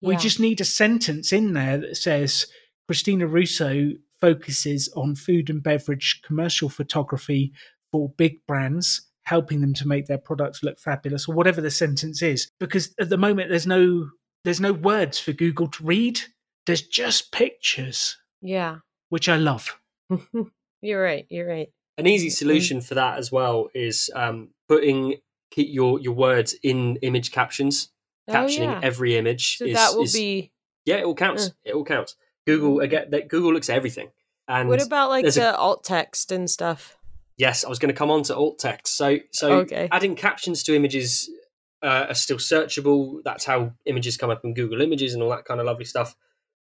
We 0.00 0.14
just 0.14 0.38
need 0.38 0.60
a 0.60 0.64
sentence 0.64 1.32
in 1.32 1.54
there 1.54 1.76
that 1.78 1.96
says 1.96 2.46
Christina 2.86 3.26
Russo 3.26 3.90
focuses 4.20 4.88
on 4.94 5.16
food 5.16 5.50
and 5.50 5.60
beverage 5.60 6.20
commercial 6.24 6.68
photography 6.68 7.52
for 7.90 8.10
big 8.10 8.46
brands, 8.46 9.10
helping 9.24 9.60
them 9.60 9.74
to 9.74 9.88
make 9.88 10.06
their 10.06 10.18
products 10.18 10.62
look 10.62 10.78
fabulous, 10.78 11.28
or 11.28 11.34
whatever 11.34 11.60
the 11.60 11.68
sentence 11.68 12.22
is. 12.22 12.48
Because 12.60 12.94
at 13.00 13.08
the 13.08 13.18
moment 13.18 13.50
there's 13.50 13.66
no 13.66 14.10
there's 14.44 14.60
no 14.60 14.72
words 14.72 15.18
for 15.18 15.32
Google 15.32 15.66
to 15.66 15.82
read. 15.82 16.20
There's 16.66 16.82
just 16.82 17.32
pictures, 17.32 18.16
Yeah. 18.44 18.76
which 19.08 19.28
I 19.28 19.36
love. 19.36 19.80
you're 20.82 21.02
right. 21.02 21.26
You're 21.30 21.48
right. 21.48 21.68
An 21.98 22.06
easy 22.06 22.30
solution 22.30 22.80
for 22.80 22.94
that 22.94 23.18
as 23.18 23.32
well 23.32 23.68
is 23.74 24.10
um, 24.14 24.50
putting 24.68 25.16
keep 25.50 25.68
your 25.72 26.00
your 26.00 26.12
words 26.14 26.54
in 26.62 26.96
image 26.96 27.32
captions. 27.32 27.90
Captioning 28.28 28.68
oh, 28.68 28.72
yeah. 28.72 28.80
every 28.82 29.16
image. 29.16 29.58
so 29.58 29.64
is, 29.64 29.74
that 29.74 29.94
will 29.94 30.04
is- 30.04 30.12
be 30.12 30.52
yeah, 30.84 30.96
it 30.96 31.04
all 31.04 31.14
counts. 31.14 31.46
Uh. 31.46 31.50
It 31.64 31.74
all 31.74 31.84
counts. 31.84 32.16
Google 32.46 32.80
again. 32.80 33.10
That 33.10 33.28
Google 33.28 33.52
looks 33.52 33.70
at 33.70 33.76
everything. 33.76 34.10
And 34.46 34.68
what 34.68 34.82
about 34.84 35.08
like 35.08 35.22
there's 35.24 35.36
a- 35.38 35.40
the 35.40 35.56
alt 35.56 35.84
text 35.84 36.30
and 36.30 36.50
stuff? 36.50 36.98
Yes, 37.36 37.64
I 37.64 37.68
was 37.68 37.78
going 37.78 37.92
to 37.92 37.98
come 37.98 38.10
on 38.10 38.22
to 38.24 38.36
alt 38.36 38.58
text. 38.60 38.96
So, 38.96 39.18
so 39.32 39.52
Okay. 39.60 39.88
adding 39.90 40.14
captions 40.14 40.62
to 40.64 40.76
images 40.76 41.28
uh, 41.82 42.06
are 42.10 42.14
still 42.14 42.36
searchable. 42.36 43.22
That's 43.24 43.44
how 43.44 43.72
images 43.86 44.16
come 44.16 44.30
up 44.30 44.42
in 44.44 44.54
Google 44.54 44.80
Images 44.80 45.14
and 45.14 45.22
all 45.22 45.30
that 45.30 45.44
kind 45.44 45.58
of 45.58 45.66
lovely 45.66 45.84
stuff. 45.84 46.14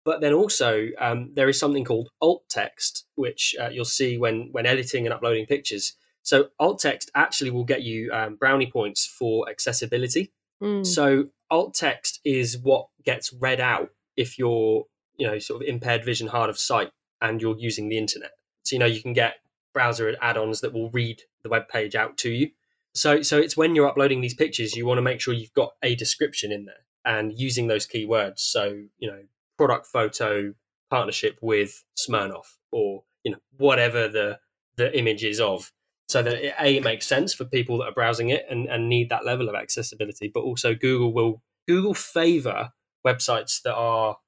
But 0.06 0.20
then 0.20 0.32
also 0.32 0.86
um, 1.00 1.32
there 1.34 1.48
is 1.48 1.58
something 1.58 1.84
called 1.84 2.10
alt 2.22 2.44
text, 2.48 3.06
which 3.16 3.56
uh, 3.60 3.70
you'll 3.70 3.84
see 3.84 4.16
when 4.16 4.50
when 4.52 4.64
editing 4.64 5.04
and 5.04 5.12
uploading 5.12 5.46
pictures. 5.46 5.94
So 6.22 6.50
alt 6.60 6.78
text 6.78 7.10
actually 7.16 7.50
will 7.50 7.64
get 7.64 7.82
you 7.82 8.12
um, 8.12 8.36
brownie 8.36 8.70
points 8.70 9.04
for 9.04 9.50
accessibility. 9.50 10.32
Mm. 10.62 10.86
So 10.86 11.26
alt 11.50 11.74
text 11.74 12.20
is 12.24 12.56
what 12.56 12.86
gets 13.04 13.32
read 13.32 13.60
out 13.60 13.90
if 14.16 14.38
you're, 14.38 14.84
you 15.16 15.26
know, 15.26 15.40
sort 15.40 15.62
of 15.62 15.68
impaired 15.68 16.04
vision, 16.04 16.28
hard 16.28 16.50
of 16.50 16.58
sight, 16.58 16.92
and 17.20 17.42
you're 17.42 17.58
using 17.58 17.88
the 17.88 17.98
internet. 17.98 18.30
So 18.62 18.76
you 18.76 18.78
know 18.78 18.86
you 18.86 19.02
can 19.02 19.12
get 19.12 19.34
browser 19.74 20.14
add-ons 20.22 20.60
that 20.60 20.72
will 20.72 20.90
read 20.90 21.20
the 21.42 21.48
web 21.48 21.68
page 21.68 21.96
out 21.96 22.16
to 22.18 22.30
you. 22.30 22.50
So 22.94 23.22
so 23.22 23.38
it's 23.38 23.56
when 23.56 23.74
you're 23.74 23.88
uploading 23.88 24.20
these 24.20 24.34
pictures, 24.34 24.76
you 24.76 24.86
want 24.86 24.98
to 24.98 25.02
make 25.02 25.20
sure 25.20 25.34
you've 25.34 25.52
got 25.52 25.72
a 25.82 25.96
description 25.96 26.52
in 26.52 26.64
there 26.64 26.84
and 27.04 27.36
using 27.36 27.66
those 27.66 27.88
keywords. 27.88 28.38
So 28.38 28.84
you 28.98 29.10
know, 29.10 29.22
product 29.58 29.86
photo 29.86 30.54
partnership 30.90 31.38
with 31.42 31.84
Smirnoff, 31.98 32.56
or 32.72 33.02
you 33.24 33.32
know, 33.32 33.38
whatever 33.56 34.08
the 34.08 34.38
the 34.76 34.96
image 34.96 35.24
is 35.24 35.40
of 35.40 35.72
so 36.08 36.22
that 36.22 36.34
it, 36.34 36.54
a 36.60 36.76
it 36.76 36.84
makes 36.84 37.06
sense 37.06 37.32
for 37.34 37.44
people 37.46 37.78
that 37.78 37.86
are 37.86 37.92
browsing 37.94 38.28
it 38.28 38.44
and, 38.50 38.66
and 38.68 38.88
need 38.88 39.08
that 39.08 39.24
level 39.24 39.48
of 39.48 39.54
accessibility 39.54 40.30
but 40.32 40.40
also 40.40 40.74
google 40.74 41.12
will 41.14 41.42
google 41.66 41.94
favor 41.94 42.70
websites 43.06 43.62
that 43.62 43.74
are 43.74 44.18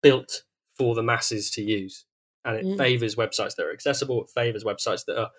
built 0.00 0.44
for 0.78 0.94
the 0.94 1.02
masses 1.02 1.50
to 1.50 1.60
use 1.60 2.06
and 2.44 2.56
it 2.56 2.64
Mm. 2.64 2.78
favors 2.78 3.16
websites 3.16 3.56
that 3.56 3.66
are 3.66 3.72
accessible 3.72 4.22
it 4.22 4.30
favors 4.30 4.62
websites 4.62 5.04
that 5.06 5.18
are 5.20 5.30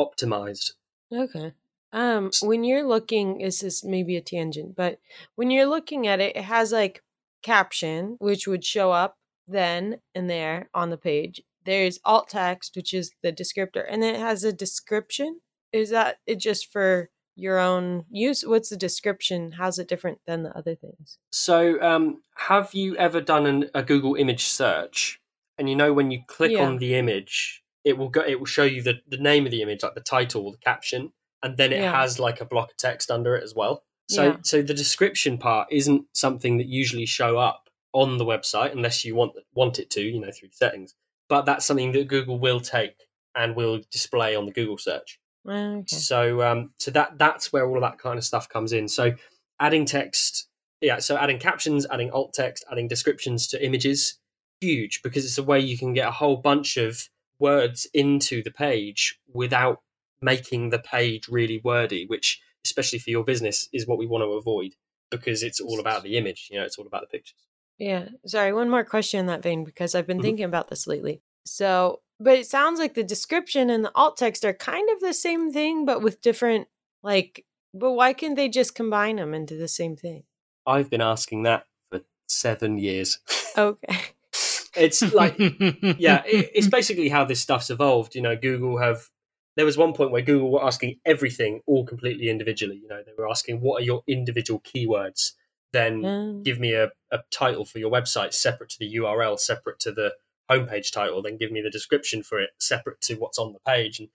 optimized 0.00 0.72
Okay. 1.12 1.52
Um, 1.92 2.30
when 2.42 2.64
you're 2.64 2.82
looking, 2.88 3.38
this 3.38 3.62
is 3.62 3.84
maybe 3.84 4.16
a 4.16 4.20
tangent, 4.20 4.74
but 4.74 4.98
when 5.36 5.50
you're 5.52 5.66
looking 5.66 6.08
at 6.08 6.18
it, 6.18 6.34
it 6.34 6.42
has 6.42 6.72
like 6.72 7.03
caption, 7.44 8.16
which 8.18 8.48
would 8.48 8.64
show 8.64 8.90
up 8.90 9.16
then 9.46 9.98
and 10.14 10.28
there 10.28 10.68
on 10.74 10.90
the 10.90 10.96
page. 10.96 11.40
There's 11.64 12.00
alt 12.04 12.28
text, 12.28 12.74
which 12.74 12.92
is 12.92 13.12
the 13.22 13.32
descriptor, 13.32 13.84
and 13.88 14.02
it 14.02 14.16
has 14.16 14.42
a 14.42 14.52
description. 14.52 15.40
Is 15.72 15.90
that 15.90 16.16
it 16.26 16.36
just 16.36 16.70
for 16.72 17.10
your 17.36 17.58
own 17.58 18.04
use? 18.10 18.42
What's 18.44 18.68
the 18.70 18.76
description? 18.76 19.52
How's 19.52 19.78
it 19.78 19.88
different 19.88 20.18
than 20.26 20.42
the 20.42 20.56
other 20.56 20.74
things? 20.74 21.18
so 21.30 21.80
um, 21.82 22.22
have 22.36 22.72
you 22.74 22.96
ever 22.96 23.20
done 23.20 23.46
an, 23.46 23.70
a 23.74 23.82
google 23.82 24.14
image 24.14 24.44
search 24.44 25.20
and 25.58 25.68
you 25.68 25.74
know 25.76 25.92
when 25.92 26.10
you 26.10 26.20
click 26.28 26.52
Yeah. 26.52 26.64
on 26.66 26.78
the 26.78 26.94
image 26.94 27.62
it 27.84 27.98
will 27.98 28.08
go 28.08 28.22
it 28.22 28.38
will 28.38 28.46
show 28.46 28.62
you 28.64 28.82
the, 28.82 29.00
the 29.08 29.16
name 29.16 29.44
of 29.46 29.50
the 29.50 29.62
image 29.62 29.82
like 29.82 29.94
the 29.94 30.00
title 30.00 30.52
the 30.52 30.58
caption 30.58 31.12
and 31.42 31.56
then 31.56 31.72
it 31.72 31.80
Yeah. 31.80 32.00
has 32.00 32.18
like 32.20 32.40
a 32.40 32.44
block 32.44 32.70
of 32.70 32.76
text 32.76 33.10
under 33.10 33.34
it 33.36 33.42
as 33.42 33.52
well 33.54 33.82
so 34.08 34.22
Yeah. 34.24 34.36
so 34.42 34.62
the 34.62 34.74
description 34.74 35.38
part 35.38 35.68
isn't 35.70 36.04
something 36.12 36.58
that 36.58 36.66
usually 36.66 37.06
show 37.06 37.38
up 37.38 37.68
on 37.92 38.18
the 38.18 38.24
website 38.24 38.72
unless 38.72 39.04
you 39.04 39.14
want 39.14 39.32
want 39.54 39.78
it 39.78 39.90
to 39.90 40.02
you 40.02 40.20
know 40.20 40.30
through 40.32 40.48
settings 40.52 40.94
but 41.28 41.42
that's 41.46 41.64
something 41.64 41.92
that 41.92 42.08
google 42.08 42.38
will 42.38 42.60
take 42.60 42.96
and 43.36 43.54
will 43.56 43.80
display 43.90 44.34
on 44.36 44.46
the 44.46 44.52
google 44.52 44.78
search 44.78 45.18
Okay. 45.46 45.84
so 45.96 46.40
um, 46.42 46.70
so 46.78 46.90
that 46.92 47.18
that's 47.18 47.52
where 47.52 47.66
all 47.68 47.76
of 47.76 47.82
that 47.82 47.98
kind 47.98 48.16
of 48.16 48.24
stuff 48.24 48.48
comes 48.48 48.72
in. 48.72 48.88
So 48.88 49.12
adding 49.60 49.84
text, 49.84 50.48
yeah. 50.80 51.00
So 51.00 51.18
adding 51.18 51.38
captions, 51.38 51.86
adding 51.90 52.10
alt 52.12 52.32
text, 52.32 52.64
adding 52.72 52.88
descriptions 52.88 53.46
to 53.48 53.62
images, 53.62 54.18
huge 54.62 55.02
because 55.02 55.26
it's 55.26 55.36
a 55.36 55.42
way 55.42 55.60
you 55.60 55.76
can 55.76 55.92
get 55.92 56.08
a 56.08 56.12
whole 56.12 56.38
bunch 56.38 56.78
of 56.78 57.10
words 57.38 57.86
into 57.92 58.42
the 58.42 58.50
page 58.50 59.18
without 59.34 59.82
making 60.22 60.70
the 60.70 60.78
page 60.78 61.28
really 61.28 61.60
wordy. 61.62 62.06
Which, 62.06 62.40
especially 62.64 62.98
for 62.98 63.10
your 63.10 63.24
business, 63.24 63.68
is 63.72 63.86
what 63.86 63.98
we 63.98 64.06
want 64.06 64.22
to 64.22 64.32
avoid 64.32 64.74
because 65.10 65.42
it's 65.42 65.60
all 65.60 65.80
about 65.80 66.02
the 66.02 66.16
image. 66.16 66.48
You 66.50 66.58
know, 66.58 66.64
it's 66.64 66.78
all 66.78 66.86
about 66.86 67.02
the 67.02 67.06
pictures. 67.06 67.46
Yeah. 67.78 68.08
Sorry, 68.26 68.52
one 68.52 68.70
more 68.70 68.84
question 68.84 69.20
in 69.20 69.26
that 69.26 69.42
vein 69.42 69.64
because 69.64 69.94
I've 69.94 70.06
been 70.06 70.18
Mhm. 70.18 70.22
thinking 70.22 70.44
about 70.44 70.68
this 70.68 70.86
lately. 70.86 71.22
So, 71.44 72.02
but 72.20 72.38
it 72.38 72.46
sounds 72.46 72.78
like 72.78 72.94
the 72.94 73.02
description 73.04 73.70
and 73.70 73.84
the 73.84 73.92
alt 73.94 74.16
text 74.16 74.44
are 74.44 74.54
kind 74.54 74.88
of 74.90 75.00
the 75.00 75.12
same 75.12 75.52
thing, 75.52 75.84
but 75.84 76.00
with 76.00 76.20
different, 76.20 76.68
like, 77.02 77.44
but 77.74 77.92
why 77.92 78.12
can't 78.12 78.36
they 78.36 78.48
just 78.48 78.74
combine 78.74 79.16
them 79.16 79.34
into 79.34 79.56
the 79.56 79.68
same 79.68 79.96
thing? 79.96 80.24
I've 80.66 80.88
been 80.88 81.00
asking 81.00 81.42
that 81.42 81.66
for 81.90 82.00
seven 82.28 82.78
years. 82.78 83.18
Okay. 83.58 83.98
it's 84.76 85.02
like 85.12 85.36
yeah, 85.38 86.22
it, 86.26 86.50
it's 86.54 86.68
basically 86.68 87.08
how 87.08 87.24
this 87.24 87.40
stuff's 87.40 87.70
evolved. 87.70 88.14
You 88.14 88.22
know, 88.22 88.36
Google 88.36 88.78
have. 88.78 89.10
There 89.56 89.64
was 89.64 89.78
one 89.78 89.92
point 89.92 90.10
where 90.10 90.22
Google 90.22 90.50
were 90.50 90.64
asking 90.64 90.98
everything 91.04 91.60
all 91.66 91.84
completely 91.86 92.28
individually. 92.28 92.76
You 92.76 92.88
know, 92.88 93.02
they 93.04 93.12
were 93.16 93.28
asking 93.28 93.60
what 93.60 93.82
are 93.82 93.84
your 93.84 94.02
individual 94.06 94.60
keywords 94.60 95.32
then 95.74 96.02
Mm. 96.02 96.44
give 96.44 96.58
me 96.58 96.72
a, 96.72 96.90
a 97.10 97.18
title 97.30 97.64
for 97.66 97.78
your 97.80 97.90
website 97.90 98.32
separate 98.32 98.70
to 98.70 98.78
the 98.78 98.94
URL, 98.94 99.38
separate 99.38 99.80
to 99.80 99.92
the 99.92 100.14
homepage 100.50 100.92
title, 100.92 101.20
then 101.20 101.36
give 101.36 101.50
me 101.50 101.60
the 101.60 101.68
description 101.68 102.22
for 102.22 102.40
it 102.40 102.50
separate 102.58 103.00
to 103.02 103.16
what's 103.16 103.38
on 103.38 103.52
the 103.52 103.58
page. 103.66 103.98
And 103.98 104.08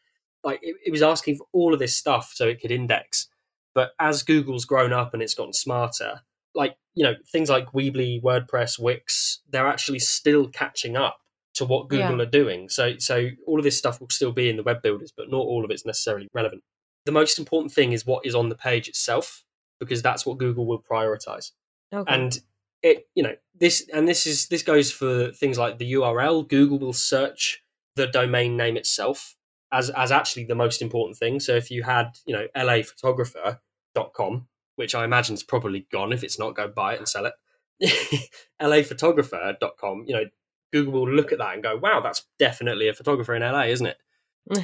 like 0.44 0.60
it, 0.64 0.78
it 0.86 0.92
was 0.92 1.02
asking 1.04 1.36
for 1.36 1.48
all 1.52 1.74
of 1.74 1.80
this 1.80 1.96
stuff 1.96 2.32
so 2.34 2.48
it 2.48 2.62
could 2.62 2.72
index. 2.72 3.28
But 3.76 3.92
as 4.00 4.24
Google's 4.24 4.66
grown 4.66 4.94
up 4.94 5.14
and 5.14 5.22
it's 5.22 5.36
gotten 5.36 5.54
smarter, 5.54 6.22
like 6.56 6.78
you 6.96 7.04
know 7.04 7.16
things 7.30 7.50
like 7.50 7.74
Weebly, 7.74 8.22
WordPress, 8.24 8.80
Wix, 8.80 9.42
they're 9.50 9.68
actually 9.68 10.00
still 10.00 10.48
catching 10.48 10.96
up 10.96 11.20
to 11.60 11.66
what 11.66 11.88
Google 11.88 12.18
Yeah. 12.18 12.24
are 12.24 12.30
doing. 12.30 12.68
So 12.70 12.98
so 12.98 13.30
all 13.48 13.58
of 13.60 13.64
this 13.64 13.78
stuff 13.78 14.02
will 14.02 14.10
still 14.10 14.32
be 14.34 14.50
in 14.50 14.58
the 14.58 14.64
web 14.64 14.82
builders, 14.82 15.14
but 15.16 15.30
not 15.30 15.38
all 15.38 15.64
of 15.64 15.72
it's 15.72 15.86
necessarily 15.86 16.28
relevant. 16.34 16.64
The 17.06 17.12
most 17.14 17.40
important 17.40 17.72
thing 17.72 17.94
is 17.94 18.06
what 18.06 18.26
is 18.26 18.36
on 18.36 18.50
the 18.50 18.56
page 18.56 18.88
itself, 18.90 19.46
because 19.80 20.02
that's 20.02 20.26
what 20.26 20.38
Google 20.38 20.66
will 20.66 20.82
prioritize 20.82 21.52
Okay. 21.94 22.14
and 22.14 22.40
it 22.82 23.08
you 23.16 23.24
know 23.24 23.36
this 23.56 23.88
and 23.94 24.08
this 24.08 24.26
is 24.28 24.48
this 24.48 24.64
goes 24.64 24.92
for 24.92 25.32
things 25.32 25.58
like 25.58 25.78
the 25.80 25.94
url 25.94 26.48
google 26.48 26.80
will 26.80 26.94
search 26.94 27.64
the 27.96 28.08
domain 28.08 28.56
name 28.56 28.78
itself 28.78 29.36
as 29.74 29.90
as 29.90 30.12
actually 30.12 30.46
the 30.46 30.56
most 30.56 30.82
important 30.82 31.18
thing 31.18 31.40
so 31.42 31.56
if 31.56 31.70
you 31.72 31.84
had 31.84 32.12
you 32.26 32.34
know 32.34 32.48
laphotographer.com 32.56 34.48
which 34.78 34.96
i 34.96 35.04
imagine 35.04 35.34
is 35.34 35.44
probably 35.44 35.88
gone 35.92 36.14
if 36.14 36.24
it's 36.24 36.40
not 36.40 36.56
go 36.56 36.68
buy 36.70 36.94
it 36.94 37.00
and 37.00 37.08
sell 37.10 37.26
it 37.26 37.34
laphotographer.com 38.62 40.04
you 40.08 40.14
know 40.16 40.24
google 40.72 40.94
will 40.94 41.10
look 41.12 41.32
at 41.32 41.38
that 41.40 41.54
and 41.54 41.64
go 41.64 41.78
wow 41.78 42.00
that's 42.02 42.26
definitely 42.38 42.88
a 42.88 42.94
photographer 42.94 43.34
in 43.36 43.42
la 43.42 43.62
isn't 43.64 43.88
it? 43.88 43.98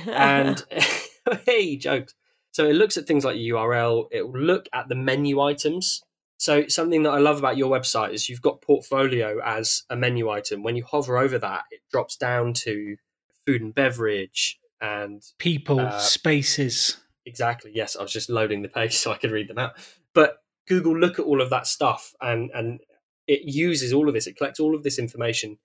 And 0.08 0.64
hey 1.46 1.76
jokes. 1.78 2.14
So 2.52 2.66
it 2.68 2.74
looks 2.74 2.98
at 2.98 3.06
things 3.08 3.26
like 3.26 3.36
url 3.38 4.08
it 4.12 4.28
will 4.28 4.40
look 4.40 4.68
at 4.74 4.88
the 4.90 4.96
menu 4.96 5.40
items. 5.42 6.02
So 6.38 6.68
something 6.68 7.04
that 7.04 7.12
i 7.12 7.18
love 7.20 7.40
about 7.40 7.58
your 7.58 7.70
website 7.72 8.14
is 8.14 8.30
you've 8.30 8.42
got 8.42 8.62
portfolio 8.62 9.40
as 9.44 9.84
a 9.90 9.96
menu 9.96 10.30
item. 10.30 10.64
When 10.64 10.76
you 10.76 10.84
hover 10.86 11.18
over 11.18 11.38
that 11.40 11.64
it 11.72 11.82
drops 11.92 12.16
down 12.18 12.54
to 12.66 12.98
food 13.46 13.62
and 13.62 13.74
beverage 13.76 14.60
and 14.82 15.22
People, 15.40 15.80
Uh, 15.80 15.98
spaces. 16.00 16.98
exactly. 17.26 17.72
Yes 17.74 17.96
i 17.96 18.02
was 18.02 18.12
just 18.12 18.30
loading 18.30 18.62
the 18.62 18.70
page 18.70 18.96
so 19.02 19.12
i 19.12 19.18
could 19.18 19.32
read 19.32 19.48
them 19.50 19.58
out. 19.60 19.74
But 20.14 20.38
google 20.68 20.98
look 20.98 21.20
at 21.20 21.26
all 21.26 21.42
of 21.42 21.50
that 21.52 21.68
stuff 21.68 22.14
and 22.22 22.50
and 22.54 22.80
it 23.28 23.42
uses 23.44 23.92
all 23.92 24.08
of 24.08 24.14
this. 24.14 24.28
It 24.28 24.38
collects 24.38 24.60
all 24.60 24.76
of 24.76 24.84
this 24.84 25.00
information 25.00 25.58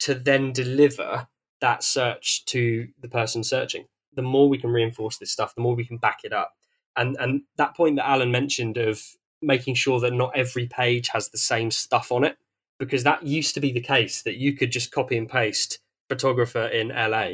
to 0.00 0.14
then 0.14 0.52
deliver 0.52 1.28
that 1.60 1.82
search 1.82 2.44
to 2.46 2.88
the 3.00 3.08
person 3.08 3.42
searching. 3.42 3.86
The 4.14 4.22
more 4.22 4.48
we 4.48 4.58
can 4.58 4.70
reinforce 4.70 5.18
this 5.18 5.32
stuff 5.32 5.54
the 5.54 5.62
more 5.62 5.74
we 5.74 5.84
can 5.84 5.98
back 5.98 6.20
it 6.24 6.32
up. 6.32 6.54
And 6.96 7.16
and 7.18 7.42
that 7.56 7.76
point 7.76 7.96
that 7.96 8.08
alan 8.08 8.30
mentioned 8.30 8.76
of 8.76 9.02
making 9.42 9.74
sure 9.74 10.00
that 10.00 10.12
not 10.12 10.32
every 10.34 10.66
page 10.66 11.08
has 11.08 11.28
the 11.28 11.38
same 11.38 11.70
stuff 11.70 12.10
on 12.10 12.24
it 12.24 12.38
because 12.78 13.04
that 13.04 13.22
used 13.22 13.54
to 13.54 13.60
be 13.60 13.72
the 13.72 13.80
case 13.80 14.22
that 14.22 14.36
you 14.36 14.54
could 14.54 14.72
just 14.72 14.90
copy 14.90 15.16
and 15.16 15.28
paste 15.28 15.78
photographer 16.08 16.66
in 16.66 16.88
la 16.88 17.28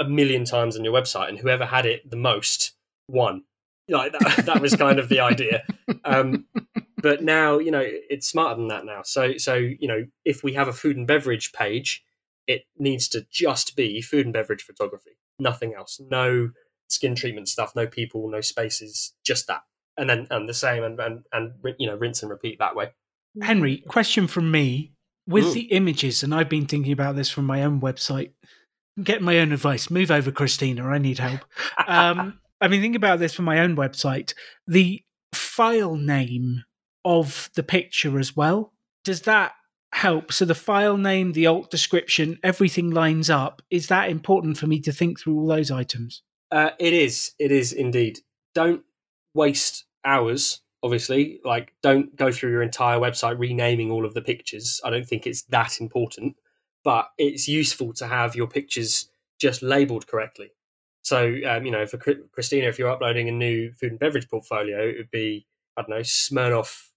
a 0.00 0.04
million 0.08 0.44
times 0.44 0.76
on 0.76 0.84
your 0.84 0.92
website 0.92 1.28
and 1.28 1.38
whoever 1.38 1.64
had 1.64 1.86
it 1.86 2.08
the 2.08 2.16
most 2.16 2.74
won. 3.08 3.42
Like 3.88 4.12
that, 4.12 4.44
that 4.46 4.60
was 4.60 4.76
kind 4.76 4.98
of 4.98 5.08
the 5.08 5.20
idea. 5.20 5.64
Um, 6.04 6.44
but 7.02 7.22
now 7.22 7.58
you 7.58 7.70
know 7.70 7.82
it's 7.84 8.28
smarter 8.28 8.56
than 8.56 8.68
that 8.68 8.84
now 8.84 9.00
so 9.02 9.36
so 9.36 9.54
you 9.54 9.88
know 9.88 10.04
if 10.24 10.42
we 10.42 10.52
have 10.52 10.68
a 10.68 10.72
food 10.72 10.96
and 10.96 11.06
beverage 11.06 11.52
page 11.52 12.04
it 12.46 12.62
needs 12.78 13.08
to 13.08 13.26
just 13.30 13.76
be 13.76 14.00
food 14.00 14.26
and 14.26 14.32
beverage 14.32 14.62
photography 14.62 15.16
nothing 15.38 15.74
else 15.74 16.00
no 16.10 16.50
skin 16.88 17.14
treatment 17.14 17.48
stuff 17.48 17.74
no 17.76 17.86
people 17.86 18.28
no 18.30 18.40
spaces 18.40 19.12
just 19.24 19.46
that 19.46 19.62
and 19.96 20.08
then 20.10 20.26
and 20.30 20.48
the 20.48 20.54
same 20.54 20.82
and 20.82 20.98
and, 21.00 21.22
and 21.32 21.52
you 21.78 21.86
know 21.86 21.96
rinse 21.96 22.22
and 22.22 22.30
repeat 22.30 22.58
that 22.58 22.74
way 22.76 22.90
Henry, 23.42 23.84
question 23.88 24.26
from 24.26 24.50
me. 24.50 24.92
With 25.28 25.44
Mm. 25.44 25.52
the 25.52 25.60
images, 25.72 26.22
and 26.22 26.34
I've 26.34 26.48
been 26.48 26.64
thinking 26.66 26.90
about 26.90 27.14
this 27.14 27.28
from 27.28 27.44
my 27.44 27.62
own 27.62 27.80
website, 27.82 28.30
Get 29.02 29.22
my 29.22 29.38
own 29.38 29.52
advice. 29.52 29.90
Move 29.90 30.10
over, 30.10 30.32
Christina. 30.32 30.84
I 30.86 30.98
need 30.98 31.18
help. 31.18 31.40
Um, 31.86 32.40
I've 32.60 32.70
been 32.70 32.80
thinking 32.80 32.96
about 32.96 33.20
this 33.20 33.32
from 33.32 33.44
my 33.44 33.60
own 33.60 33.76
website. 33.76 34.34
The 34.66 35.02
file 35.32 35.94
name 35.94 36.64
of 37.08 37.48
the 37.54 37.62
picture 37.62 38.18
as 38.18 38.36
well. 38.36 38.74
Does 39.02 39.22
that 39.22 39.52
help? 39.92 40.30
So 40.30 40.44
the 40.44 40.54
file 40.54 40.98
name, 40.98 41.32
the 41.32 41.46
alt 41.46 41.70
description, 41.70 42.38
everything 42.42 42.90
lines 42.90 43.30
up. 43.30 43.62
Is 43.70 43.86
that 43.86 44.10
important 44.10 44.58
for 44.58 44.66
me 44.66 44.78
to 44.80 44.92
think 44.92 45.18
through 45.18 45.38
all 45.38 45.46
those 45.46 45.70
items? 45.70 46.22
Uh, 46.50 46.70
it 46.78 46.92
is. 46.92 47.32
It 47.38 47.50
is 47.50 47.72
indeed. 47.72 48.18
Don't 48.54 48.82
waste 49.32 49.86
hours. 50.04 50.60
Obviously, 50.82 51.40
like 51.44 51.72
don't 51.82 52.14
go 52.14 52.30
through 52.30 52.50
your 52.50 52.62
entire 52.62 52.98
website 52.98 53.38
renaming 53.38 53.90
all 53.90 54.04
of 54.04 54.12
the 54.12 54.20
pictures. 54.20 54.80
I 54.84 54.90
don't 54.90 55.08
think 55.08 55.26
it's 55.26 55.42
that 55.44 55.80
important, 55.80 56.36
but 56.84 57.08
it's 57.16 57.48
useful 57.48 57.94
to 57.94 58.06
have 58.06 58.36
your 58.36 58.48
pictures 58.48 59.10
just 59.40 59.62
labeled 59.62 60.06
correctly. 60.06 60.50
So, 61.02 61.36
um, 61.48 61.64
you 61.64 61.72
know, 61.72 61.86
for 61.86 61.96
Christina, 61.96 62.68
if 62.68 62.78
you're 62.78 62.90
uploading 62.90 63.28
a 63.28 63.32
new 63.32 63.72
food 63.72 63.92
and 63.92 63.98
beverage 63.98 64.28
portfolio, 64.28 64.86
it 64.86 64.98
would 64.98 65.10
be 65.10 65.46
I 65.76 65.82
don't 65.82 65.90
know 65.90 66.00
Smirnoff 66.00 66.87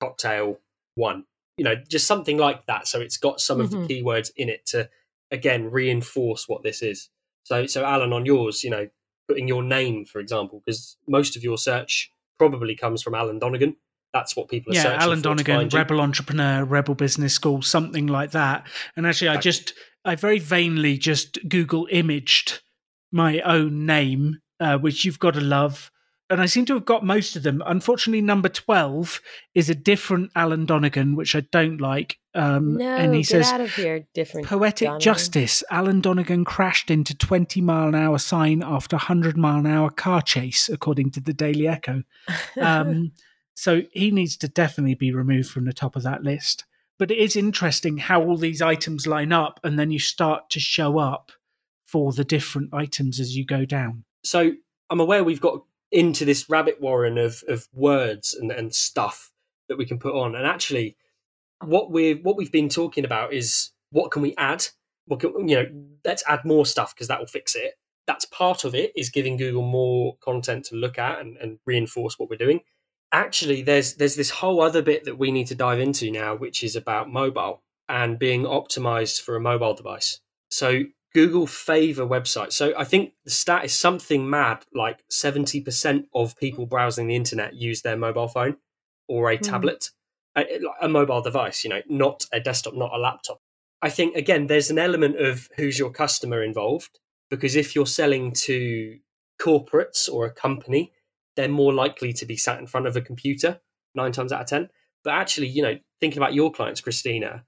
cocktail 0.00 0.58
one. 0.94 1.24
You 1.56 1.64
know, 1.64 1.74
just 1.74 2.06
something 2.06 2.36
like 2.36 2.66
that. 2.66 2.86
So 2.86 3.00
it's 3.00 3.16
got 3.16 3.40
some 3.40 3.60
of 3.60 3.70
Mhm. 3.70 3.88
the 3.88 4.02
keywords 4.02 4.30
in 4.36 4.48
it 4.48 4.66
to 4.66 4.88
again 5.30 5.70
reinforce 5.70 6.48
what 6.48 6.62
this 6.62 6.82
is. 6.82 7.08
So, 7.44 7.66
so 7.66 7.84
Alan, 7.84 8.12
on 8.12 8.26
yours, 8.26 8.62
you 8.64 8.70
know, 8.70 8.88
putting 9.28 9.48
your 9.48 9.62
name, 9.62 10.04
for 10.04 10.20
example, 10.20 10.62
because 10.64 10.96
most 11.08 11.36
of 11.36 11.42
your 11.42 11.58
search 11.58 12.10
probably 12.38 12.76
comes 12.76 13.02
from 13.02 13.14
Alan 13.14 13.38
Donegan. 13.38 13.76
That's 14.12 14.36
what 14.36 14.48
people 14.48 14.72
are 14.72 14.76
yeah, 14.76 14.82
searching 14.82 15.00
Alan 15.00 15.20
Donegan. 15.20 15.68
Rebel 15.68 16.00
Entrepreneur, 16.00 16.64
Rebel 16.64 16.94
Business 16.94 17.34
School, 17.34 17.62
something 17.62 18.06
like 18.06 18.30
that. 18.32 18.66
And 18.96 19.06
actually, 19.06 19.28
I 19.28 19.36
just, 19.36 19.74
I 20.04 20.14
very 20.14 20.38
vainly 20.38 20.96
just 20.96 21.38
Google 21.48 21.86
imaged 21.90 22.60
my 23.12 23.40
own 23.40 23.86
name, 23.86 24.38
uh, 24.60 24.78
which 24.78 25.04
you've 25.04 25.18
got 25.18 25.34
to 25.34 25.40
love. 25.40 25.90
And 26.28 26.40
I 26.40 26.46
seem 26.46 26.64
to 26.66 26.74
have 26.74 26.84
got 26.84 27.04
most 27.04 27.36
of 27.36 27.44
them. 27.44 27.62
Unfortunately, 27.66 28.20
number 28.20 28.48
12 28.48 29.20
is 29.54 29.70
a 29.70 29.74
different 29.76 30.32
Alan 30.34 30.66
Donegan, 30.66 31.14
which 31.14 31.36
I 31.36 31.40
don't 31.40 31.80
like. 31.80 32.18
Um, 32.34 32.76
no, 32.76 32.96
and 32.96 33.14
he 33.14 33.20
get 33.20 33.28
says, 33.28 33.52
out 33.52 33.60
of 33.60 33.72
here. 33.74 34.06
Different. 34.12 34.46
Poetic 34.46 34.86
Donovan. 34.86 35.00
justice. 35.00 35.62
Alan 35.70 36.00
Donegan 36.00 36.44
crashed 36.44 36.90
into 36.90 37.16
20 37.16 37.60
mile 37.60 37.88
an 37.88 37.94
hour 37.94 38.18
sign 38.18 38.62
after 38.64 38.96
100 38.96 39.36
mile 39.36 39.60
an 39.60 39.66
hour 39.66 39.88
car 39.88 40.20
chase, 40.20 40.68
according 40.68 41.12
to 41.12 41.20
the 41.20 41.32
Daily 41.32 41.68
Echo. 41.68 42.02
Um, 42.60 43.12
so 43.54 43.82
he 43.92 44.10
needs 44.10 44.36
to 44.38 44.48
definitely 44.48 44.94
be 44.94 45.12
removed 45.12 45.50
from 45.50 45.64
the 45.64 45.72
top 45.72 45.94
of 45.94 46.02
that 46.02 46.24
list. 46.24 46.64
But 46.98 47.10
it 47.10 47.18
is 47.18 47.36
interesting 47.36 47.98
how 47.98 48.22
all 48.22 48.36
these 48.36 48.60
items 48.60 49.06
line 49.06 49.32
up 49.32 49.60
and 49.62 49.78
then 49.78 49.90
you 49.90 49.98
start 49.98 50.50
to 50.50 50.60
show 50.60 50.98
up 50.98 51.30
for 51.84 52.12
the 52.12 52.24
different 52.24 52.74
items 52.74 53.20
as 53.20 53.36
you 53.36 53.44
go 53.44 53.64
down. 53.64 54.04
so 54.24 54.52
I'm 54.90 55.00
aware 55.00 55.24
we've 55.24 55.40
got 55.40 55.62
into 55.92 56.24
this 56.24 56.48
rabbit 56.48 56.80
warren 56.80 57.18
of 57.18 57.42
of 57.48 57.66
words 57.72 58.34
and, 58.34 58.50
and 58.50 58.74
stuff 58.74 59.32
that 59.68 59.78
we 59.78 59.86
can 59.86 59.98
put 59.98 60.14
on. 60.14 60.34
And 60.34 60.46
actually, 60.46 60.96
what 61.64 61.90
we 61.90 62.14
what 62.14 62.36
we've 62.36 62.52
been 62.52 62.68
talking 62.68 63.04
about 63.04 63.32
is 63.32 63.70
what 63.90 64.10
can 64.10 64.22
we 64.22 64.34
add? 64.36 64.66
What 65.06 65.20
can, 65.20 65.48
you 65.48 65.56
know, 65.56 65.66
let's 66.04 66.24
add 66.28 66.44
more 66.44 66.66
stuff 66.66 66.94
because 66.94 67.08
that 67.08 67.18
will 67.18 67.26
fix 67.26 67.54
it. 67.54 67.74
That's 68.06 68.24
part 68.26 68.64
of 68.64 68.74
it 68.74 68.92
is 68.96 69.10
giving 69.10 69.36
Google 69.36 69.62
more 69.62 70.16
content 70.22 70.64
to 70.66 70.76
look 70.76 70.98
at 70.98 71.20
and, 71.20 71.36
and 71.38 71.58
reinforce 71.66 72.18
what 72.18 72.30
we're 72.30 72.36
doing. 72.36 72.60
Actually, 73.12 73.62
there's 73.62 73.94
there's 73.94 74.16
this 74.16 74.30
whole 74.30 74.60
other 74.60 74.82
bit 74.82 75.04
that 75.04 75.18
we 75.18 75.30
need 75.30 75.46
to 75.48 75.54
dive 75.54 75.80
into 75.80 76.10
now, 76.10 76.34
which 76.34 76.62
is 76.62 76.76
about 76.76 77.10
mobile 77.10 77.62
and 77.88 78.18
being 78.18 78.42
optimized 78.42 79.20
for 79.22 79.36
a 79.36 79.40
mobile 79.40 79.74
device. 79.74 80.20
So 80.50 80.82
Google 81.16 81.46
favor 81.46 82.06
websites. 82.06 82.52
So 82.52 82.74
I 82.76 82.84
think 82.84 83.14
the 83.24 83.30
stat 83.30 83.64
is 83.64 83.74
something 83.74 84.28
mad, 84.28 84.66
like 84.74 85.02
70% 85.10 86.04
of 86.14 86.36
people 86.36 86.66
browsing 86.66 87.06
the 87.06 87.16
internet 87.16 87.54
use 87.54 87.80
their 87.80 87.96
mobile 87.96 88.28
phone 88.28 88.58
or 89.08 89.30
a 89.30 89.38
Hmm. 89.38 89.42
tablet, 89.42 89.92
a, 90.36 90.44
a 90.82 90.88
mobile 90.90 91.22
device, 91.22 91.64
you 91.64 91.70
know, 91.70 91.80
not 91.88 92.26
a 92.34 92.40
desktop, 92.40 92.74
not 92.74 92.92
a 92.92 92.98
laptop. 92.98 93.40
I 93.80 93.88
think, 93.88 94.14
again, 94.14 94.46
there's 94.46 94.70
an 94.70 94.78
element 94.78 95.18
of 95.18 95.48
who's 95.56 95.78
your 95.78 95.90
customer 95.90 96.42
involved 96.42 96.98
because 97.30 97.56
if 97.56 97.74
you're 97.74 97.86
selling 97.86 98.32
to 98.32 98.98
corporates 99.40 100.12
or 100.12 100.26
a 100.26 100.30
company, 100.30 100.92
they're 101.34 101.48
more 101.48 101.72
likely 101.72 102.12
to 102.12 102.26
be 102.26 102.36
sat 102.36 102.58
in 102.58 102.66
front 102.66 102.86
of 102.86 102.94
a 102.94 103.00
computer 103.00 103.58
nine 103.94 104.12
times 104.12 104.32
out 104.32 104.42
of 104.42 104.48
10. 104.48 104.68
But 105.02 105.14
actually, 105.14 105.48
you 105.48 105.62
know, 105.62 105.78
thinking 105.98 106.18
about 106.18 106.34
your 106.34 106.52
clients, 106.52 106.82
Christina, 106.82 107.46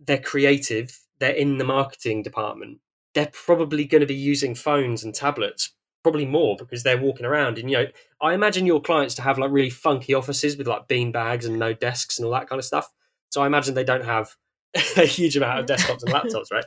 they're 0.00 0.18
creative, 0.18 1.00
they're 1.18 1.30
in 1.30 1.56
the 1.56 1.64
marketing 1.64 2.22
department 2.22 2.80
they're 3.16 3.30
probably 3.32 3.84
going 3.84 4.00
to 4.00 4.06
be 4.06 4.14
using 4.14 4.54
phones 4.54 5.02
and 5.02 5.12
tablets 5.14 5.72
probably 6.04 6.24
more 6.24 6.54
because 6.56 6.84
they're 6.84 7.00
walking 7.02 7.26
around 7.26 7.58
and 7.58 7.68
you 7.68 7.76
know 7.76 7.86
i 8.20 8.32
imagine 8.32 8.64
your 8.64 8.80
clients 8.80 9.14
to 9.16 9.22
have 9.22 9.38
like 9.38 9.50
really 9.50 9.70
funky 9.70 10.14
offices 10.14 10.56
with 10.56 10.68
like 10.68 10.86
bean 10.86 11.10
bags 11.10 11.44
and 11.46 11.58
no 11.58 11.72
desks 11.72 12.18
and 12.18 12.26
all 12.26 12.32
that 12.32 12.48
kind 12.48 12.60
of 12.60 12.64
stuff 12.64 12.88
so 13.30 13.42
i 13.42 13.46
imagine 13.46 13.74
they 13.74 13.82
don't 13.82 14.04
have 14.04 14.36
a 14.96 15.04
huge 15.04 15.36
amount 15.36 15.58
of 15.58 15.66
desktops 15.66 16.02
and 16.04 16.12
laptops 16.12 16.52
right 16.52 16.64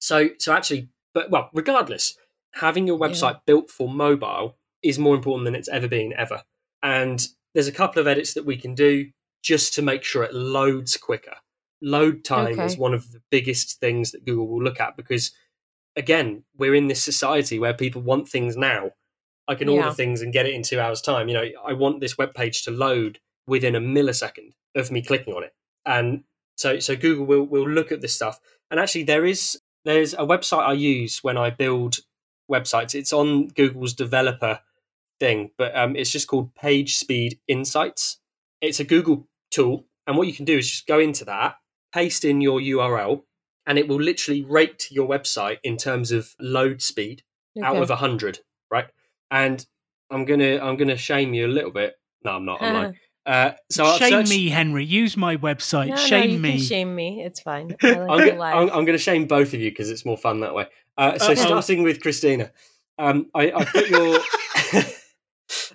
so 0.00 0.28
so 0.38 0.52
actually 0.52 0.88
but 1.14 1.30
well 1.30 1.48
regardless 1.52 2.16
having 2.54 2.86
your 2.88 2.98
Yeah. 2.98 3.06
website 3.06 3.40
built 3.46 3.70
for 3.70 3.88
mobile 3.88 4.56
is 4.82 4.98
more 4.98 5.14
important 5.14 5.44
than 5.44 5.54
it's 5.54 5.68
ever 5.68 5.86
been 5.86 6.12
ever 6.16 6.42
and 6.82 7.28
there's 7.54 7.68
a 7.68 7.72
couple 7.72 8.00
of 8.00 8.08
edits 8.08 8.34
that 8.34 8.44
we 8.46 8.56
can 8.56 8.74
do 8.74 9.10
just 9.42 9.74
to 9.74 9.82
make 9.82 10.04
sure 10.04 10.22
it 10.22 10.34
loads 10.34 10.96
quicker. 10.96 11.34
Load 11.82 12.24
time 12.24 12.60
is 12.60 12.76
one 12.76 12.94
of 12.94 13.10
the 13.10 13.20
biggest 13.30 13.80
things 13.80 14.12
that 14.12 14.24
Google 14.24 14.46
will 14.46 14.62
look 14.62 14.80
at 14.80 14.96
because, 14.96 15.32
again, 16.00 16.44
we're 16.56 16.74
in 16.74 16.88
this 16.88 17.02
society 17.02 17.58
where 17.58 17.74
people 17.74 18.02
want 18.02 18.28
things 18.28 18.56
now. 18.56 18.90
I 19.46 19.54
can 19.54 19.68
order 19.68 19.88
Yeah. 19.88 19.94
things 19.94 20.22
and 20.22 20.32
get 20.32 20.46
it 20.46 20.54
in 20.54 20.62
two 20.62 20.80
hours' 20.80 21.02
time. 21.02 21.28
You 21.28 21.34
know, 21.34 21.48
I 21.64 21.72
want 21.74 22.00
this 22.00 22.16
web 22.16 22.32
page 22.34 22.62
to 22.64 22.70
load 22.70 23.20
within 23.46 23.74
a 23.74 23.80
millisecond 23.80 24.52
of 24.74 24.90
me 24.90 25.02
clicking 25.02 25.34
on 25.34 25.42
it, 25.44 25.52
and 25.84 26.24
so 26.56 26.78
so 26.80 26.96
Google 26.96 27.26
will 27.26 27.44
will 27.44 27.68
look 27.68 27.92
at 27.92 28.00
this 28.00 28.14
stuff. 28.14 28.40
And 28.70 28.80
actually, 28.80 29.04
there 29.04 29.26
is 29.26 29.60
there's 29.84 30.14
a 30.14 30.26
website 30.34 30.66
I 30.66 30.72
use 30.74 31.22
when 31.24 31.36
I 31.36 31.50
build 31.50 31.98
websites. 32.50 32.94
It's 32.94 33.12
on 33.12 33.48
Google's 33.48 33.94
developer 33.94 34.60
thing, 35.18 35.50
but 35.58 35.76
um, 35.76 35.96
it's 35.96 36.10
just 36.10 36.28
called 36.28 36.54
Page 36.54 36.96
Speed 36.96 37.38
Insights. 37.48 38.20
It's 38.60 38.80
a 38.80 38.84
Google 38.84 39.28
tool, 39.50 39.86
and 40.06 40.16
what 40.16 40.26
you 40.28 40.34
can 40.34 40.44
do 40.44 40.58
is 40.58 40.70
just 40.70 40.86
go 40.86 40.98
into 41.00 41.24
that, 41.24 41.56
paste 41.92 42.24
in 42.24 42.40
your 42.40 42.60
URL, 42.60 43.24
and 43.66 43.78
it 43.78 43.88
will 43.88 44.00
literally 44.00 44.42
rate 44.42 44.88
your 44.90 45.08
website 45.08 45.58
in 45.62 45.76
terms 45.76 46.12
of 46.12 46.34
load 46.40 46.82
speed 46.82 47.22
out 47.62 47.76
Okay. 47.76 47.82
of 47.92 47.98
hundred, 47.98 48.40
right? 48.70 48.86
And 49.30 49.64
I'm 50.10 50.24
gonna 50.24 50.58
I'm 50.58 50.76
gonna 50.76 50.96
shame 50.96 51.34
you 51.34 51.46
a 51.46 51.48
little 51.48 51.70
bit. 51.70 51.94
No, 52.24 52.32
I'm 52.32 52.44
not. 52.44 52.62
I'm 52.62 52.74
lying. 52.74 52.98
Uh, 53.26 53.52
so 53.70 53.84
shame 53.98 54.10
searched- 54.10 54.30
me, 54.30 54.48
Henry. 54.48 54.82
Use 54.84 55.14
my 55.14 55.36
website. 55.36 55.88
No, 55.88 55.94
no, 55.94 56.00
shame 56.00 56.30
you 56.30 56.38
me. 56.38 56.52
Can 56.52 56.60
shame 56.60 56.94
me. 56.96 57.22
It's 57.22 57.38
fine. 57.38 57.76
I 57.82 57.88
I'm, 57.90 58.06
like 58.08 58.22
it. 58.32 58.40
I'm, 58.40 58.68
I'm 58.70 58.84
going 58.86 58.86
to 58.86 58.98
shame 58.98 59.26
both 59.26 59.52
of 59.52 59.60
you 59.60 59.70
because 59.70 59.90
it's 59.90 60.06
more 60.06 60.16
fun 60.16 60.40
that 60.40 60.54
way. 60.54 60.66
Uh, 60.96 61.18
so 61.18 61.26
Uh-oh. 61.26 61.34
starting 61.34 61.82
with 61.82 62.00
Christina, 62.00 62.50
um, 62.98 63.26
I, 63.34 63.52
I 63.52 63.64
put 63.66 63.88
your 63.90 64.18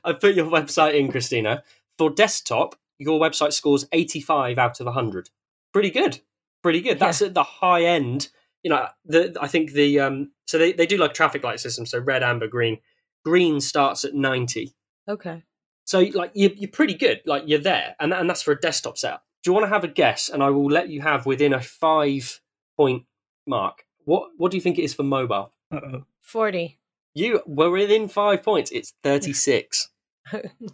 I 0.03 0.13
put 0.13 0.35
your 0.35 0.47
website 0.47 0.95
in, 0.95 1.11
Christina. 1.11 1.63
For 1.97 2.09
desktop, 2.09 2.75
your 2.97 3.19
website 3.19 3.53
scores 3.53 3.85
85 3.91 4.57
out 4.57 4.79
of 4.79 4.87
100. 4.87 5.29
Pretty 5.71 5.91
good. 5.91 6.19
Pretty 6.65 6.81
good. 6.81 6.97
That's 6.97 7.21
at 7.21 7.35
the 7.35 7.43
high 7.43 7.83
end. 7.83 8.29
You 8.63 8.71
know, 8.71 8.87
the, 9.05 9.37
I 9.39 9.45
think 9.47 9.73
the 9.73 9.99
um, 9.99 10.31
so 10.47 10.57
they, 10.57 10.73
they 10.73 10.87
do 10.87 10.97
like 10.97 11.13
traffic 11.13 11.43
light 11.43 11.59
systems. 11.59 11.91
So 11.91 11.99
red, 11.99 12.23
amber, 12.23 12.47
green. 12.47 12.79
Green 13.23 13.61
starts 13.61 14.03
at 14.03 14.15
90. 14.15 14.73
okay. 15.07 15.43
So 15.83 15.99
like 16.15 16.31
you're, 16.33 16.49
you're 16.53 16.71
pretty 16.71 16.95
good. 16.95 17.21
Like 17.27 17.43
you're 17.45 17.59
there, 17.59 17.95
and 17.99 18.11
and 18.11 18.27
that's 18.27 18.41
for 18.41 18.51
a 18.53 18.59
desktop 18.59 18.97
setup. 18.97 19.23
Do 19.43 19.51
you 19.51 19.53
want 19.53 19.65
to 19.65 19.69
have 19.69 19.83
a 19.83 19.87
guess? 19.87 20.27
And 20.29 20.41
I 20.41 20.49
will 20.49 20.65
let 20.65 20.89
you 20.89 21.01
have 21.01 21.27
within 21.27 21.53
a 21.53 21.61
five 21.61 22.41
point 22.75 23.03
mark. 23.45 23.83
What 24.05 24.31
what 24.37 24.49
do 24.49 24.57
you 24.57 24.61
think 24.61 24.79
it 24.79 24.83
is 24.85 24.95
for 24.95 25.03
mobile? 25.03 25.53
Uh-oh. 25.71 26.05
40. 26.21 26.79
You 27.13 27.43
were 27.45 27.69
within 27.69 28.07
five 28.07 28.41
points. 28.41 28.71
It's 28.71 28.91
thirty 29.03 29.33
six, 29.33 29.89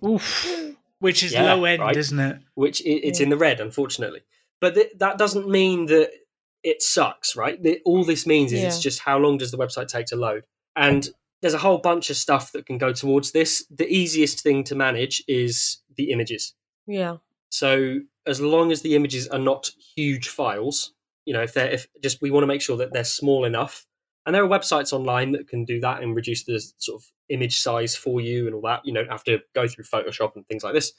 Oof. 0.06 0.48
Which 1.00 1.24
is 1.24 1.34
Yeah, 1.34 1.54
low 1.54 1.66
end, 1.66 1.82
right. 1.82 1.98
isn't 1.98 2.20
it? 2.20 2.38
which 2.56 2.80
i 2.82 2.90
it's 2.90 3.20
Yeah. 3.20 3.26
in 3.26 3.30
the 3.32 3.38
red, 3.38 3.60
unfortunately. 3.60 4.22
But 4.62 4.76
th- 4.76 4.92
that 5.00 5.18
doesn't 5.18 5.50
mean 5.50 5.88
that 5.88 6.12
it 6.64 6.82
sucks, 6.82 7.36
right? 7.36 7.62
The, 7.62 7.82
all 7.84 8.04
this 8.06 8.26
means 8.28 8.54
is 8.54 8.62
it's 8.68 8.80
just 8.80 9.00
how 9.00 9.18
long 9.18 9.38
does 9.38 9.52
the 9.52 9.58
website 9.58 9.88
take 9.88 10.06
to 10.08 10.16
load, 10.16 10.44
and 10.76 11.10
there's 11.42 11.56
a 11.56 11.58
whole 11.60 11.80
bunch 11.80 12.10
of 12.12 12.18
stuff 12.18 12.52
that 12.52 12.68
can 12.68 12.78
go 12.78 12.94
towards 12.94 13.32
this. 13.32 13.66
The 13.72 13.88
easiest 13.92 14.42
thing 14.42 14.64
to 14.66 14.76
manage 14.76 15.24
is 15.28 15.80
the 15.98 16.12
images. 16.12 16.54
yeah. 16.88 17.18
So 17.50 18.00
as 18.26 18.40
long 18.40 18.72
as 18.72 18.82
the 18.82 18.96
images 18.96 19.28
are 19.28 19.40
not 19.40 19.72
huge 19.96 20.30
files, 20.30 20.94
you 21.26 21.34
know, 21.34 21.42
if 21.42 21.54
they're 21.54 21.70
if 21.72 21.88
just 22.02 22.22
we 22.22 22.32
want 22.32 22.44
to 22.44 22.48
make 22.48 22.62
sure 22.62 22.78
that 22.78 22.94
they're 22.94 23.04
small 23.04 23.44
enough. 23.46 23.86
And 24.26 24.36
there 24.36 24.44
are 24.44 24.48
websites 24.48 24.94
online 24.94 25.32
that 25.32 25.48
can 25.48 25.66
do 25.66 25.80
that 25.82 26.02
and 26.04 26.16
reduce 26.16 26.44
the 26.44 26.60
sort 26.78 27.02
of 27.02 27.12
image 27.30 27.60
size 27.60 27.96
for 27.96 28.22
you 28.22 28.46
and 28.46 28.54
all 28.56 28.62
that. 28.62 28.82
You 28.86 28.94
don't 28.94 29.10
have 29.10 29.24
to 29.24 29.40
go 29.56 29.68
through 29.68 29.86
Photoshop 29.86 30.36
and 30.36 30.48
things 30.48 30.64
like 30.64 30.76
this. 30.76 30.94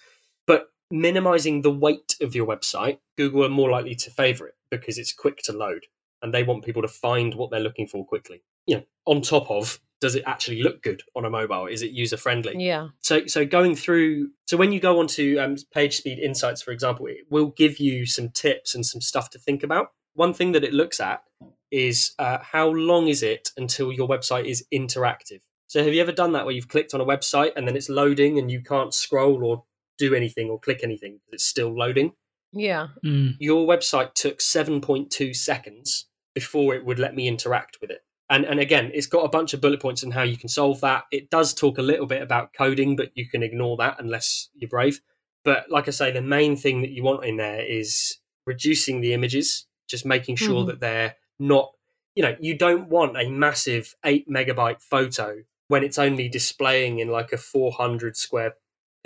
But 0.47 0.67
minimizing 0.93 1.63
the 1.63 1.71
weight 1.71 2.17
of 2.21 2.35
your 2.35 2.47
website, 2.47 2.99
Google 3.17 3.45
are 3.45 3.49
more 3.49 3.71
likely 3.71 3.95
to 3.97 4.11
favor 4.11 4.47
it 4.47 4.55
because 4.71 4.99
it's 4.99 5.13
quick 5.13 5.39
to 5.39 5.53
load 5.53 5.87
and 6.21 6.33
they 6.33 6.43
want 6.43 6.65
people 6.65 6.83
to 6.83 6.89
find 6.89 7.35
what 7.35 7.51
they're 7.51 7.61
looking 7.61 7.89
for 7.89 8.07
quickly. 8.07 8.43
You 8.67 8.77
know, 8.77 8.83
on 9.07 9.23
top 9.23 9.51
of 9.51 9.81
does 10.01 10.15
it 10.15 10.25
actually 10.27 10.63
look 10.63 10.83
good 10.83 11.03
on 11.17 11.25
a 11.25 11.31
mobile? 11.31 11.67
Is 11.67 11.83
it 11.83 11.93
user 11.93 12.17
friendly? 12.17 12.55
Yeah. 12.57 12.89
So, 13.01 13.27
so 13.27 13.47
going 13.47 13.75
through, 13.75 14.31
so 14.47 14.57
when 14.57 14.73
you 14.73 14.81
go 14.81 14.99
onto 14.99 15.39
um, 15.41 15.57
Page 15.73 15.97
Speed 15.97 16.19
Insights, 16.19 16.61
for 16.61 16.73
example, 16.73 17.07
it 17.07 17.19
will 17.31 17.51
give 17.57 17.79
you 17.79 18.05
some 18.05 18.29
tips 18.31 18.75
and 18.75 18.85
some 18.85 19.01
stuff 19.01 19.31
to 19.31 19.39
think 19.39 19.63
about. 19.63 19.93
One 20.15 20.35
thing 20.35 20.53
that 20.53 20.65
it 20.65 20.75
looks 20.75 21.01
at 21.01 21.23
is 21.71 22.13
uh, 22.19 22.39
how 22.43 22.69
long 22.69 23.09
is 23.09 23.23
it 23.23 23.51
until 23.57 23.93
your 23.93 24.09
website 24.09 24.45
is 24.45 24.65
interactive. 24.75 25.41
So, 25.69 25.83
have 25.83 25.95
you 25.95 26.03
ever 26.03 26.13
done 26.13 26.33
that 26.33 26.45
where 26.45 26.55
you've 26.55 26.69
clicked 26.69 26.95
on 26.95 27.01
a 27.01 27.07
website 27.07 27.53
and 27.57 27.67
then 27.67 27.77
it's 27.77 27.89
loading 27.89 28.39
and 28.39 28.51
you 28.51 28.61
can't 28.61 28.93
scroll 28.93 29.45
or 29.45 29.65
do 30.07 30.15
anything 30.15 30.51
or 30.51 30.59
click 30.59 30.81
anything 30.83 31.13
because 31.15 31.33
it's 31.35 31.45
still 31.45 31.77
loading? 31.77 32.13
Yeah. 32.53 32.89
Mm. 33.05 33.37
Your 33.39 33.67
website 33.67 34.15
took 34.15 34.39
7.2 34.39 35.35
seconds 35.35 36.07
before 36.35 36.75
it 36.75 36.85
would 36.85 36.99
let 36.99 37.15
me 37.15 37.29
interact 37.29 37.79
with 37.81 37.91
it. 37.91 38.01
And, 38.31 38.45
and 38.45 38.59
again, 38.61 38.91
it's 38.95 39.07
got 39.07 39.25
a 39.25 39.29
bunch 39.29 39.53
of 39.55 39.61
bullet 39.61 39.81
points 39.81 40.03
on 40.05 40.11
how 40.11 40.23
you 40.23 40.37
can 40.37 40.49
solve 40.49 40.81
that. 40.81 41.05
It 41.11 41.29
does 41.31 41.53
talk 41.55 41.79
a 41.79 41.83
little 41.83 42.07
bit 42.07 42.23
about 42.23 42.53
coding, 42.55 42.97
but 42.97 43.11
you 43.15 43.29
can 43.29 43.43
ignore 43.43 43.77
that 43.79 43.97
unless 43.99 44.49
you're 44.55 44.71
brave. 44.71 45.01
But 45.45 45.71
like 45.71 45.89
I 45.89 45.91
say, 45.91 46.11
the 46.13 46.23
main 46.23 46.57
thing 46.57 46.83
that 46.83 46.91
you 46.91 47.03
want 47.03 47.25
in 47.25 47.37
there 47.37 47.61
is 47.61 48.19
reducing 48.47 49.01
the 49.01 49.13
images, 49.13 49.67
just 49.89 50.07
making 50.07 50.37
sure 50.37 50.65
Mhm. 50.65 50.67
that 50.69 50.81
they're 50.81 51.17
not, 51.39 51.73
you 52.15 52.23
know, 52.23 52.37
you 52.41 52.57
don't 52.57 52.89
want 52.89 53.17
a 53.19 53.29
massive 53.29 53.95
eight 54.05 54.29
megabyte 54.29 54.81
photo 54.81 55.43
when 55.69 55.83
it's 55.85 55.99
only 55.99 56.29
displaying 56.29 56.99
in 57.01 57.09
like 57.09 57.33
a 57.33 57.39
400 57.39 58.17
square 58.17 58.55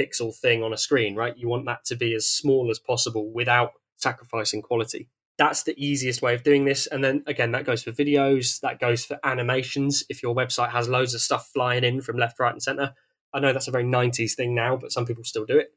pixel 0.01 0.35
thing 0.35 0.63
on 0.63 0.73
a 0.73 0.77
screen, 0.77 1.15
right? 1.15 1.37
You 1.37 1.49
want 1.49 1.67
that 1.67 1.85
to 1.87 1.97
be 1.97 2.15
as 2.15 2.27
small 2.27 2.71
as 2.71 2.79
possible 2.79 3.31
without 3.33 3.73
sacrificing 3.97 4.63
quality. 4.63 5.09
That's 5.39 5.65
the 5.65 5.75
easiest 5.77 6.23
way 6.23 6.35
of 6.35 6.43
doing 6.43 6.65
this. 6.65 6.87
And 6.87 7.05
then 7.05 7.23
again, 7.27 7.53
that 7.53 7.65
goes 7.65 7.83
for 7.83 7.93
videos, 7.93 8.61
that 8.61 8.81
goes 8.81 9.05
for 9.05 9.19
animations. 9.23 10.05
If 10.09 10.23
your 10.23 10.35
website 10.35 10.71
has 10.71 10.89
loads 10.89 11.15
of 11.15 11.21
stuff 11.21 11.51
flying 11.53 11.85
in 11.85 12.01
from 12.01 12.17
left, 12.17 12.41
right, 12.41 12.53
and 12.53 12.63
center, 12.63 12.95
I 13.35 13.41
know 13.41 13.53
that's 13.53 13.69
a 13.69 13.73
very 13.73 13.85
90s 13.85 14.35
thing 14.35 14.55
now, 14.55 14.77
but 14.77 14.93
some 14.93 15.05
people 15.05 15.25
still 15.25 15.45
do 15.45 15.59
it. 15.59 15.73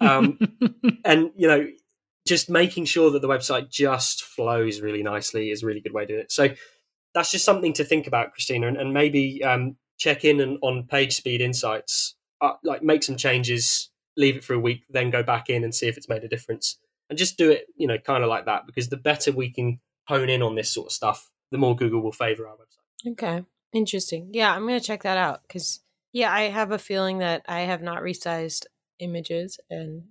Um, 0.00 0.38
And, 1.04 1.30
you 1.36 1.46
know, 1.46 1.66
just 2.26 2.50
making 2.50 2.84
sure 2.84 3.10
that 3.12 3.22
the 3.22 3.28
website 3.28 3.70
just 3.70 4.24
flows 4.24 4.80
really 4.80 5.04
nicely 5.04 5.50
is 5.50 5.62
a 5.62 5.66
really 5.66 5.80
good 5.80 5.94
way 5.94 6.04
to 6.04 6.12
do 6.14 6.18
it. 6.18 6.32
So 6.32 6.48
that's 7.14 7.30
just 7.30 7.44
something 7.44 7.72
to 7.74 7.84
think 7.84 8.08
about, 8.08 8.32
Christina, 8.32 8.66
and, 8.66 8.76
and 8.76 8.92
maybe 8.92 9.42
um, 9.44 9.76
check 9.98 10.24
in 10.24 10.40
and, 10.40 10.58
on 10.62 10.88
Page 10.90 11.14
Speed 11.14 11.40
Insights, 11.40 12.15
uh, 12.40 12.52
like 12.64 12.82
make 12.82 13.02
some 13.02 13.16
changes, 13.16 13.90
leave 14.16 14.36
it 14.36 14.44
for 14.44 14.54
a 14.54 14.58
week, 14.58 14.84
then 14.90 15.10
go 15.10 15.22
back 15.22 15.48
in 15.48 15.64
and 15.64 15.74
see 15.74 15.88
if 15.88 15.96
it's 15.96 16.08
made 16.08 16.24
a 16.24 16.28
difference, 16.28 16.78
and 17.08 17.18
just 17.18 17.36
do 17.38 17.50
it, 17.50 17.66
you 17.76 17.86
know, 17.86 17.98
kind 17.98 18.22
of 18.22 18.28
like 18.28 18.46
that. 18.46 18.66
Because 18.66 18.88
the 18.88 18.96
better 18.96 19.32
we 19.32 19.50
can 19.50 19.80
hone 20.08 20.28
in 20.28 20.42
on 20.42 20.54
this 20.54 20.70
sort 20.70 20.86
of 20.88 20.92
stuff, 20.92 21.30
the 21.50 21.58
more 21.58 21.74
Google 21.76 22.00
will 22.00 22.12
favor 22.12 22.46
our 22.46 22.54
website. 22.54 23.12
Okay. 23.12 23.44
Interesting. 23.72 24.30
Yeah, 24.32 24.54
I'm 24.54 24.66
going 24.66 24.78
to 24.78 24.84
check 24.84 25.02
that 25.02 25.18
out 25.18 25.42
because, 25.46 25.80
yeah, 26.12 26.32
I 26.32 26.42
have 26.42 26.70
a 26.70 26.78
feeling 26.78 27.18
that 27.18 27.42
I 27.48 27.60
have 27.60 27.82
not 27.82 28.02
resized 28.02 28.66
images 29.00 29.58
and 29.68 30.04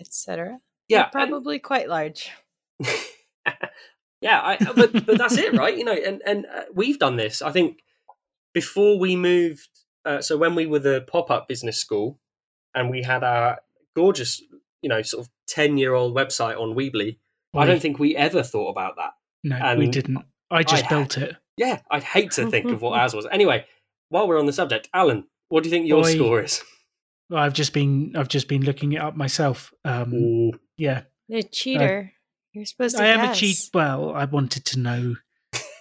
etc. 0.00 0.58
Yeah, 0.88 1.04
and- 1.04 1.12
Probably 1.12 1.58
quite 1.58 1.88
large. 1.88 2.30
yeah, 4.20 4.40
I, 4.42 4.56
but 4.74 5.06
but 5.06 5.18
that's 5.18 5.38
it, 5.38 5.54
right? 5.54 5.76
You 5.76 5.84
know, 5.84 5.92
and 5.94 6.20
and 6.26 6.46
uh, 6.46 6.62
we've 6.74 6.98
done 6.98 7.16
this. 7.16 7.42
I 7.42 7.52
think 7.52 7.78
before 8.52 8.98
we 8.98 9.16
moved. 9.16 9.68
Uh, 10.06 10.22
so 10.22 10.36
when 10.36 10.54
we 10.54 10.66
were 10.66 10.78
the 10.78 11.02
pop 11.02 11.30
up 11.30 11.48
business 11.48 11.78
school, 11.78 12.18
and 12.74 12.90
we 12.90 13.02
had 13.02 13.24
our 13.24 13.58
gorgeous, 13.94 14.40
you 14.82 14.88
know, 14.88 15.02
sort 15.02 15.24
of 15.24 15.30
ten 15.48 15.76
year 15.76 15.94
old 15.94 16.14
website 16.14 16.60
on 16.60 16.74
Weebly. 16.74 17.18
I 17.54 17.64
don't 17.64 17.80
think 17.80 17.98
we 17.98 18.14
ever 18.14 18.42
thought 18.42 18.68
about 18.68 18.96
that. 18.96 19.12
No, 19.42 19.76
we 19.78 19.88
didn't. 19.88 20.18
I 20.50 20.62
just 20.62 20.84
I 20.84 20.88
built 20.88 21.16
it. 21.16 21.36
Yeah, 21.56 21.80
I'd 21.90 22.02
hate 22.02 22.32
to 22.32 22.50
think 22.50 22.70
of 22.70 22.82
what 22.82 22.98
ours 23.00 23.14
was. 23.14 23.26
Anyway, 23.30 23.64
while 24.10 24.28
we're 24.28 24.38
on 24.38 24.44
the 24.44 24.52
subject, 24.52 24.90
Alan, 24.92 25.24
what 25.48 25.62
do 25.62 25.68
you 25.68 25.70
think 25.70 25.88
your 25.88 26.04
Oi. 26.04 26.14
score 26.14 26.42
is? 26.42 26.62
Well, 27.30 27.42
I've 27.42 27.54
just 27.54 27.72
been 27.72 28.14
I've 28.14 28.28
just 28.28 28.46
been 28.46 28.62
looking 28.62 28.92
it 28.92 29.00
up 29.00 29.16
myself. 29.16 29.72
Um, 29.84 30.12
Ooh. 30.14 30.52
yeah, 30.76 31.02
A 31.30 31.42
cheater. 31.42 32.12
You're 32.52 32.66
supposed 32.66 32.96
to 32.96 33.02
I 33.02 33.06
am 33.08 33.30
a 33.30 33.34
cheat. 33.34 33.70
Well, 33.74 34.12
I 34.14 34.24
wanted 34.24 34.64
to 34.66 34.78
know. 34.78 35.16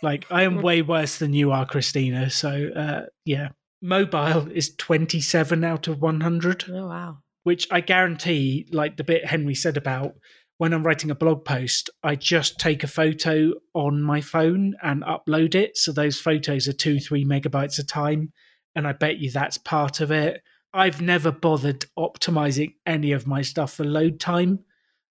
Like, 0.02 0.26
I 0.30 0.44
am 0.44 0.62
way 0.62 0.82
worse 0.82 1.20
than 1.20 1.34
you 1.34 1.52
are, 1.52 1.66
Christina. 1.66 2.30
So, 2.30 2.70
uh, 2.76 3.02
yeah, 3.24 3.50
mobile 3.86 4.50
is 4.52 4.76
twenty 4.76 5.22
seven 5.22 5.64
out 5.64 5.88
of 5.88 6.02
one 6.02 6.22
hundred. 6.22 6.66
Oh, 6.70 6.88
wow. 6.88 7.18
which 7.46 7.68
I 7.72 7.80
guarantee, 7.80 8.68
like 8.72 8.98
the 8.98 9.04
bit 9.04 9.26
Henry 9.26 9.54
said 9.54 9.78
about 9.78 10.16
when 10.58 10.74
I'm 10.74 10.84
writing 10.84 11.12
a 11.12 11.16
blog 11.16 11.46
post, 11.46 11.90
I 12.02 12.16
just 12.16 12.58
take 12.60 12.84
a 12.84 12.88
photo 12.88 13.52
on 13.74 14.02
my 14.02 14.20
phone 14.20 14.74
and 14.82 15.04
upload 15.04 15.54
it. 15.54 15.78
So 15.78 15.92
those 15.92 16.20
photos 16.20 16.68
are 16.68 16.74
two, 16.74 17.00
three 17.00 17.24
megabytes 17.24 17.78
a 17.78 17.86
time. 17.86 18.32
And 18.74 18.88
I 18.88 18.94
bet 18.94 19.20
you 19.20 19.30
that's 19.30 19.58
part 19.58 20.00
of 20.02 20.12
it. 20.12 20.42
I've 20.74 21.02
never 21.02 21.32
bothered 21.32 21.86
optimizing 22.00 22.74
any 22.86 23.12
of 23.12 23.28
my 23.28 23.42
stuff 23.42 23.74
for 23.74 23.84
load 23.84 24.20
time 24.20 24.60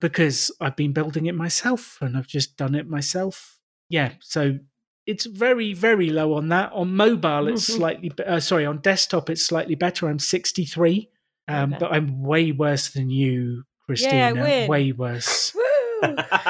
because 0.00 0.50
I've 0.60 0.76
been 0.76 0.92
building 0.92 1.26
it 1.26 1.34
myself 1.34 1.98
and 2.00 2.16
I've 2.16 2.26
just 2.26 2.56
done 2.56 2.74
it 2.74 2.88
myself. 2.88 3.60
Yeah. 3.88 4.12
So 4.20 4.58
it's 5.06 5.26
very, 5.26 5.72
very 5.74 6.10
low 6.10 6.34
on 6.34 6.48
that. 6.48 6.72
On 6.72 6.94
mobile, 6.94 7.48
it's 7.48 7.68
Mhm. 7.68 7.76
slightly, 7.76 8.08
be- 8.10 8.24
uh, 8.24 8.40
sorry, 8.40 8.64
on 8.66 8.78
desktop, 8.78 9.28
it's 9.30 9.42
slightly 9.42 9.74
better. 9.74 10.08
I'm 10.08 10.18
63. 10.18 11.08
Um, 11.48 11.72
Okay. 11.74 11.78
But 11.80 11.92
I'm 11.92 12.22
way 12.22 12.52
worse 12.52 12.88
than 12.90 13.10
you, 13.10 13.64
Christina. 13.86 14.34
win. 14.42 14.68
Way 14.68 14.92
worse. 14.92 15.54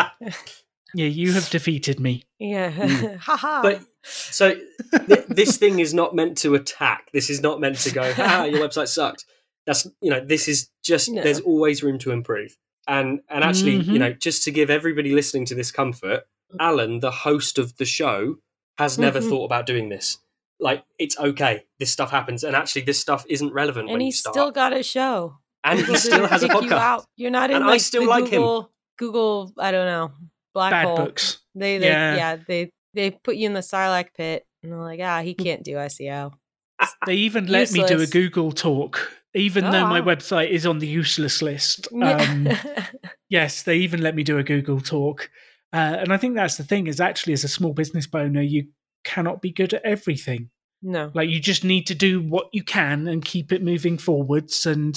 Yeah, 0.96 1.06
you 1.08 1.32
have 1.32 1.50
defeated 1.50 1.98
me. 1.98 2.22
yeah. 2.38 2.70
Mm. 2.70 3.16
Haha. 3.28 3.62
But 3.62 3.82
so 4.04 4.54
th- 4.54 5.26
this 5.28 5.56
thing 5.56 5.80
is 5.80 5.92
not 5.92 6.14
meant 6.14 6.38
to 6.38 6.54
attack. 6.54 7.10
This 7.12 7.30
is 7.30 7.40
not 7.40 7.58
meant 7.60 7.78
to 7.78 7.90
go, 7.92 8.14
ah, 8.16 8.44
your 8.44 8.60
website 8.60 8.86
sucks. 8.86 9.24
That's 9.66 9.88
you 10.00 10.10
know, 10.10 10.24
this 10.24 10.46
is 10.46 10.70
just 10.84 11.10
No. 11.10 11.20
there's 11.24 11.40
always 11.40 11.82
room 11.82 11.98
to 12.00 12.12
improve. 12.12 12.56
And 12.86 13.22
and 13.28 13.42
actually, 13.42 13.80
Mhm. 13.80 13.86
you 13.92 13.98
know, 13.98 14.12
just 14.12 14.44
to 14.44 14.52
give 14.52 14.70
everybody 14.70 15.12
listening 15.12 15.46
to 15.46 15.56
this 15.56 15.72
comfort, 15.72 16.22
Alan, 16.60 17.00
the 17.00 17.10
host 17.10 17.58
of 17.58 17.76
the 17.78 17.84
show, 17.84 18.36
has 18.78 18.98
never 18.98 19.20
Mhm. 19.20 19.28
thought 19.28 19.44
about 19.44 19.66
doing 19.66 19.88
this. 19.88 20.18
Like 20.60 20.84
it's 20.98 21.18
okay. 21.18 21.64
This 21.78 21.92
stuff 21.92 22.10
happens, 22.10 22.44
and 22.44 22.54
actually, 22.56 22.82
this 22.82 23.00
stuff 23.00 23.24
isn't 23.28 23.52
relevant 23.52 23.86
when 23.88 23.94
and 23.96 24.02
you 24.02 24.06
he's 24.06 24.20
start. 24.20 24.34
still 24.34 24.50
got 24.52 24.72
a 24.72 24.82
show. 24.82 25.38
and 25.64 25.80
he 25.80 25.96
still 25.96 26.26
has 26.26 26.42
a 26.42 26.48
pick 26.48 26.62
You 26.62 26.68
podcast. 26.68 26.78
out. 26.78 27.04
You're 27.16 27.30
not 27.30 27.50
in 27.50 27.56
And 27.56 27.64
I 27.64 27.78
still 27.78 28.02
the 28.02 28.08
like 28.08 28.24
him. 28.24 28.40
Google, 28.42 28.70
Google, 28.98 29.52
I 29.58 29.70
don't 29.72 29.86
know, 29.86 30.12
black 30.52 30.70
Bad 30.72 30.86
hole. 30.86 30.96
books. 30.96 31.38
They, 31.54 31.78
they 31.78 31.86
Yeah. 31.88 32.16
yeah. 32.16 32.36
they 32.46 32.70
they 32.92 33.10
put 33.10 33.36
you 33.36 33.46
in 33.46 33.54
the 33.54 33.60
Sarlacc 33.60 34.08
pit, 34.16 34.44
and 34.62 34.70
they're 34.72 34.78
like, 34.78 35.00
ah, 35.02 35.22
he 35.22 35.34
can't 35.34 35.64
do 35.64 35.76
SEO. 35.76 36.32
They 37.06 37.14
even 37.14 37.46
let 37.46 37.72
me 37.72 37.84
do 37.86 38.00
a 38.00 38.06
Google 38.06 38.52
talk, 38.52 39.10
even 39.34 39.64
Oh, 39.64 39.72
though 39.72 39.86
my 39.86 40.00
wow. 40.00 40.14
website 40.14 40.50
is 40.50 40.66
on 40.66 40.78
the 40.80 40.86
useless 40.86 41.40
list. 41.42 41.88
Um, 42.02 42.48
yes, 43.28 43.62
they 43.62 43.76
even 43.78 44.02
let 44.02 44.14
me 44.14 44.22
do 44.22 44.38
a 44.38 44.42
Google 44.44 44.80
talk. 44.80 45.30
Uh, 45.74 45.96
and 45.98 46.12
I 46.12 46.16
think 46.16 46.36
that's 46.36 46.56
the 46.56 46.62
thing 46.64 46.86
is 46.86 47.00
actually, 47.00 47.32
as 47.32 47.42
a 47.44 47.48
small 47.48 47.72
business 47.74 48.06
owner, 48.14 48.40
you 48.40 48.68
cannot 49.04 49.42
be 49.42 49.50
good 49.50 49.74
at 49.74 49.82
everything. 49.84 50.50
no, 50.82 51.10
Like 51.14 51.28
you 51.28 51.40
just 51.40 51.64
need 51.64 51.86
to 51.88 51.94
do 51.94 52.22
what 52.22 52.46
you 52.52 52.62
can 52.62 53.08
and 53.08 53.24
keep 53.24 53.50
it 53.52 53.62
moving 53.62 53.98
forwards. 53.98 54.66
And 54.66 54.94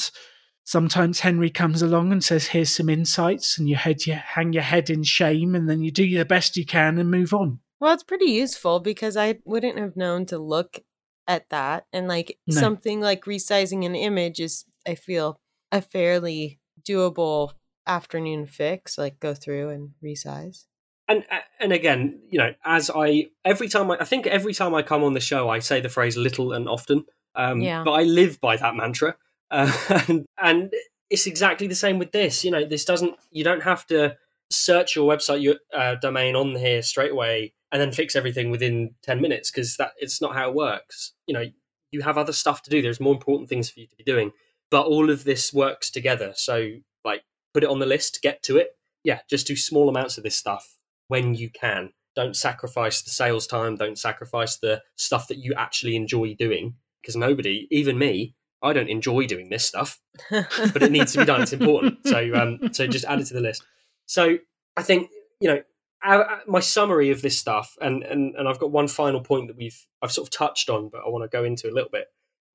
sometimes 0.65 1.21
Henry 1.21 1.49
comes 1.49 1.81
along 1.81 2.11
and 2.11 2.23
says, 2.23 2.47
"Here's 2.47 2.69
some 2.69 2.89
insights," 2.89 3.57
and 3.57 3.67
you 3.67 3.75
head 3.75 4.05
you 4.05 4.13
hang 4.13 4.53
your 4.53 4.63
head 4.63 4.89
in 4.89 5.03
shame, 5.03 5.55
and 5.55 5.67
then 5.69 5.81
you 5.81 5.91
do 5.91 6.07
the 6.17 6.25
best 6.25 6.57
you 6.57 6.65
can 6.65 6.99
and 6.99 7.09
move 7.09 7.33
on. 7.33 7.59
Well, 7.79 7.93
it's 7.93 8.03
pretty 8.03 8.31
useful 8.31 8.79
because 8.79 9.15
I 9.17 9.39
wouldn't 9.45 9.77
have 9.79 9.95
known 9.95 10.25
to 10.27 10.37
look 10.37 10.79
at 11.27 11.49
that. 11.49 11.85
And 11.93 12.07
like 12.07 12.37
No. 12.47 12.59
something 12.61 13.01
like 13.01 13.23
resizing 13.25 13.85
an 13.85 13.95
image 13.95 14.39
is, 14.39 14.65
I 14.87 14.95
feel, 14.95 15.39
a 15.71 15.81
fairly 15.81 16.59
doable 16.83 17.51
afternoon 17.87 18.45
fix. 18.45 18.97
Like 18.97 19.19
go 19.19 19.33
through 19.33 19.69
and 19.69 19.91
resize. 20.03 20.65
and 21.07 21.23
and 21.59 21.71
again, 21.71 22.19
you 22.29 22.37
know, 22.39 22.53
as 22.65 22.91
I 22.93 23.27
every 23.45 23.69
time 23.69 23.89
I, 23.91 23.97
I 23.99 24.05
think 24.05 24.27
every 24.27 24.53
time 24.53 24.73
I 24.75 24.81
come 24.81 25.03
on 25.03 25.13
the 25.13 25.19
show, 25.19 25.49
I 25.49 25.59
say 25.59 25.81
the 25.81 25.89
phrase 25.89 26.17
"little" 26.17 26.53
and 26.53 26.67
often. 26.67 27.05
Um, 27.35 27.61
Yeah. 27.61 27.83
But 27.83 27.91
I 27.91 28.03
live 28.03 28.41
by 28.41 28.57
that 28.57 28.75
mantra, 28.75 29.15
uh, 29.51 29.71
and, 30.07 30.25
and 30.41 30.73
it's 31.09 31.27
exactly 31.27 31.67
the 31.67 31.75
same 31.75 31.99
with 31.99 32.11
this. 32.11 32.43
You 32.43 32.51
know, 32.51 32.65
this 32.65 32.83
doesn't. 32.85 33.15
You 33.31 33.43
don't 33.43 33.63
have 33.63 33.85
to 33.87 34.17
search 34.49 34.95
your 34.95 35.09
website 35.09 35.41
your 35.41 35.55
uh, 35.73 35.95
domain 35.95 36.35
on 36.35 36.55
here 36.55 36.81
straight 36.81 37.11
away 37.11 37.53
and 37.71 37.81
then 37.81 37.91
fix 37.91 38.15
everything 38.15 38.49
within 38.49 38.95
ten 39.03 39.21
minutes 39.21 39.51
because 39.51 39.77
that 39.77 39.91
it's 39.97 40.21
not 40.21 40.35
how 40.35 40.49
it 40.49 40.55
works. 40.55 41.13
You 41.27 41.33
know, 41.33 41.45
you 41.91 42.01
have 42.01 42.17
other 42.17 42.33
stuff 42.33 42.63
to 42.63 42.69
do. 42.69 42.81
There's 42.81 42.99
more 42.99 43.13
important 43.13 43.49
things 43.49 43.69
for 43.69 43.79
you 43.79 43.87
to 43.87 43.95
be 43.95 44.03
doing. 44.03 44.31
But 44.69 44.87
all 44.87 45.09
of 45.09 45.23
this 45.23 45.53
works 45.53 45.89
together. 45.89 46.33
So, 46.35 46.71
put 47.53 47.63
it 47.63 47.69
on 47.69 47.79
the 47.79 47.85
list, 47.85 48.21
get 48.21 48.43
to 48.43 48.57
it. 48.57 48.77
Yeah, 49.03 49.19
just 49.29 49.47
do 49.47 49.55
small 49.55 49.89
amounts 49.89 50.17
of 50.17 50.23
this 50.23 50.35
stuff 50.35 50.77
when 51.07 51.33
you 51.35 51.49
can. 51.49 51.91
Don't 52.15 52.35
sacrifice 52.35 53.01
the 53.01 53.11
sales 53.11 53.47
time. 53.47 53.75
Don't 53.75 53.97
sacrifice 53.97 54.57
the 54.57 54.81
stuff 54.95 55.27
that 55.27 55.37
you 55.37 55.53
actually 55.53 55.95
enjoy 55.95 56.33
doing. 56.33 56.75
Because 57.01 57.15
nobody, 57.15 57.67
even 57.71 57.97
me, 57.97 58.35
I 58.61 58.73
don't 58.73 58.89
enjoy 58.89 59.27
doing 59.27 59.49
this 59.49 59.65
stuff, 59.65 59.99
but 60.31 60.81
it 60.81 60.91
needs 60.91 61.13
to 61.13 61.19
be 61.19 61.25
done. 61.25 61.41
It's 61.41 61.53
important. 61.53 61.99
So, 62.05 62.33
um, 62.33 62.73
so 62.73 62.87
just 62.87 63.05
add 63.05 63.19
it 63.21 63.27
to 63.27 63.33
the 63.35 63.39
list. 63.41 63.63
So, 64.07 64.37
I 64.75 64.81
think 64.83 65.09
you 65.39 65.47
know 65.47 65.61
our- 66.03 66.41
my 66.47 66.59
summary 66.59 67.11
of 67.11 67.21
this 67.21 67.37
stuff, 67.37 67.77
and 67.79 68.03
and 68.03 68.35
and 68.35 68.47
I've 68.47 68.59
got 68.59 68.71
one 68.71 68.87
final 68.87 69.21
point 69.21 69.47
that 69.47 69.57
we've 69.57 69.85
I've 70.01 70.11
sort 70.11 70.27
of 70.27 70.31
touched 70.31 70.69
on, 70.69 70.89
but 70.89 71.01
I 71.05 71.09
want 71.09 71.23
to 71.23 71.29
go 71.29 71.43
into 71.43 71.69
a 71.69 71.71
little 71.71 71.89
bit. 71.91 72.07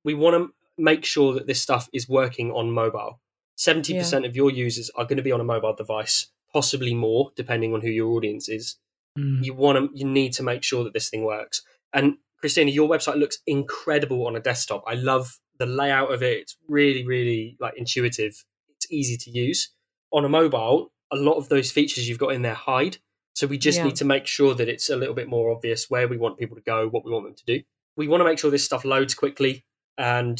We 0.03 0.13
want 0.13 0.35
to 0.35 0.53
make 0.77 1.05
sure 1.05 1.33
that 1.33 1.47
this 1.47 1.61
stuff 1.61 1.89
is 1.93 2.07
working 2.09 2.51
on 2.51 2.69
mobile. 2.71 3.21
Seventy 3.63 3.93
percent 3.97 4.25
of 4.25 4.35
your 4.35 4.51
users 4.51 4.89
are 4.95 5.05
going 5.05 5.17
to 5.17 5.23
be 5.23 5.31
on 5.31 5.39
a 5.39 5.45
mobile 5.45 5.73
device, 5.73 6.27
possibly 6.51 6.93
more, 6.93 7.31
depending 7.37 7.73
on 7.73 7.79
who 7.81 7.89
your 7.89 8.11
audience 8.11 8.49
is. 8.49 8.75
Mm. 9.17 9.45
you 9.45 9.53
want 9.53 9.77
to 9.77 9.97
you 9.97 10.05
need 10.05 10.33
to 10.33 10.43
make 10.43 10.63
sure 10.63 10.83
that 10.83 10.93
this 10.93 11.09
thing 11.09 11.23
works. 11.23 11.61
And 11.93 12.15
christina 12.39 12.71
your 12.71 12.89
website 12.89 13.17
looks 13.17 13.37
incredible 13.45 14.25
on 14.27 14.35
a 14.35 14.39
desktop. 14.39 14.83
I 14.87 14.95
love 14.95 15.39
the 15.59 15.67
layout 15.67 16.11
of 16.11 16.23
it. 16.23 16.39
It's 16.39 16.57
really 16.67 17.05
really 17.05 17.55
like 17.59 17.75
intuitive. 17.77 18.33
It's 18.75 18.91
easy 18.91 19.17
to 19.17 19.29
use. 19.29 19.71
On 20.11 20.25
a 20.25 20.29
mobile 20.29 20.91
a 21.11 21.15
lot 21.15 21.37
of 21.37 21.47
those 21.47 21.69
features 21.71 22.09
you've 22.09 22.17
got 22.25 22.33
in 22.33 22.41
there 22.41 22.55
hide. 22.55 22.97
So 23.35 23.45
we 23.45 23.57
just 23.59 23.77
Yeah. 23.77 23.85
need 23.85 23.97
to 23.97 24.05
make 24.05 24.25
sure 24.25 24.55
that 24.55 24.67
it's 24.67 24.89
a 24.89 24.95
little 24.95 25.13
bit 25.13 25.27
more 25.27 25.51
obvious 25.55 25.89
where 25.91 26.07
we 26.07 26.17
want 26.17 26.39
people 26.39 26.57
to 26.57 26.63
go 26.63 26.89
what 26.89 27.05
we 27.05 27.11
want 27.11 27.25
them 27.27 27.35
to 27.35 27.45
do. 27.45 27.63
We 27.95 28.07
want 28.07 28.21
to 28.21 28.25
make 28.25 28.39
sure 28.39 28.49
this 28.49 28.65
stuff 28.65 28.83
loads 28.83 29.13
quickly 29.13 29.63
and 29.97 30.37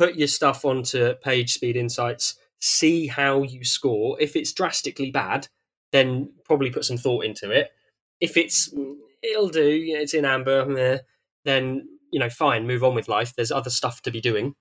put 0.00 0.16
your 0.16 0.28
stuff 0.28 0.64
onto 0.64 1.14
page 1.30 1.52
speed 1.54 1.76
insights 1.76 2.34
see 2.60 3.06
how 3.06 3.42
you 3.42 3.64
score 3.64 4.20
if 4.20 4.36
it's 4.36 4.52
drastically 4.52 5.10
bad 5.10 5.48
then 5.92 6.30
probably 6.44 6.70
put 6.70 6.84
some 6.84 6.96
thought 6.96 7.24
into 7.24 7.50
it 7.50 7.70
if 8.20 8.36
it's 8.36 8.72
mm, 8.72 8.94
it'll 9.22 9.48
do, 9.48 9.84
it's 9.86 10.14
in 10.14 10.24
amber, 10.24 11.02
then 11.44 11.88
you 12.12 12.20
know, 12.20 12.30
fine, 12.30 12.66
move 12.66 12.84
on 12.84 12.94
with 12.94 13.08
life. 13.08 13.34
There's 13.34 13.52
other 13.52 13.70
stuff 13.70 14.02
to 14.02 14.10
be 14.10 14.20
doing, 14.20 14.54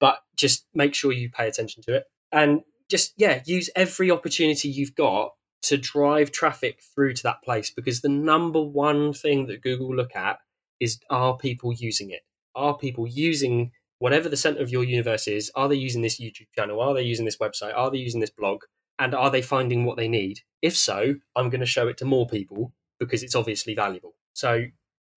but 0.00 0.18
just 0.36 0.66
make 0.74 0.94
sure 0.94 1.12
you 1.12 1.30
pay 1.30 1.48
attention 1.48 1.82
to 1.84 1.96
it 1.96 2.04
and 2.30 2.60
just 2.88 3.12
yeah, 3.16 3.42
use 3.46 3.70
every 3.74 4.10
opportunity 4.10 4.68
you've 4.68 4.94
got 4.94 5.32
to 5.62 5.76
drive 5.76 6.32
traffic 6.32 6.80
through 6.94 7.14
to 7.14 7.22
that 7.22 7.42
place 7.42 7.70
because 7.70 8.00
the 8.00 8.08
number 8.08 8.60
one 8.60 9.12
thing 9.12 9.46
that 9.46 9.62
Google 9.62 9.94
look 9.94 10.14
at 10.16 10.38
is 10.80 10.98
are 11.10 11.36
people 11.36 11.72
using 11.72 12.10
it? 12.10 12.22
Are 12.54 12.76
people 12.76 13.06
using 13.06 13.70
whatever 14.02 14.28
the 14.28 14.36
center 14.36 14.60
of 14.60 14.68
your 14.68 14.82
universe 14.82 15.28
is? 15.28 15.52
Are 15.54 15.68
they 15.68 15.76
using 15.76 16.02
this 16.02 16.20
YouTube 16.20 16.48
channel? 16.56 16.80
Are 16.80 16.92
they 16.92 17.02
using 17.02 17.24
this 17.24 17.36
website? 17.36 17.72
Are 17.72 17.88
they 17.88 17.98
using 17.98 18.20
this 18.20 18.30
blog? 18.30 18.64
And 18.98 19.14
are 19.14 19.30
they 19.30 19.42
finding 19.42 19.84
what 19.84 19.96
they 19.96 20.08
need? 20.08 20.40
If 20.60 20.76
so, 20.76 21.14
I'm 21.36 21.50
going 21.50 21.60
to 21.60 21.66
show 21.66 21.86
it 21.86 21.98
to 21.98 22.04
more 22.04 22.26
people 22.26 22.72
because 22.98 23.22
it's 23.22 23.36
obviously 23.36 23.76
valuable. 23.76 24.14
So 24.32 24.64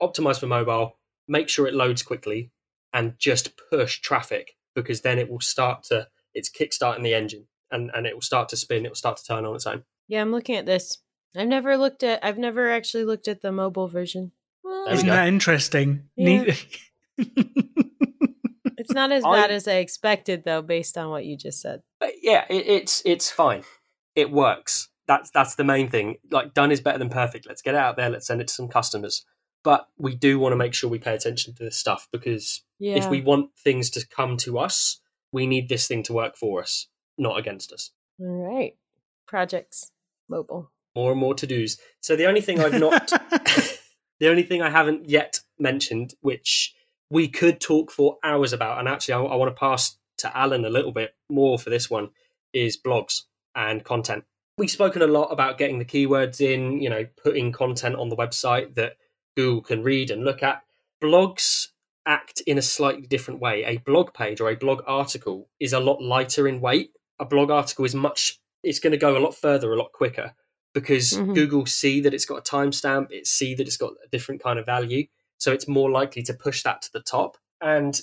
optimize 0.03 0.39
for 0.39 0.45
mobile, 0.45 0.99
make 1.27 1.49
sure 1.49 1.65
it 1.65 1.73
loads 1.73 2.03
quickly, 2.03 2.51
and 2.93 3.17
just 3.17 3.59
push 3.71 4.01
traffic 4.01 4.51
because 4.75 5.01
then 5.01 5.17
it 5.17 5.31
will 5.31 5.41
start 5.41 5.81
to 5.85 6.07
it's 6.35 6.51
kickstarting 6.51 7.01
the 7.01 7.15
engine 7.15 7.47
and, 7.71 7.89
and 7.95 8.05
it 8.05 8.13
will 8.13 8.21
start 8.21 8.49
to 8.49 8.57
spin, 8.57 8.85
it 8.85 8.89
will 8.89 8.95
start 8.95 9.17
to 9.17 9.25
turn 9.25 9.45
on 9.45 9.55
its 9.55 9.65
own. 9.65 9.83
yeah, 10.07 10.21
I'm 10.21 10.31
looking 10.31 10.57
at 10.57 10.67
this. 10.67 10.99
I've 11.35 11.47
never 11.47 11.75
looked 11.75 12.03
at. 12.03 12.23
I've 12.23 12.37
never 12.37 12.69
actually 12.69 13.05
looked 13.05 13.27
at 13.27 13.41
the 13.41 13.51
mobile 13.51 13.87
version. 13.87 14.31
Well, 14.63 14.87
Isn't 14.89 15.07
that 15.07 15.27
interesting? 15.27 16.07
Yeah. 16.15 16.53
It's 18.85 18.93
not 18.93 19.11
as 19.11 19.23
I- 19.25 19.31
bad 19.41 19.51
as 19.51 19.67
I 19.67 19.75
expected, 19.75 20.43
though, 20.45 20.61
based 20.61 20.97
on 20.97 21.09
what 21.09 21.25
you 21.25 21.37
just 21.37 21.61
said. 21.61 21.81
But 21.99 22.13
yeah, 22.21 22.45
it, 22.49 22.67
it's 22.67 23.01
it's 23.05 23.29
fine. 23.29 23.63
It 24.15 24.31
works. 24.31 24.89
That's 25.07 25.29
that's 25.31 25.55
the 25.55 25.63
main 25.63 25.89
thing. 25.89 26.15
Like 26.31 26.53
done 26.53 26.71
is 26.71 26.81
better 26.81 26.97
than 26.97 27.09
perfect. 27.09 27.45
Let's 27.47 27.61
get 27.61 27.75
it 27.75 27.79
out 27.79 27.95
there. 27.97 28.09
Let's 28.09 28.27
send 28.27 28.41
it 28.41 28.47
to 28.47 28.53
some 28.53 28.67
customers. 28.67 29.25
But 29.63 29.87
we 29.97 30.15
do 30.15 30.37
want 30.39 30.53
to 30.53 30.57
make 30.57 30.73
sure 30.75 30.89
we 30.89 30.99
pay 30.99 31.15
attention 31.15 31.53
to 31.55 31.63
this 31.63 31.77
stuff 31.77 32.07
because 32.11 32.61
Yeah. 32.79 32.95
if 32.97 33.09
we 33.09 33.21
want 33.21 33.49
things 33.57 33.89
to 33.91 34.05
come 34.07 34.37
to 34.37 34.59
us, 34.59 34.99
we 35.31 35.47
need 35.47 35.69
this 35.69 35.87
thing 35.87 36.03
to 36.03 36.13
work 36.13 36.37
for 36.37 36.61
us, 36.61 36.87
not 37.17 37.37
against 37.39 37.71
us. 37.73 37.91
All 38.19 38.27
right. 38.27 38.75
Projects 39.27 39.91
mobile. 40.29 40.71
More 40.95 41.11
and 41.11 41.19
more 41.19 41.33
to 41.33 41.47
dos. 41.47 41.77
So 41.99 42.15
the 42.15 42.27
only 42.27 42.41
thing 42.41 42.59
I've 42.59 42.79
not, 42.79 43.07
the 44.19 44.29
only 44.29 44.43
thing 44.43 44.61
I 44.61 44.69
haven't 44.69 45.09
yet 45.09 45.39
mentioned, 45.59 46.13
which 46.21 46.73
we 47.09 47.27
could 47.27 47.59
talk 47.59 47.91
for 47.91 48.17
hours 48.23 48.53
about, 48.53 48.79
and 48.79 48.87
actually 48.87 49.13
I, 49.13 49.21
I 49.21 49.35
want 49.35 49.55
to 49.55 49.59
pass 49.59 49.97
to 50.19 50.37
Alan 50.37 50.65
a 50.65 50.69
little 50.69 50.91
bit 50.91 51.13
more 51.29 51.59
for 51.59 51.69
this 51.69 51.89
one, 51.89 52.09
is 52.53 52.77
blogs 52.77 53.23
and 53.55 53.83
content. 53.83 54.23
We've 54.57 54.71
spoken 54.71 55.01
a 55.01 55.07
lot 55.07 55.25
about 55.25 55.57
getting 55.57 55.79
the 55.79 55.85
keywords 55.85 56.39
in, 56.39 56.81
you 56.81 56.89
know, 56.89 57.05
putting 57.21 57.51
content 57.51 57.95
on 57.95 58.09
the 58.09 58.15
website 58.15 58.75
that 58.75 58.97
Google 59.35 59.61
can 59.61 59.83
read 59.83 60.11
and 60.11 60.23
look 60.23 60.41
at. 60.43 60.63
Blogs 61.03 61.67
act 62.05 62.41
in 62.47 62.57
a 62.57 62.61
slightly 62.61 63.05
different 63.07 63.41
way. 63.41 63.63
A 63.65 63.77
blog 63.77 64.13
page 64.13 64.39
or 64.39 64.49
a 64.49 64.55
blog 64.55 64.81
article 64.87 65.49
is 65.59 65.73
a 65.73 65.79
lot 65.79 66.01
lighter 66.01 66.47
in 66.47 66.61
weight. 66.61 66.91
A 67.19 67.25
blog 67.25 67.49
article 67.49 67.83
is 67.83 67.95
much, 67.95 68.39
it's 68.63 68.79
going 68.79 68.91
to 68.91 68.97
go 68.97 69.17
a 69.17 69.19
lot 69.19 69.35
further, 69.35 69.73
a 69.73 69.77
lot 69.77 69.91
quicker 69.91 70.33
because 70.73 71.13
Mhm. 71.13 71.33
Google 71.33 71.65
see 71.65 72.01
that 72.01 72.13
it's 72.13 72.25
got 72.25 72.39
a 72.39 72.41
timestamp, 72.41 73.09
it 73.09 73.25
see 73.27 73.55
that 73.55 73.65
it's 73.65 73.77
got 73.77 73.93
a 74.03 74.07
different 74.09 74.43
kind 74.43 74.59
of 74.59 74.65
value, 74.65 75.07
so 75.37 75.51
it's 75.51 75.67
more 75.67 75.89
likely 75.91 76.23
to 76.23 76.33
push 76.33 76.63
that 76.63 76.81
to 76.83 76.89
the 76.93 77.01
top. 77.01 77.37
And 77.61 77.99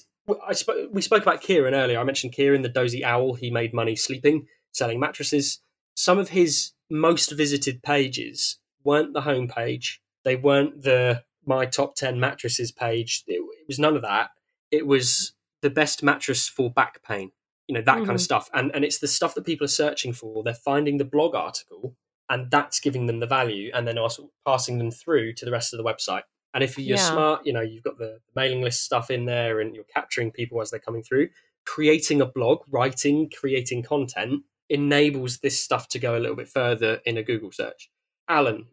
I 0.46 0.52
sp- 0.54 0.90
we 0.92 1.02
spoke 1.02 1.22
about 1.22 1.40
Kieran 1.40 1.74
earlier. 1.74 1.98
I 1.98 2.04
mentioned 2.04 2.32
Kieran, 2.32 2.62
the 2.62 2.68
dozy 2.68 3.04
owl. 3.04 3.34
He 3.34 3.50
made 3.50 3.74
money 3.74 3.96
sleeping, 3.96 4.46
selling 4.72 5.00
mattresses. 5.00 5.60
Some 5.94 6.18
of 6.18 6.28
his 6.30 6.72
most 6.90 7.30
visited 7.32 7.82
pages 7.82 8.58
weren't 8.84 9.12
the 9.14 9.22
homepage. 9.22 9.98
They 10.24 10.36
weren't 10.36 10.82
the 10.82 11.22
my 11.44 11.66
top 11.66 11.96
ten 11.96 12.20
mattresses 12.20 12.70
page. 12.72 13.24
It, 13.26 13.40
it 13.40 13.66
was 13.66 13.78
none 13.78 13.96
of 13.96 14.02
that. 14.02 14.30
It 14.70 14.86
was 14.86 15.32
the 15.62 15.70
best 15.70 16.02
mattress 16.02 16.48
for 16.48 16.70
back 16.70 17.02
pain. 17.02 17.30
you 17.68 17.74
know 17.74 17.82
that 17.82 17.94
kind 17.98 18.08
Mhm. 18.10 18.14
of 18.14 18.20
stuff 18.20 18.50
and 18.54 18.74
and 18.74 18.84
it's 18.84 18.98
the 18.98 19.06
stuff 19.08 19.34
that 19.36 19.46
people 19.46 19.64
are 19.64 19.68
searching 19.82 20.12
for 20.12 20.42
they're 20.42 20.52
finding 20.70 20.98
the 20.98 21.04
blog 21.04 21.32
article 21.36 21.94
and 22.28 22.50
that's 22.50 22.80
giving 22.80 23.06
them 23.06 23.20
the 23.20 23.26
value 23.26 23.70
and 23.72 23.86
then 23.86 23.96
also 23.98 24.30
passing 24.44 24.78
them 24.78 24.90
through 24.90 25.32
to 25.34 25.44
the 25.44 25.52
rest 25.52 25.72
of 25.72 25.78
the 25.78 25.84
website 25.84 26.24
and 26.55 26.62
if 26.64 26.78
you're 26.78 26.96
Yeah. 26.96 27.11
smart 27.11 27.46
you 27.46 27.53
know 27.53 27.61
you've 27.61 27.82
got 27.84 27.98
the 27.98 28.20
mailing 28.36 28.62
list 28.62 28.82
stuff 28.82 29.11
in 29.11 29.24
there 29.26 29.61
and 29.61 29.74
you're 29.74 29.84
capturing 29.84 30.30
people 30.30 30.61
as 30.61 30.70
they're 30.70 30.80
coming 30.80 31.03
through 31.03 31.28
creating 31.64 32.20
a 32.20 32.26
blog 32.26 32.61
writing 32.70 33.30
creating 33.30 33.82
content 33.82 34.42
enables 34.68 35.38
this 35.38 35.61
stuff 35.61 35.88
to 35.88 35.98
go 35.98 36.16
a 36.16 36.20
little 36.20 36.36
bit 36.36 36.48
further 36.48 37.00
in 37.05 37.16
a 37.16 37.22
google 37.22 37.53
search 37.53 37.90
alan 38.28 38.66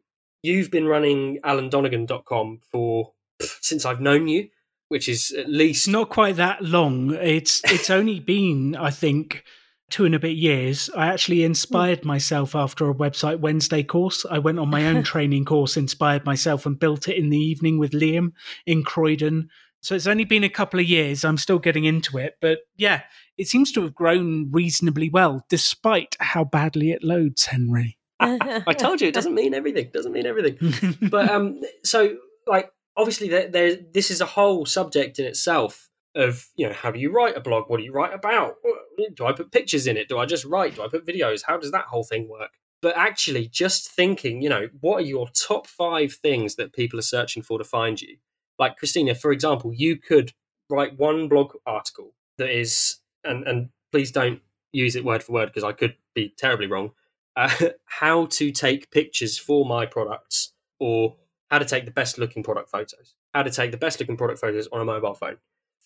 you've 0.43 0.71
been 0.71 0.85
running 0.87 1.39
alandonegan.com 1.43 2.59
for 2.71 3.13
since 3.41 3.85
i've 3.85 4.01
known 4.01 4.27
you 4.27 4.49
which 4.89 5.07
is 5.07 5.31
at 5.37 5.47
least 5.47 5.81
It's 5.81 5.87
not 5.87 6.09
quite 6.09 6.35
that 6.37 6.63
long. 6.63 7.13
It's 7.13 7.61
it's 7.65 7.91
only 7.91 8.19
been, 8.19 8.75
I 8.75 8.89
think, 8.89 9.43
two 9.89 10.05
and 10.05 10.15
a 10.15 10.19
bit 10.19 10.35
years. 10.37 10.89
I 10.95 11.07
actually 11.07 11.43
inspired 11.43 12.05
myself 12.05 12.55
after 12.55 12.89
a 12.89 12.93
website 12.93 13.39
Wednesday 13.39 13.83
course. 13.83 14.25
I 14.29 14.39
went 14.39 14.59
on 14.59 14.69
my 14.69 14.87
own 14.87 15.03
training 15.11 15.45
course, 15.45 15.77
inspired 15.77 16.25
myself, 16.25 16.65
and 16.65 16.79
built 16.79 17.07
it 17.07 17.17
in 17.17 17.29
the 17.29 17.37
evening 17.37 17.77
with 17.79 17.91
Liam 17.91 18.33
in 18.65 18.83
Croydon. 18.83 19.49
So 19.81 19.95
it's 19.95 20.07
only 20.07 20.25
been 20.25 20.43
a 20.43 20.49
couple 20.49 20.79
of 20.79 20.85
years. 20.85 21.23
I'm 21.23 21.37
still 21.37 21.59
getting 21.59 21.85
into 21.85 22.17
it, 22.17 22.35
but 22.41 22.59
yeah, 22.75 23.03
it 23.37 23.47
seems 23.47 23.71
to 23.73 23.81
have 23.83 23.95
grown 23.95 24.49
reasonably 24.51 25.09
well, 25.09 25.45
despite 25.49 26.17
how 26.19 26.43
badly 26.43 26.91
it 26.91 27.03
loads, 27.03 27.45
Henry. 27.45 27.97
I 28.19 28.73
told 28.73 28.99
you 28.99 29.07
it 29.07 29.13
doesn't 29.13 29.33
mean 29.33 29.53
everything. 29.53 29.89
Doesn't 29.93 30.11
mean 30.11 30.25
everything. 30.25 30.97
But 31.09 31.29
um, 31.29 31.61
so 31.85 32.17
like 32.45 32.69
obviously 32.97 33.29
there, 33.29 33.47
there 33.47 33.77
this 33.93 34.11
is 34.11 34.19
a 34.19 34.25
whole 34.25 34.65
subject 34.65 35.19
in 35.19 35.25
itself 35.25 35.88
of 36.15 36.47
you 36.55 36.67
know 36.67 36.73
how 36.73 36.91
do 36.91 36.99
you 36.99 37.11
write 37.11 37.37
a 37.37 37.41
blog? 37.41 37.69
What 37.69 37.77
do 37.77 37.83
you 37.83 37.91
write 37.91 38.13
about? 38.13 38.55
Do 39.15 39.25
I 39.25 39.33
put 39.33 39.51
pictures 39.51 39.87
in 39.87 39.97
it? 39.97 40.09
Do 40.09 40.17
I 40.17 40.25
just 40.25 40.45
write? 40.45 40.75
Do 40.75 40.83
I 40.83 40.87
put 40.87 41.05
videos? 41.05 41.43
How 41.45 41.57
does 41.57 41.71
that 41.71 41.85
whole 41.85 42.03
thing 42.03 42.27
work? 42.27 42.51
But 42.81 42.97
actually, 42.97 43.47
just 43.47 43.91
thinking, 43.91 44.41
you 44.41 44.49
know, 44.49 44.69
what 44.79 44.97
are 44.97 45.05
your 45.05 45.27
top 45.29 45.67
five 45.67 46.13
things 46.13 46.55
that 46.55 46.73
people 46.73 46.97
are 46.97 47.03
searching 47.03 47.43
for 47.43 47.57
to 47.57 47.63
find 47.63 48.01
you? 48.01 48.17
Like 48.57 48.77
Christina, 48.77 49.15
for 49.15 49.31
example, 49.31 49.73
you 49.73 49.97
could 49.97 50.33
write 50.69 50.97
one 50.97 51.27
blog 51.27 51.53
article 51.65 52.13
that 52.37 52.49
is, 52.49 52.97
and 53.23 53.45
and 53.47 53.69
please 53.91 54.11
don't 54.11 54.41
use 54.71 54.95
it 54.95 55.03
word 55.03 55.23
for 55.23 55.33
word 55.33 55.47
because 55.47 55.63
I 55.63 55.73
could 55.73 55.95
be 56.13 56.33
terribly 56.37 56.67
wrong. 56.67 56.91
Uh, 57.35 57.49
how 57.85 58.25
to 58.27 58.51
take 58.51 58.91
pictures 58.91 59.37
for 59.37 59.65
my 59.65 59.85
products, 59.85 60.53
or 60.79 61.15
how 61.49 61.59
to 61.59 61.65
take 61.65 61.85
the 61.85 61.91
best 61.91 62.17
looking 62.17 62.43
product 62.43 62.69
photos, 62.69 63.15
how 63.33 63.43
to 63.43 63.51
take 63.51 63.71
the 63.71 63.77
best 63.77 63.99
looking 63.99 64.17
product 64.17 64.39
photos 64.39 64.67
on 64.71 64.81
a 64.81 64.85
mobile 64.85 65.13
phone. 65.13 65.37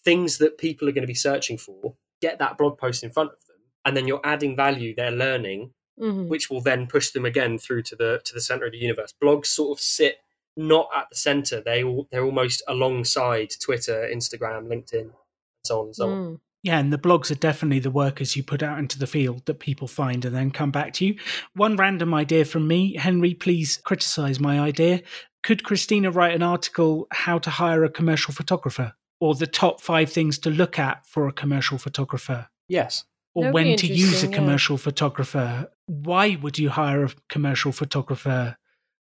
Things 0.04 0.38
that 0.40 0.58
people 0.58 0.88
are 0.88 0.92
going 0.92 1.04
to 1.04 1.08
be 1.08 1.14
searching 1.14 1.58
for, 1.58 1.96
get 2.22 2.40
that 2.40 2.58
blog 2.58 2.78
post 2.78 3.04
in 3.04 3.12
front 3.12 3.32
of 3.32 3.46
them, 3.48 3.58
and 3.86 3.96
then 3.96 4.08
you're 4.08 4.22
adding 4.24 4.56
value, 4.56 4.94
they're 4.96 5.12
learning, 5.12 5.72
Mhm. 6.00 6.28
which 6.28 6.50
will 6.50 6.62
then 6.62 6.88
push 6.88 7.12
them 7.12 7.26
again 7.26 7.58
through 7.58 7.84
to 7.84 7.96
the 7.96 8.22
to 8.26 8.34
the 8.34 8.42
center 8.42 8.66
of 8.66 8.72
the 8.72 8.78
universe. 8.80 9.14
Blogs 9.22 9.48
sort 9.48 9.78
of 9.78 9.82
sit 9.84 10.18
not 10.56 10.90
at 10.96 11.10
the 11.10 11.16
center; 11.16 11.62
they 11.62 11.84
all, 11.84 12.08
they're 12.12 12.26
almost 12.26 12.62
alongside 12.68 13.52
Twitter, 13.62 14.10
Instagram, 14.12 14.68
LinkedIn, 14.68 15.02
and 15.02 15.12
so 15.66 15.80
on 15.80 15.86
and 15.88 15.96
so 15.96 16.10
on. 16.10 16.18
Mm. 16.18 16.40
Yeah, 16.64 16.80
and 16.80 16.94
the 16.94 16.98
blogs 16.98 17.30
are 17.30 17.36
definitely 17.36 17.80
the 17.80 17.92
workers 17.92 18.36
you 18.38 18.44
put 18.44 18.64
out 18.64 18.80
into 18.80 18.98
the 18.98 19.08
field 19.08 19.46
that 19.46 19.60
people 19.60 19.88
find 19.88 20.24
and 20.24 20.34
then 20.34 20.50
come 20.50 20.72
back 20.72 20.94
to 20.94 21.06
you. 21.06 21.20
One 21.56 21.76
random 21.76 22.14
idea 22.14 22.46
from 22.46 22.68
me, 22.68 22.96
Henry, 22.96 23.34
please 23.34 23.82
criticize 23.84 24.40
my 24.40 24.60
idea. 24.62 25.02
Could 25.44 25.66
Christina 25.66 26.10
write 26.10 26.34
an 26.34 26.42
article, 26.42 27.08
How 27.12 27.38
to 27.40 27.50
Hire 27.50 27.84
a 27.84 27.90
Commercial 27.90 28.34
Photographer, 28.34 28.94
or 29.24 29.36
the 29.36 29.48
top 29.48 29.82
five 29.82 30.12
things 30.12 30.38
to 30.40 30.50
look 30.50 30.78
at 30.78 31.06
for 31.06 31.28
a 31.28 31.32
commercial 31.32 31.78
photographer? 31.78 32.50
Yes, 32.68 33.06
Or 33.34 33.44
That'd 33.44 33.54
when 33.54 33.78
to 33.78 33.88
use 33.88 33.90
a 33.90 34.04
interesting, 34.04 34.32
yeah. 34.32 34.38
commercial 34.38 34.78
photographer? 34.78 35.68
Why 35.88 36.38
would 36.42 36.60
you 36.60 36.70
hire 36.70 37.06
a 37.06 37.10
commercial 37.30 37.72
photographer? 37.72 38.58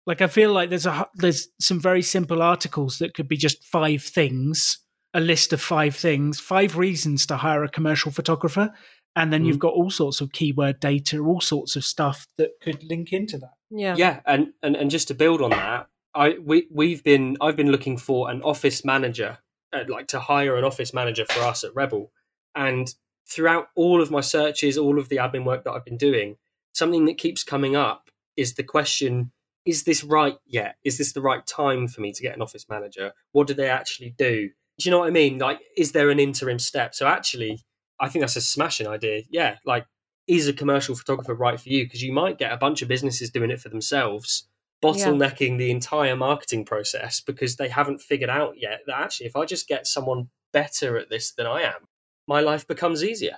Like, 0.06 0.22
I 0.22 0.28
feel 0.28 0.54
like 0.54 0.70
there's 0.70 0.86
a 0.86 1.08
there's 1.16 1.50
some 1.60 1.80
very 1.80 2.02
simple 2.02 2.42
articles 2.42 2.98
that 3.00 3.14
could 3.14 3.28
be 3.28 3.38
just 3.38 3.64
five 3.64 4.04
things 4.04 4.80
a 5.14 5.20
list 5.20 5.54
of 5.54 5.62
five 5.62 5.96
things, 5.96 6.40
five 6.40 6.78
reasons 6.78 7.26
to 7.26 7.38
hire 7.38 7.64
a 7.64 7.70
commercial 7.70 8.12
photographer. 8.12 8.72
And 9.16 9.34
then 9.34 9.46
you've 9.46 9.58
mm. 9.58 9.62
got 9.62 9.74
all 9.74 9.90
sorts 9.90 10.22
of 10.22 10.32
keyword 10.32 10.80
data, 10.80 11.18
all 11.20 11.42
sorts 11.42 11.76
of 11.76 11.84
stuff 11.84 12.28
that 12.38 12.52
could 12.62 12.84
link 12.84 13.12
into 13.14 13.38
that. 13.40 13.54
Yeah. 13.72 13.96
yeah, 13.98 14.20
and, 14.26 14.54
and 14.62 14.76
and 14.76 14.92
just 14.92 15.08
to 15.10 15.14
build 15.14 15.42
on 15.42 15.50
that, 15.50 15.88
I 16.14 16.38
we 16.44 16.68
we've 16.72 17.04
been 17.04 17.36
I've 17.42 17.56
been 17.56 17.72
looking 17.72 17.98
for 17.98 18.30
an 18.30 18.42
office 18.44 18.86
manager, 18.86 19.40
Uh, 19.78 19.84
like 19.88 20.08
to 20.08 20.20
hire 20.20 20.56
an 20.58 20.64
office 20.64 20.94
manager 20.94 21.26
for 21.26 21.42
us 21.42 21.64
at 21.64 21.76
Rebel, 21.76 22.12
and 22.56 22.94
throughout 23.30 23.68
all 23.76 24.02
of 24.02 24.12
my 24.12 24.22
searches, 24.22 24.78
all 24.78 25.00
of 25.00 25.10
the 25.10 25.18
admin 25.18 25.46
work 25.46 25.64
that 25.64 25.72
I've 25.72 25.86
been 25.86 25.98
doing, 25.98 26.38
something 26.74 27.06
that 27.06 27.18
keeps 27.18 27.44
coming 27.44 27.76
up 27.76 28.10
is 28.36 28.56
the 28.56 28.64
question: 28.64 29.32
Is 29.66 29.84
this 29.84 30.04
right 30.04 30.38
yet? 30.46 30.76
Is 30.84 30.98
this 30.98 31.14
the 31.14 31.22
right 31.22 31.46
time 31.46 31.88
for 31.88 32.02
me 32.02 32.12
to 32.12 32.22
get 32.22 32.36
an 32.36 32.42
office 32.42 32.66
manager? 32.70 33.14
What 33.32 33.48
do 33.48 33.54
they 33.54 33.70
actually 33.70 34.12
do? 34.18 34.50
Do 34.80 34.90
you 34.90 34.92
know 34.92 35.00
what 35.00 35.08
I 35.08 35.12
mean? 35.12 35.40
Like, 35.40 35.60
is 35.76 35.92
there 35.92 36.10
an 36.10 36.20
interim 36.20 36.60
step? 36.60 36.94
So 36.94 37.08
actually, 37.08 37.60
I 38.00 38.10
think 38.10 38.22
that's 38.22 38.36
a 38.36 38.42
smashing 38.42 38.88
idea. 38.88 39.24
Yeah, 39.30 39.58
like 39.66 39.86
is 40.28 40.48
a 40.48 40.54
commercial 40.54 40.96
photographer 40.96 41.34
right 41.34 41.60
for 41.60 41.70
you? 41.70 41.86
Because 41.86 42.04
you 42.04 42.12
might 42.12 42.38
get 42.38 42.52
a 42.52 42.58
bunch 42.58 42.82
of 42.82 42.88
businesses 42.88 43.30
doing 43.30 43.50
it 43.50 43.62
for 43.62 43.70
themselves, 43.70 44.48
bottlenecking 44.84 45.58
the 45.58 45.72
entire 45.72 46.16
marketing 46.16 46.66
process 46.66 47.22
because 47.22 47.56
they 47.56 47.70
haven't 47.70 48.02
figured 48.02 48.30
out 48.30 48.56
yet 48.58 48.82
that 48.86 49.00
actually, 49.00 49.28
if 49.28 49.36
I 49.36 49.46
just 49.46 49.68
get 49.68 49.88
someone 49.88 50.30
better 50.54 50.98
at 50.98 51.10
this 51.10 51.32
than 51.32 51.48
I 51.48 51.62
am, 51.62 51.88
my 52.28 52.42
life 52.42 52.68
becomes 52.68 53.04
easier. 53.04 53.38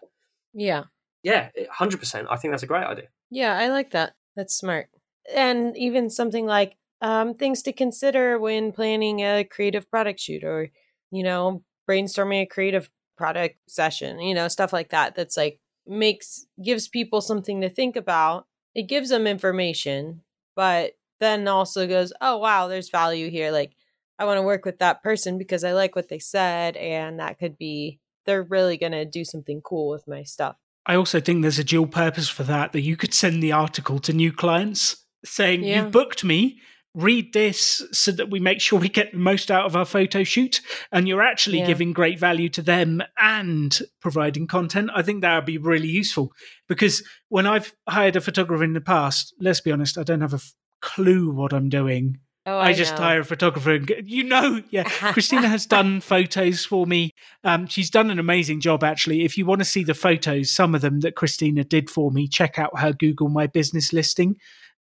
Yeah. 0.53 0.83
Yeah, 1.23 1.49
hundred 1.69 1.99
percent. 1.99 2.27
I 2.29 2.37
think 2.37 2.53
that's 2.53 2.63
a 2.63 2.67
great 2.67 2.85
idea. 2.85 3.07
Yeah, 3.29 3.57
I 3.57 3.69
like 3.69 3.91
that. 3.91 4.13
That's 4.35 4.55
smart. 4.55 4.89
And 5.35 5.77
even 5.77 6.09
something 6.09 6.45
like 6.45 6.77
um, 7.01 7.33
things 7.33 7.61
to 7.63 7.73
consider 7.73 8.39
when 8.39 8.71
planning 8.71 9.19
a 9.19 9.43
creative 9.43 9.89
product 9.89 10.19
shoot 10.19 10.43
or, 10.43 10.69
you 11.11 11.23
know, 11.23 11.63
brainstorming 11.89 12.43
a 12.43 12.45
creative 12.45 12.89
product 13.17 13.57
session, 13.67 14.19
you 14.19 14.33
know, 14.33 14.47
stuff 14.47 14.71
like 14.71 14.89
that. 14.89 15.15
That's 15.15 15.37
like 15.37 15.59
makes, 15.85 16.45
gives 16.63 16.87
people 16.87 17.21
something 17.21 17.61
to 17.61 17.69
think 17.69 17.95
about. 17.95 18.47
It 18.73 18.83
gives 18.83 19.09
them 19.09 19.27
information, 19.27 20.21
but 20.55 20.93
then 21.19 21.47
also 21.47 21.87
goes, 21.87 22.13
oh, 22.21 22.37
wow, 22.37 22.67
there's 22.67 22.89
value 22.89 23.29
here. 23.29 23.51
Like, 23.51 23.75
I 24.17 24.25
want 24.25 24.37
to 24.37 24.41
work 24.43 24.65
with 24.65 24.79
that 24.79 25.03
person 25.03 25.37
because 25.37 25.63
I 25.63 25.73
like 25.73 25.95
what 25.95 26.09
they 26.09 26.19
said. 26.19 26.75
And 26.77 27.19
that 27.19 27.39
could 27.39 27.57
be, 27.57 27.99
they're 28.25 28.43
really 28.43 28.77
going 28.77 28.91
to 28.91 29.05
do 29.05 29.23
something 29.23 29.61
cool 29.61 29.89
with 29.89 30.07
my 30.07 30.23
stuff. 30.23 30.57
I 30.85 30.95
also 30.95 31.19
think 31.19 31.41
there's 31.41 31.59
a 31.59 31.63
dual 31.63 31.87
purpose 31.87 32.29
for 32.29 32.43
that, 32.43 32.71
that 32.73 32.81
you 32.81 32.97
could 32.97 33.13
send 33.13 33.43
the 33.43 33.51
article 33.51 33.99
to 33.99 34.13
new 34.13 34.31
clients 34.31 35.05
saying, 35.23 35.63
Yeah. 35.63 35.83
You've 35.83 35.91
booked 35.91 36.23
me, 36.23 36.59
read 36.95 37.33
this 37.33 37.83
so 37.91 38.11
that 38.13 38.29
we 38.31 38.39
make 38.39 38.59
sure 38.59 38.79
we 38.79 38.89
get 38.89 39.11
the 39.11 39.19
most 39.19 39.51
out 39.51 39.65
of 39.65 39.75
our 39.75 39.85
photo 39.85 40.23
shoot. 40.23 40.61
And 40.91 41.07
you're 41.07 41.21
actually 41.21 41.59
Yeah. 41.59 41.67
giving 41.67 41.93
great 41.93 42.17
value 42.19 42.49
to 42.49 42.61
them 42.61 43.03
and 43.17 43.77
providing 44.01 44.47
content. 44.47 44.89
I 44.95 45.01
think 45.01 45.21
that 45.21 45.35
would 45.35 45.45
be 45.45 45.57
really 45.57 45.89
useful 45.89 46.31
because 46.67 47.03
when 47.27 47.45
I've 47.45 47.73
hired 47.87 48.15
a 48.15 48.21
photographer 48.21 48.63
in 48.63 48.73
the 48.73 48.81
past, 48.81 49.33
let's 49.39 49.61
be 49.61 49.71
honest, 49.71 49.97
I 49.97 50.03
don't 50.03 50.21
have 50.21 50.33
a 50.33 50.37
f- 50.37 50.53
clue 50.81 51.31
what 51.31 51.53
I'm 51.53 51.69
doing. 51.69 52.19
Oh, 52.45 52.57
I, 52.57 52.73
just 52.73 52.95
know. 52.95 53.03
hire 53.03 53.19
a 53.19 53.25
photographer 53.25 53.73
and 53.73 53.91
you 54.05 54.23
know, 54.23 54.63
yeah. 54.71 54.83
Christina 55.13 55.47
has 55.47 55.67
done 55.67 56.01
photos 56.01 56.65
for 56.65 56.87
me. 56.87 57.13
Um, 57.43 57.67
she's 57.67 57.91
done 57.91 58.09
an 58.09 58.17
amazing 58.17 58.59
job, 58.59 58.83
actually. 58.83 59.23
If 59.23 59.37
you 59.37 59.45
want 59.45 59.59
to 59.59 59.65
see 59.65 59.83
the 59.83 59.93
photos, 59.93 60.51
some 60.51 60.73
of 60.73 60.81
them 60.81 61.01
that 61.01 61.15
Christina 61.15 61.63
did 61.63 61.89
for 61.89 62.11
me, 62.11 62.27
check 62.27 62.57
out 62.57 62.79
her 62.79 62.91
Google 62.91 63.29
My 63.29 63.45
Business 63.45 63.93
listing, 63.93 64.37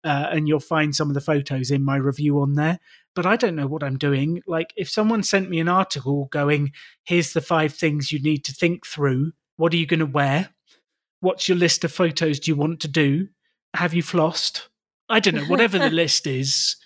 uh, 0.04 0.28
and 0.30 0.46
you'll 0.46 0.60
find 0.60 0.94
some 0.94 1.08
of 1.08 1.14
the 1.14 1.20
photos 1.20 1.72
in 1.72 1.82
my 1.82 1.96
review 1.96 2.40
on 2.40 2.54
there. 2.54 2.78
But 3.16 3.26
I 3.26 3.34
don't 3.36 3.56
know 3.56 3.66
what 3.66 3.82
I'm 3.82 3.98
doing. 3.98 4.42
Like, 4.46 4.72
if 4.76 4.88
someone 4.88 5.24
sent 5.24 5.50
me 5.50 5.58
an 5.58 5.68
article 5.68 6.28
going, 6.30 6.72
"Here's 7.04 7.32
the 7.32 7.40
five 7.40 7.74
things 7.74 8.12
you 8.12 8.20
need 8.20 8.44
to 8.44 8.52
think 8.52 8.86
through. 8.86 9.32
What 9.56 9.72
are 9.72 9.78
you 9.78 9.86
going 9.86 10.00
to 10.00 10.06
wear? 10.06 10.50
What's 11.20 11.48
your 11.48 11.56
list 11.56 11.82
of 11.82 11.90
photos 11.90 12.38
do 12.38 12.50
you 12.50 12.56
want 12.56 12.78
to 12.80 12.88
do? 12.88 13.28
Have 13.74 13.94
you 13.94 14.02
flossed? 14.02 14.68
I 15.08 15.20
don't 15.20 15.34
know. 15.34 15.44
Whatever 15.44 15.78
the 15.78 15.90
list 16.02 16.26
is." 16.26 16.76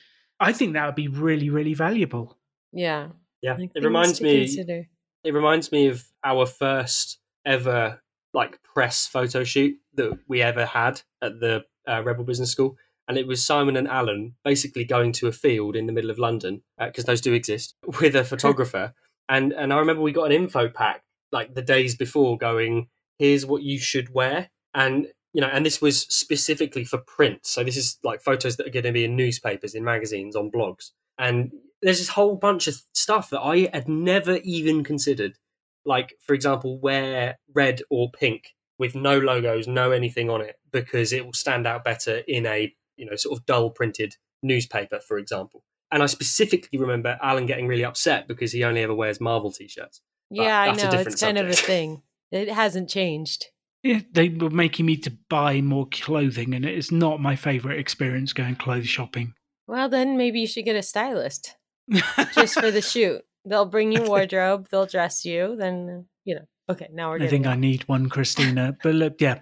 I 0.42 0.52
think 0.52 0.72
that 0.72 0.86
would 0.86 0.94
be 0.94 1.08
really, 1.08 1.50
really 1.50 1.74
valuable. 1.74 2.38
Yeah. 2.72 3.08
Yeah, 3.42 3.56
like 3.56 3.70
it 3.74 3.84
reminds 3.84 4.20
me. 4.20 4.46
consider. 4.46 4.88
It 5.24 5.34
reminds 5.34 5.70
me 5.70 5.88
of 5.88 6.04
our 6.24 6.46
first 6.46 7.18
ever 7.44 8.00
like 8.32 8.62
press 8.62 9.06
photo 9.06 9.44
shoot 9.44 9.76
that 9.94 10.18
we 10.28 10.42
ever 10.42 10.64
had 10.64 11.02
at 11.22 11.40
the 11.40 11.64
uh, 11.88 12.02
Rebel 12.02 12.24
Business 12.24 12.52
School, 12.52 12.76
and 13.08 13.18
it 13.18 13.26
was 13.26 13.44
Simon 13.44 13.76
and 13.76 13.88
Alan 13.88 14.34
basically 14.44 14.84
going 14.84 15.12
to 15.12 15.26
a 15.26 15.32
field 15.32 15.74
in 15.74 15.86
the 15.86 15.92
middle 15.92 16.10
of 16.10 16.18
London 16.18 16.62
because 16.78 17.04
those 17.04 17.20
do 17.20 17.32
exist 17.32 17.74
with 18.00 18.14
a 18.14 18.24
photographer, 18.24 18.94
and 19.28 19.52
and 19.52 19.72
I 19.72 19.78
remember 19.78 20.02
we 20.02 20.12
got 20.12 20.26
an 20.26 20.32
info 20.32 20.68
pack 20.68 21.02
like 21.32 21.54
the 21.54 21.62
days 21.62 21.96
before, 21.96 22.36
going 22.36 22.88
here's 23.18 23.46
what 23.46 23.62
you 23.62 23.78
should 23.78 24.12
wear, 24.12 24.50
and 24.74 25.06
you 25.32 25.40
know, 25.40 25.48
and 25.48 25.64
this 25.64 25.80
was 25.80 26.00
specifically 26.02 26.84
for 26.84 26.98
print, 26.98 27.46
so 27.46 27.62
this 27.62 27.76
is 27.76 27.98
like 28.02 28.22
photos 28.22 28.56
that 28.56 28.66
are 28.66 28.70
going 28.70 28.84
to 28.84 28.92
be 28.92 29.04
in 29.04 29.16
newspapers, 29.16 29.74
in 29.74 29.84
magazines, 29.84 30.36
on 30.36 30.50
blogs, 30.50 30.90
and 31.18 31.52
there's 31.82 31.98
this 31.98 32.08
whole 32.08 32.36
bunch 32.36 32.66
of 32.66 32.76
stuff 32.92 33.30
that 33.30 33.40
I 33.40 33.70
had 33.72 33.88
never 33.88 34.36
even 34.44 34.84
considered 34.84 35.38
like 35.84 36.14
for 36.20 36.34
example 36.34 36.78
wear 36.78 37.38
red 37.54 37.80
or 37.90 38.10
pink 38.10 38.54
with 38.78 38.94
no 38.94 39.18
logos, 39.18 39.66
no 39.68 39.90
anything 39.90 40.30
on 40.30 40.40
it, 40.40 40.56
because 40.72 41.12
it 41.12 41.24
will 41.24 41.32
stand 41.32 41.66
out 41.66 41.84
better 41.84 42.22
in 42.26 42.46
a 42.46 42.74
you 42.96 43.06
know 43.06 43.16
sort 43.16 43.38
of 43.38 43.46
dull 43.46 43.70
printed 43.70 44.16
newspaper, 44.42 45.00
for 45.00 45.18
example. 45.18 45.62
And 45.92 46.02
I 46.02 46.06
specifically 46.06 46.78
remember 46.78 47.18
Alan 47.20 47.46
getting 47.46 47.66
really 47.66 47.84
upset 47.84 48.28
because 48.28 48.52
he 48.52 48.62
only 48.64 48.82
ever 48.82 48.94
wears 48.94 49.20
Marvel 49.20 49.50
t-shirts. 49.50 50.00
Yeah, 50.30 50.60
I 50.60 50.72
know. 50.72 51.00
It's 51.00 51.20
kind 51.20 51.36
of 51.36 51.48
a 51.48 51.52
thing. 51.52 52.02
It 52.30 52.48
hasn't 52.48 52.88
changed. 52.88 53.46
Yeah, 53.82 54.00
they 54.12 54.28
were 54.28 54.50
making 54.50 54.86
me 54.86 54.96
to 54.98 55.12
buy 55.28 55.60
more 55.60 55.88
clothing, 55.90 56.54
and 56.54 56.64
it 56.64 56.76
is 56.76 56.92
not 56.92 57.20
my 57.20 57.34
favorite 57.34 57.78
experience 57.78 58.32
going 58.32 58.56
clothes 58.56 58.88
shopping. 58.88 59.34
Well, 59.66 59.88
then 59.88 60.16
maybe 60.16 60.40
you 60.40 60.46
should 60.46 60.64
get 60.64 60.76
a 60.76 60.82
stylist 60.82 61.56
just 62.34 62.60
for 62.60 62.70
the 62.70 62.82
shoot. 62.82 63.22
They'll 63.46 63.66
bring 63.66 63.92
you 63.92 64.02
wardrobe, 64.02 64.68
they'll 64.70 64.86
dress 64.86 65.24
you, 65.24 65.56
then, 65.56 66.06
you 66.24 66.34
know. 66.34 66.44
Okay, 66.68 66.88
now 66.92 67.10
we're 67.10 67.22
I 67.22 67.26
think 67.26 67.46
I 67.46 67.56
need 67.56 67.88
one, 67.88 68.08
Christina. 68.08 68.76
But 68.82 68.94
look, 68.94 69.20
yeah, 69.20 69.40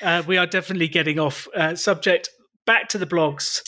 uh, 0.00 0.22
we 0.26 0.38
are 0.38 0.46
definitely 0.46 0.88
getting 0.88 1.18
off 1.18 1.46
uh, 1.54 1.74
subject. 1.74 2.30
Back 2.64 2.88
to 2.90 2.98
the 2.98 3.06
blogs. 3.06 3.62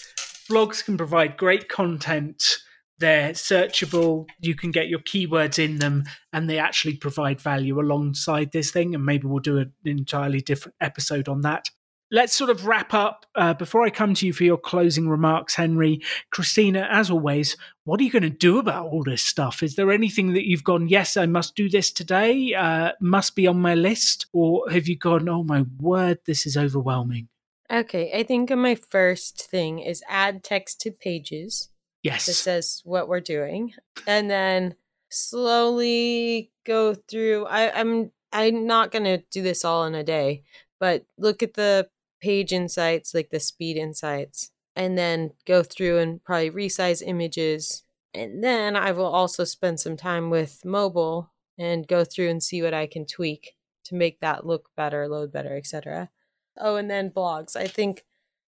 Blogs 0.48 0.82
can 0.82 0.96
provide 0.96 1.36
great 1.36 1.68
content. 1.68 2.58
They're 3.02 3.32
searchable. 3.32 4.28
You 4.40 4.54
can 4.54 4.70
get 4.70 4.86
your 4.86 5.00
keywords 5.00 5.58
in 5.58 5.80
them, 5.80 6.04
and 6.32 6.48
they 6.48 6.60
actually 6.60 6.94
provide 6.98 7.40
value 7.40 7.80
alongside 7.80 8.52
this 8.52 8.70
thing. 8.70 8.94
And 8.94 9.04
maybe 9.04 9.26
we'll 9.26 9.40
do 9.40 9.58
an 9.58 9.72
entirely 9.84 10.40
different 10.40 10.76
episode 10.80 11.26
on 11.26 11.40
that. 11.40 11.64
Let's 12.12 12.32
sort 12.32 12.48
of 12.48 12.64
wrap 12.64 12.94
up. 12.94 13.26
Uh, 13.34 13.54
before 13.54 13.84
I 13.84 13.90
come 13.90 14.14
to 14.14 14.24
you 14.24 14.32
for 14.32 14.44
your 14.44 14.56
closing 14.56 15.08
remarks, 15.08 15.56
Henry, 15.56 16.00
Christina, 16.30 16.86
as 16.92 17.10
always, 17.10 17.56
what 17.82 17.98
are 17.98 18.04
you 18.04 18.10
going 18.12 18.22
to 18.22 18.30
do 18.30 18.60
about 18.60 18.86
all 18.86 19.02
this 19.02 19.22
stuff? 19.22 19.64
Is 19.64 19.74
there 19.74 19.90
anything 19.90 20.34
that 20.34 20.46
you've 20.46 20.62
gone, 20.62 20.86
yes, 20.86 21.16
I 21.16 21.26
must 21.26 21.56
do 21.56 21.68
this 21.68 21.90
today, 21.90 22.54
uh, 22.54 22.92
must 23.00 23.34
be 23.34 23.48
on 23.48 23.60
my 23.60 23.74
list? 23.74 24.26
Or 24.32 24.70
have 24.70 24.86
you 24.86 24.96
gone, 24.96 25.28
oh 25.28 25.42
my 25.42 25.64
word, 25.80 26.20
this 26.24 26.46
is 26.46 26.56
overwhelming? 26.56 27.26
Okay, 27.68 28.12
I 28.14 28.22
think 28.22 28.50
my 28.50 28.76
first 28.76 29.42
thing 29.50 29.80
is 29.80 30.04
add 30.08 30.44
text 30.44 30.80
to 30.82 30.92
pages 30.92 31.71
that 32.04 32.10
Yes. 32.10 32.36
says 32.36 32.82
what 32.84 33.08
we're 33.08 33.20
doing, 33.20 33.74
and 34.06 34.30
then 34.30 34.74
slowly 35.08 36.50
go 36.64 36.94
through. 36.94 37.46
I, 37.46 37.78
I'm 37.78 38.12
I'm 38.32 38.66
not 38.66 38.90
gonna 38.90 39.18
do 39.30 39.42
this 39.42 39.64
all 39.64 39.84
in 39.84 39.94
a 39.94 40.04
day, 40.04 40.44
but 40.80 41.04
look 41.18 41.42
at 41.42 41.54
the 41.54 41.88
page 42.20 42.52
insights, 42.52 43.14
like 43.14 43.30
the 43.30 43.40
speed 43.40 43.76
insights, 43.76 44.50
and 44.74 44.96
then 44.96 45.32
go 45.46 45.62
through 45.62 45.98
and 45.98 46.22
probably 46.24 46.50
resize 46.50 47.02
images, 47.06 47.82
and 48.14 48.42
then 48.42 48.76
I 48.76 48.92
will 48.92 49.06
also 49.06 49.44
spend 49.44 49.80
some 49.80 49.96
time 49.96 50.30
with 50.30 50.64
mobile 50.64 51.30
and 51.58 51.86
go 51.86 52.04
through 52.04 52.30
and 52.30 52.42
see 52.42 52.62
what 52.62 52.74
I 52.74 52.86
can 52.86 53.06
tweak 53.06 53.54
to 53.84 53.94
make 53.94 54.20
that 54.20 54.46
look 54.46 54.70
better, 54.76 55.08
load 55.08 55.32
better, 55.32 55.56
etc. 55.56 56.10
Oh, 56.56 56.76
and 56.76 56.90
then 56.90 57.10
blogs. 57.10 57.56
I 57.56 57.66
think 57.66 58.04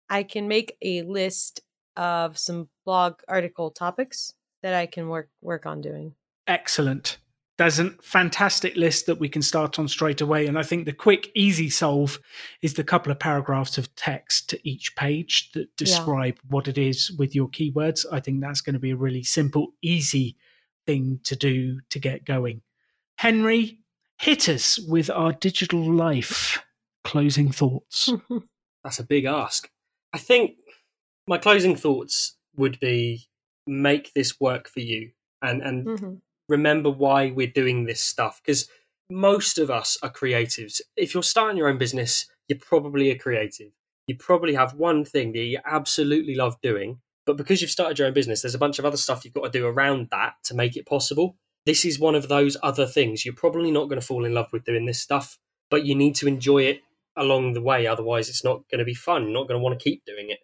I 0.09 0.22
can 0.22 0.48
make 0.48 0.76
a 0.82 1.03
list 1.03 1.61
of 1.96 2.38
some 2.38 2.68
blog 2.91 3.20
article 3.28 3.70
topics 3.70 4.34
that 4.64 4.74
I 4.74 4.84
can 4.84 5.09
work 5.09 5.28
work 5.43 5.64
on 5.64 5.80
doing. 5.80 6.12
Excellent. 6.49 7.18
There's 7.57 7.78
a 7.78 7.91
fantastic 8.03 8.74
list 8.74 9.07
that 9.07 9.20
we 9.20 9.28
can 9.28 9.43
start 9.43 9.78
on 9.78 9.86
straight 9.86 10.20
away. 10.20 10.49
And 10.49 10.59
I 10.59 10.64
think 10.64 10.86
the 10.86 10.93
quick, 10.93 11.30
easy 11.36 11.70
solve 11.70 12.18
is 12.62 12.74
the 12.74 12.82
couple 12.82 13.12
of 13.12 13.20
paragraphs 13.20 13.78
of 13.78 13.95
text 13.95 14.51
to 14.51 14.68
each 14.68 14.97
page 14.97 15.53
that 15.53 15.68
describe 15.76 16.41
what 16.49 16.66
it 16.66 16.78
is 16.78 17.12
with 17.12 17.32
your 17.32 17.47
keywords. 17.51 18.05
I 18.11 18.18
think 18.18 18.41
that's 18.41 18.61
going 18.61 18.74
to 18.74 18.80
be 18.80 18.91
a 18.91 18.97
really 18.97 19.22
simple, 19.22 19.68
easy 19.82 20.36
thing 20.84 21.20
to 21.22 21.36
do 21.36 21.78
to 21.91 22.01
get 22.01 22.24
going. 22.24 22.61
Henry, 23.18 23.78
hit 24.18 24.49
us 24.49 24.80
with 24.80 25.11
our 25.11 25.32
digital 25.32 25.93
life 25.93 26.61
closing 27.05 27.53
thoughts. 27.53 28.12
That's 28.82 28.99
a 28.99 29.05
big 29.05 29.26
ask. 29.26 29.70
I 30.12 30.18
think 30.18 30.57
my 31.28 31.38
closing 31.38 31.76
thoughts 31.76 32.34
would 32.61 32.79
be 32.81 33.27
make 33.67 34.13
this 34.15 34.39
work 34.41 34.69
for 34.69 34.81
you 34.81 35.11
and 35.43 35.63
and 35.63 35.87
Mhm. 35.87 36.21
remember 36.49 36.91
why 36.91 37.31
we're 37.31 37.47
doing 37.63 37.85
this 37.85 38.01
stuff 38.01 38.41
because 38.43 38.69
most 39.09 39.59
of 39.59 39.71
us 39.71 39.99
are 40.03 40.13
creatives. 40.13 40.81
If 40.97 41.15
you're 41.15 41.23
starting 41.35 41.57
your 41.57 41.69
own 41.69 41.79
business, 41.79 42.29
you're 42.49 42.59
probably 42.73 43.11
a 43.11 43.19
creative. 43.19 43.73
You 44.07 44.17
probably 44.17 44.55
have 44.55 44.75
one 44.75 45.05
thing 45.05 45.33
that 45.33 45.39
you 45.53 45.59
absolutely 45.65 46.35
love 46.35 46.61
doing, 46.61 47.01
but 47.27 47.37
because 47.37 47.61
you've 47.61 47.71
started 47.79 47.99
your 47.99 48.09
own 48.09 48.15
business, 48.15 48.43
there's 48.43 48.55
a 48.55 48.65
bunch 48.67 48.79
of 48.79 48.85
other 48.85 48.97
stuff 48.97 49.25
you've 49.25 49.35
got 49.35 49.45
to 49.53 49.59
do 49.59 49.67
around 49.67 50.09
that 50.11 50.35
to 50.45 50.55
make 50.55 50.77
it 50.77 50.87
possible. 50.87 51.37
This 51.67 51.85
is 51.85 51.99
one 51.99 52.15
of 52.15 52.29
those 52.29 52.57
other 52.63 52.87
things. 52.87 53.25
You're 53.25 53.35
probably 53.45 53.71
not 53.71 53.89
going 53.89 54.01
to 54.01 54.07
fall 54.07 54.25
in 54.25 54.35
love 54.35 54.53
with 54.53 54.65
doing 54.65 54.87
this 54.87 55.01
stuff, 55.01 55.39
but 55.71 55.85
you 55.87 55.95
need 55.95 56.15
to 56.17 56.27
enjoy 56.29 56.63
it 56.65 56.81
along 57.17 57.53
the 57.53 57.63
way. 57.63 57.87
Otherwise, 57.87 58.29
it's 58.29 58.45
not 58.45 58.63
going 58.71 58.79
to 58.79 58.85
be 58.85 58.95
fun. 58.95 59.25
You're 59.25 59.39
not 59.39 59.49
going 59.49 59.59
to 59.61 59.65
want 59.65 59.79
to 59.79 59.85
keep 59.85 60.05
doing 60.05 60.31
it. 60.31 60.41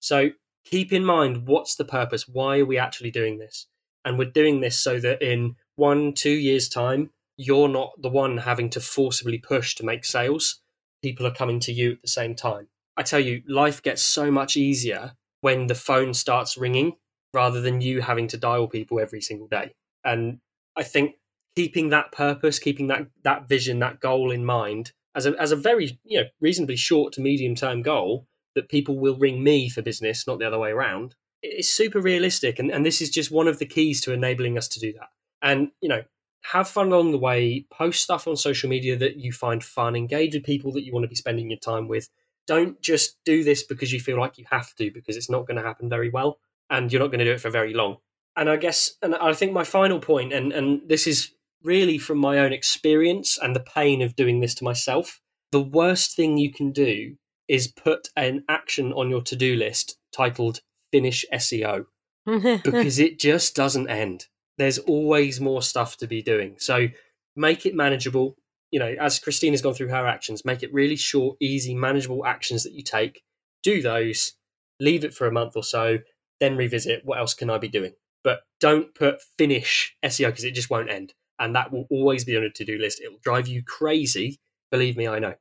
So 0.00 0.30
keep 0.64 0.92
in 0.92 1.04
mind 1.04 1.46
what's 1.46 1.74
the 1.76 1.84
purpose? 1.84 2.28
Why 2.28 2.58
are 2.58 2.66
we 2.66 2.78
actually 2.78 3.10
doing 3.10 3.38
this? 3.38 3.66
And 4.04 4.18
we're 4.18 4.30
doing 4.30 4.60
this 4.60 4.80
so 4.80 4.98
that 5.00 5.22
in 5.22 5.56
one, 5.76 6.14
two 6.14 6.30
years' 6.30 6.68
time, 6.68 7.10
you're 7.36 7.68
not 7.68 7.92
the 8.00 8.08
one 8.08 8.38
having 8.38 8.70
to 8.70 8.80
forcibly 8.80 9.38
push 9.38 9.74
to 9.76 9.84
make 9.84 10.04
sales. 10.04 10.60
People 11.02 11.26
are 11.26 11.34
coming 11.34 11.60
to 11.60 11.72
you 11.72 11.92
at 11.92 12.02
the 12.02 12.08
same 12.08 12.34
time. 12.34 12.68
I 12.96 13.02
tell 13.02 13.20
you, 13.20 13.42
life 13.48 13.82
gets 13.82 14.02
so 14.02 14.30
much 14.30 14.56
easier 14.56 15.12
when 15.40 15.66
the 15.66 15.74
phone 15.74 16.12
starts 16.12 16.58
ringing 16.58 16.96
rather 17.32 17.60
than 17.60 17.80
you 17.80 18.00
having 18.02 18.28
to 18.28 18.36
dial 18.36 18.68
people 18.68 19.00
every 19.00 19.20
single 19.20 19.48
day. 19.48 19.74
And 20.04 20.40
I 20.76 20.82
think 20.82 21.14
keeping 21.56 21.90
that 21.90 22.12
purpose, 22.12 22.58
keeping 22.58 22.88
that 22.88 23.06
that 23.22 23.48
vision, 23.48 23.78
that 23.78 24.00
goal 24.00 24.30
in 24.30 24.44
mind 24.44 24.92
as 25.14 25.26
a 25.26 25.34
as 25.40 25.52
a 25.52 25.56
very 25.56 25.98
you 26.04 26.20
know 26.20 26.26
reasonably 26.40 26.76
short 26.76 27.12
to 27.14 27.20
medium 27.20 27.54
term 27.54 27.82
goal 27.82 28.26
that 28.60 28.68
people 28.68 28.98
will 28.98 29.16
ring 29.16 29.42
me 29.42 29.70
for 29.70 29.80
business, 29.80 30.26
not 30.26 30.38
the 30.38 30.46
other 30.46 30.58
way 30.58 30.70
around. 30.70 31.14
It's 31.42 31.70
super 31.70 32.00
realistic, 32.00 32.58
and, 32.58 32.70
and 32.70 32.84
this 32.84 33.00
is 33.00 33.08
just 33.08 33.30
one 33.30 33.48
of 33.48 33.58
the 33.58 33.64
keys 33.66 34.02
to 34.02 34.12
enabling 34.12 34.58
us 34.58 34.68
to 34.68 34.80
do 34.80 34.92
that. 34.92 35.08
And 35.40 35.70
you 35.80 35.88
know, 35.88 36.02
have 36.42 36.68
fun 36.68 36.88
along 36.88 37.12
the 37.12 37.18
way. 37.18 37.66
Post 37.70 38.02
stuff 38.02 38.28
on 38.28 38.36
social 38.36 38.68
media 38.68 38.96
that 38.98 39.16
you 39.16 39.32
find 39.32 39.64
fun. 39.64 39.96
Engage 39.96 40.34
with 40.34 40.44
people 40.44 40.72
that 40.72 40.84
you 40.84 40.92
want 40.92 41.04
to 41.04 41.08
be 41.08 41.14
spending 41.14 41.50
your 41.50 41.58
time 41.58 41.88
with. 41.88 42.10
Don't 42.46 42.80
just 42.82 43.16
do 43.24 43.42
this 43.42 43.62
because 43.62 43.92
you 43.92 44.00
feel 44.00 44.20
like 44.20 44.36
you 44.36 44.44
have 44.50 44.74
to, 44.74 44.90
because 44.90 45.16
it's 45.16 45.30
not 45.30 45.46
going 45.46 45.56
to 45.56 45.62
happen 45.62 45.88
very 45.88 46.10
well, 46.10 46.38
and 46.68 46.92
you're 46.92 47.00
not 47.00 47.08
going 47.08 47.20
to 47.20 47.24
do 47.24 47.32
it 47.32 47.40
for 47.40 47.50
very 47.50 47.72
long. 47.72 47.96
And 48.36 48.50
I 48.50 48.56
guess, 48.56 48.92
and 49.00 49.14
I 49.14 49.32
think 49.32 49.52
my 49.52 49.64
final 49.64 49.98
point, 49.98 50.32
and 50.34 50.52
and 50.52 50.82
this 50.86 51.06
is 51.06 51.32
really 51.62 51.98
from 51.98 52.18
my 52.18 52.38
own 52.38 52.52
experience 52.52 53.38
and 53.40 53.54
the 53.54 53.60
pain 53.60 54.02
of 54.02 54.16
doing 54.16 54.40
this 54.40 54.54
to 54.56 54.64
myself. 54.64 55.20
The 55.52 55.60
worst 55.60 56.14
thing 56.14 56.38
you 56.38 56.52
can 56.52 56.70
do 56.70 57.16
is 57.50 57.66
put 57.66 58.08
an 58.16 58.44
action 58.48 58.92
on 58.92 59.10
your 59.10 59.20
to-do 59.20 59.56
list 59.56 59.98
titled 60.16 60.60
finish 60.92 61.24
SEO 61.34 61.84
because 62.24 63.00
it 63.00 63.18
just 63.18 63.56
doesn't 63.56 63.90
end. 63.90 64.26
There's 64.56 64.78
always 64.78 65.40
more 65.40 65.60
stuff 65.60 65.96
to 65.96 66.06
be 66.06 66.22
doing. 66.22 66.54
So 66.58 66.86
make 67.34 67.66
it 67.66 67.74
manageable. 67.74 68.36
You 68.70 68.78
know, 68.78 68.94
as 69.00 69.18
Christina's 69.18 69.62
gone 69.62 69.74
through 69.74 69.88
her 69.88 70.06
actions, 70.06 70.44
make 70.44 70.62
it 70.62 70.72
really 70.72 70.94
short, 70.94 71.38
easy, 71.40 71.74
manageable 71.74 72.24
actions 72.24 72.62
that 72.62 72.72
you 72.72 72.84
take. 72.84 73.20
Do 73.64 73.82
those, 73.82 74.34
leave 74.78 75.04
it 75.04 75.12
for 75.12 75.26
a 75.26 75.32
month 75.32 75.56
or 75.56 75.64
so, 75.64 75.98
then 76.38 76.56
revisit 76.56 77.04
what 77.04 77.18
else 77.18 77.34
can 77.34 77.50
I 77.50 77.58
be 77.58 77.68
doing. 77.68 77.94
But 78.22 78.42
don't 78.60 78.94
put 78.94 79.22
finish 79.38 79.96
SEO 80.04 80.28
because 80.28 80.44
it 80.44 80.54
just 80.54 80.70
won't 80.70 80.90
end. 80.90 81.14
And 81.40 81.56
that 81.56 81.72
will 81.72 81.86
always 81.90 82.24
be 82.24 82.36
on 82.36 82.44
a 82.44 82.50
to 82.50 82.64
do 82.64 82.78
list. 82.78 83.00
It 83.00 83.10
will 83.10 83.18
drive 83.24 83.48
you 83.48 83.64
crazy. 83.64 84.38
Believe 84.70 84.96
me, 84.96 85.08
I 85.08 85.18
know. 85.18 85.34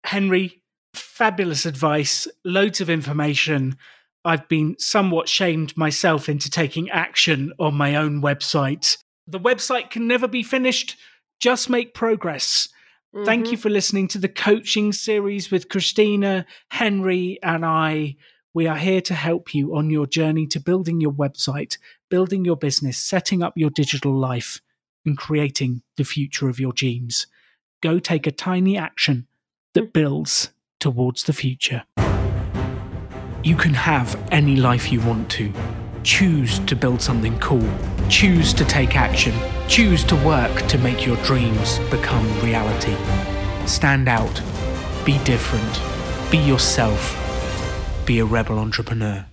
Henry, 0.04 0.60
fabulous 0.92 1.64
advice, 1.64 2.28
loads 2.44 2.80
of 2.80 2.90
information. 2.90 3.76
I've 4.24 4.46
been 4.48 4.76
somewhat 4.78 5.28
shamed 5.28 5.76
myself 5.76 6.28
into 6.28 6.50
taking 6.50 6.90
action 6.90 7.52
on 7.58 7.74
my 7.74 7.96
own 7.96 8.20
website. 8.22 8.98
The 9.26 9.40
website 9.40 9.90
can 9.90 10.06
never 10.06 10.28
be 10.28 10.42
finished, 10.42 10.96
just 11.40 11.70
make 11.70 11.94
progress. 11.94 12.68
Thank 13.24 13.44
mm-hmm. 13.44 13.52
you 13.52 13.56
for 13.56 13.70
listening 13.70 14.08
to 14.08 14.18
the 14.18 14.28
coaching 14.28 14.92
series 14.92 15.50
with 15.50 15.68
Christina, 15.68 16.46
Henry, 16.70 17.38
and 17.42 17.64
I. 17.64 18.16
We 18.52 18.66
are 18.66 18.76
here 18.76 19.00
to 19.02 19.14
help 19.14 19.54
you 19.54 19.76
on 19.76 19.88
your 19.88 20.06
journey 20.06 20.46
to 20.48 20.60
building 20.60 21.00
your 21.00 21.12
website, 21.12 21.78
building 22.10 22.44
your 22.44 22.56
business, 22.56 22.98
setting 22.98 23.42
up 23.42 23.54
your 23.56 23.70
digital 23.70 24.14
life, 24.14 24.60
and 25.06 25.16
creating 25.16 25.82
the 25.96 26.04
future 26.04 26.48
of 26.48 26.60
your 26.60 26.72
dreams. 26.72 27.26
Go 27.82 27.98
take 27.98 28.26
a 28.26 28.32
tiny 28.32 28.76
action 28.76 29.28
that 29.74 29.92
builds 29.92 30.50
towards 30.80 31.24
the 31.24 31.32
future. 31.32 31.84
You 33.42 33.56
can 33.56 33.74
have 33.74 34.16
any 34.32 34.56
life 34.56 34.90
you 34.90 35.00
want 35.02 35.30
to. 35.32 35.52
Choose 36.02 36.60
to 36.60 36.74
build 36.74 37.02
something 37.02 37.38
cool. 37.40 37.68
Choose 38.08 38.54
to 38.54 38.64
take 38.64 38.96
action. 38.96 39.34
Choose 39.68 40.04
to 40.04 40.16
work 40.16 40.54
to 40.68 40.78
make 40.78 41.04
your 41.04 41.16
dreams 41.24 41.78
become 41.90 42.26
reality. 42.40 42.96
Stand 43.66 44.08
out. 44.08 44.42
Be 45.04 45.18
different. 45.24 45.80
Be 46.30 46.38
yourself. 46.38 47.20
Be 48.06 48.20
a 48.20 48.24
rebel 48.24 48.58
entrepreneur. 48.58 49.26